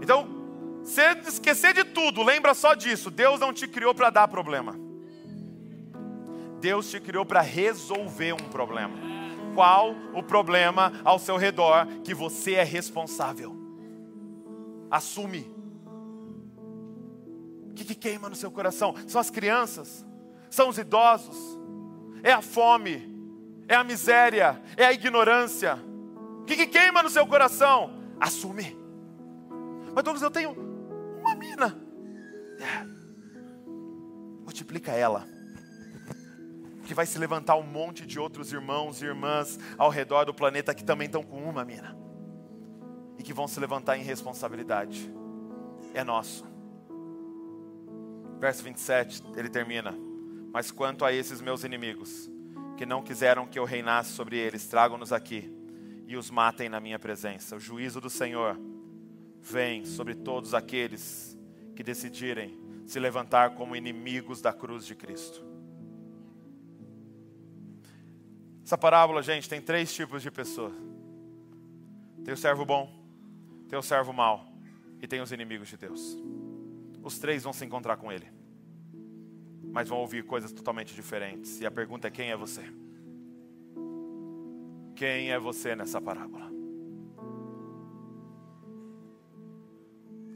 Então, 0.02 0.35
se 0.86 1.02
esquecer 1.28 1.74
de 1.74 1.84
tudo, 1.84 2.22
lembra 2.22 2.54
só 2.54 2.72
disso. 2.74 3.10
Deus 3.10 3.40
não 3.40 3.52
te 3.52 3.66
criou 3.66 3.92
para 3.92 4.08
dar 4.08 4.28
problema. 4.28 4.78
Deus 6.60 6.88
te 6.88 7.00
criou 7.00 7.26
para 7.26 7.40
resolver 7.40 8.32
um 8.32 8.48
problema. 8.48 8.96
Qual 9.54 9.94
o 10.14 10.22
problema 10.22 10.92
ao 11.04 11.18
seu 11.18 11.36
redor 11.36 11.86
que 12.04 12.14
você 12.14 12.54
é 12.54 12.62
responsável? 12.62 13.56
Assume. 14.90 15.52
O 17.70 17.74
que, 17.74 17.84
que 17.84 17.94
queima 17.94 18.28
no 18.28 18.36
seu 18.36 18.50
coração? 18.50 18.94
São 19.08 19.20
as 19.20 19.28
crianças, 19.28 20.06
são 20.48 20.68
os 20.68 20.78
idosos, 20.78 21.36
é 22.22 22.32
a 22.32 22.40
fome, 22.40 23.14
é 23.68 23.74
a 23.74 23.84
miséria, 23.84 24.62
é 24.76 24.86
a 24.86 24.92
ignorância. 24.92 25.78
O 26.40 26.44
que, 26.44 26.54
que 26.54 26.66
queima 26.66 27.02
no 27.02 27.10
seu 27.10 27.26
coração? 27.26 27.90
Assume. 28.20 28.76
Mas 29.94 30.04
Douglas, 30.04 30.22
eu 30.22 30.30
tenho 30.30 30.65
mina. 31.46 31.76
É. 32.60 32.84
Multiplica 34.42 34.92
ela. 34.92 35.26
Que 36.84 36.94
vai 36.94 37.06
se 37.06 37.18
levantar 37.18 37.56
um 37.56 37.62
monte 37.62 38.06
de 38.06 38.18
outros 38.18 38.52
irmãos 38.52 39.02
e 39.02 39.04
irmãs 39.04 39.58
ao 39.76 39.90
redor 39.90 40.24
do 40.24 40.34
planeta 40.34 40.74
que 40.74 40.84
também 40.84 41.06
estão 41.06 41.22
com 41.22 41.42
uma 41.42 41.64
mina. 41.64 41.96
E 43.18 43.22
que 43.22 43.32
vão 43.32 43.48
se 43.48 43.58
levantar 43.58 43.96
em 43.96 44.02
responsabilidade. 44.02 45.12
É 45.92 46.04
nosso. 46.04 46.44
Verso 48.38 48.62
27, 48.62 49.22
ele 49.36 49.48
termina. 49.48 49.94
Mas 50.52 50.70
quanto 50.70 51.04
a 51.04 51.12
esses 51.12 51.40
meus 51.40 51.64
inimigos, 51.64 52.30
que 52.76 52.86
não 52.86 53.02
quiseram 53.02 53.46
que 53.46 53.58
eu 53.58 53.64
reinasse 53.64 54.12
sobre 54.12 54.36
eles, 54.36 54.66
tragam-nos 54.66 55.12
aqui 55.12 55.50
e 56.06 56.16
os 56.16 56.30
matem 56.30 56.68
na 56.68 56.78
minha 56.78 56.98
presença. 56.98 57.56
O 57.56 57.60
juízo 57.60 58.00
do 58.00 58.08
Senhor 58.08 58.58
vem 59.40 59.84
sobre 59.84 60.14
todos 60.14 60.54
aqueles 60.54 61.35
que 61.76 61.84
decidirem 61.84 62.58
se 62.86 62.98
levantar 62.98 63.54
como 63.54 63.76
inimigos 63.76 64.40
da 64.40 64.52
cruz 64.52 64.86
de 64.86 64.94
Cristo. 64.94 65.44
Essa 68.64 68.78
parábola, 68.78 69.22
gente, 69.22 69.48
tem 69.48 69.60
três 69.60 69.94
tipos 69.94 70.22
de 70.22 70.30
pessoas: 70.30 70.74
tem 72.24 72.34
o 72.34 72.36
servo 72.36 72.64
bom, 72.64 72.90
tem 73.68 73.78
o 73.78 73.82
servo 73.82 74.12
mau 74.12 74.44
e 75.00 75.06
tem 75.06 75.20
os 75.20 75.30
inimigos 75.30 75.68
de 75.68 75.76
Deus. 75.76 76.16
Os 77.02 77.18
três 77.18 77.44
vão 77.44 77.52
se 77.52 77.64
encontrar 77.64 77.96
com 77.98 78.10
Ele, 78.10 78.26
mas 79.70 79.88
vão 79.88 79.98
ouvir 79.98 80.24
coisas 80.24 80.50
totalmente 80.50 80.94
diferentes. 80.94 81.60
E 81.60 81.66
a 81.66 81.70
pergunta 81.70 82.08
é: 82.08 82.10
quem 82.10 82.30
é 82.30 82.36
você? 82.36 82.64
Quem 84.96 85.30
é 85.30 85.38
você 85.38 85.76
nessa 85.76 86.00
parábola? 86.00 86.55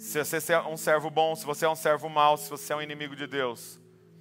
Se 0.00 0.24
você 0.24 0.54
é 0.54 0.62
um 0.62 0.78
servo 0.78 1.10
bom, 1.10 1.36
se 1.36 1.44
você 1.44 1.66
é 1.66 1.68
um 1.68 1.76
servo 1.76 2.08
mau, 2.08 2.34
se 2.38 2.48
você 2.48 2.72
é 2.72 2.76
um 2.76 2.80
inimigo 2.80 3.14
de 3.14 3.26
Deus, 3.26 3.78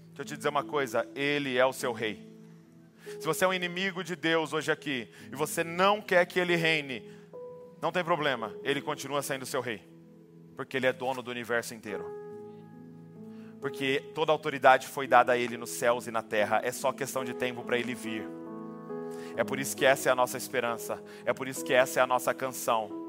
deixa 0.08 0.22
eu 0.22 0.26
te 0.26 0.36
dizer 0.36 0.50
uma 0.50 0.62
coisa: 0.62 1.10
Ele 1.16 1.58
é 1.58 1.66
o 1.66 1.72
seu 1.72 1.94
rei. 1.94 2.30
Se 3.18 3.26
você 3.26 3.46
é 3.46 3.48
um 3.48 3.54
inimigo 3.54 4.04
de 4.04 4.14
Deus 4.14 4.52
hoje 4.52 4.70
aqui 4.70 5.10
e 5.32 5.36
você 5.38 5.64
não 5.64 6.02
quer 6.02 6.26
que 6.26 6.38
Ele 6.38 6.58
reine, 6.58 7.10
não 7.82 7.94
tem 7.94 8.04
problema, 8.04 8.54
Ele 8.62 8.82
continua 8.82 9.22
sendo 9.22 9.46
seu 9.46 9.62
rei, 9.62 9.82
porque 10.54 10.76
Ele 10.76 10.86
é 10.86 10.92
dono 10.92 11.22
do 11.22 11.32
universo 11.32 11.74
inteiro. 11.74 12.06
Porque 13.62 14.04
toda 14.14 14.34
autoridade 14.34 14.86
foi 14.86 15.08
dada 15.08 15.32
a 15.32 15.38
Ele 15.38 15.56
nos 15.56 15.70
céus 15.70 16.08
e 16.08 16.12
na 16.12 16.22
terra, 16.22 16.60
é 16.62 16.74
só 16.74 16.92
questão 16.92 17.24
de 17.24 17.34
tempo 17.34 17.64
para 17.64 17.80
Ele 17.80 17.96
vir. 17.96 18.28
É 19.38 19.46
por 19.46 19.58
isso 19.58 19.78
que 19.78 19.86
essa 19.86 20.10
é 20.10 20.12
a 20.12 20.16
nossa 20.16 20.36
esperança, 20.36 21.02
é 21.24 21.32
por 21.32 21.48
isso 21.48 21.64
que 21.64 21.74
essa 21.74 22.02
é 22.02 22.04
a 22.04 22.08
nossa 22.08 22.34
canção. 22.34 23.09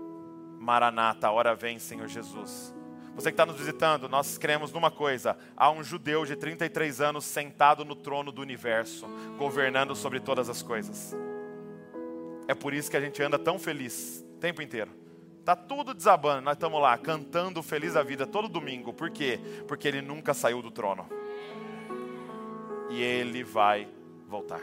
Maranata, 0.61 1.27
a 1.27 1.31
hora 1.33 1.55
vem, 1.55 1.79
Senhor 1.79 2.07
Jesus. 2.07 2.75
Você 3.15 3.31
que 3.31 3.33
está 3.33 3.47
nos 3.47 3.57
visitando, 3.57 4.11
nós 4.11 4.37
cremos 4.37 4.71
numa 4.71 4.91
coisa: 4.91 5.35
há 5.57 5.71
um 5.71 5.83
judeu 5.83 6.27
de 6.27 6.37
33 6.37 7.01
anos 7.01 7.25
sentado 7.25 7.83
no 7.83 7.97
trono 7.97 8.31
do 8.31 8.43
universo, 8.43 9.07
governando 9.39 9.97
sobre 9.97 10.21
todas 10.21 10.51
as 10.51 10.61
coisas. 10.61 11.17
É 12.47 12.55
por 12.55 12.75
isso 12.75 12.91
que 12.91 12.97
a 12.99 13.01
gente 13.01 13.23
anda 13.23 13.39
tão 13.39 13.59
feliz 13.59 14.23
o 14.37 14.39
tempo 14.39 14.61
inteiro. 14.61 14.91
Tá 15.47 15.57
tudo 15.57 15.95
desabando, 15.95 16.43
nós 16.43 16.57
estamos 16.57 16.79
lá 16.79 16.99
cantando 16.99 17.63
feliz 17.63 17.97
a 17.97 18.03
vida 18.03 18.27
todo 18.27 18.47
domingo. 18.47 18.93
Por 18.93 19.11
quê? 19.11 19.41
Porque 19.67 19.89
ele 19.89 20.03
nunca 20.03 20.35
saiu 20.35 20.61
do 20.61 20.71
trono. 20.71 21.09
E 22.91 23.01
ele 23.01 23.43
vai 23.43 23.89
voltar. 24.29 24.61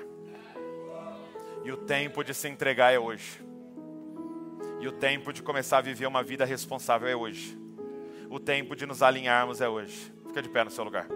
E 1.66 1.72
o 1.72 1.78
tempo 1.78 2.24
de 2.24 2.36
se 2.36 2.48
entregar 2.48 2.94
é 2.94 3.00
hoje. 3.00 3.47
E 4.80 4.88
o 4.88 4.92
tempo 4.92 5.34
de 5.34 5.42
começar 5.42 5.80
a 5.80 5.82
viver 5.82 6.06
uma 6.06 6.24
vida 6.24 6.46
responsável 6.46 7.08
é 7.08 7.16
hoje. 7.16 7.58
O 8.30 8.40
tempo 8.40 8.76
de 8.76 8.86
nos 8.86 9.02
alinharmos 9.02 9.62
é 9.62 9.68
hoje. 9.68 10.14
Fica 10.28 10.42
de 10.42 10.50
pé 10.50 10.64
no 10.64 10.70
seu 10.70 10.84
lugar. 10.84 11.08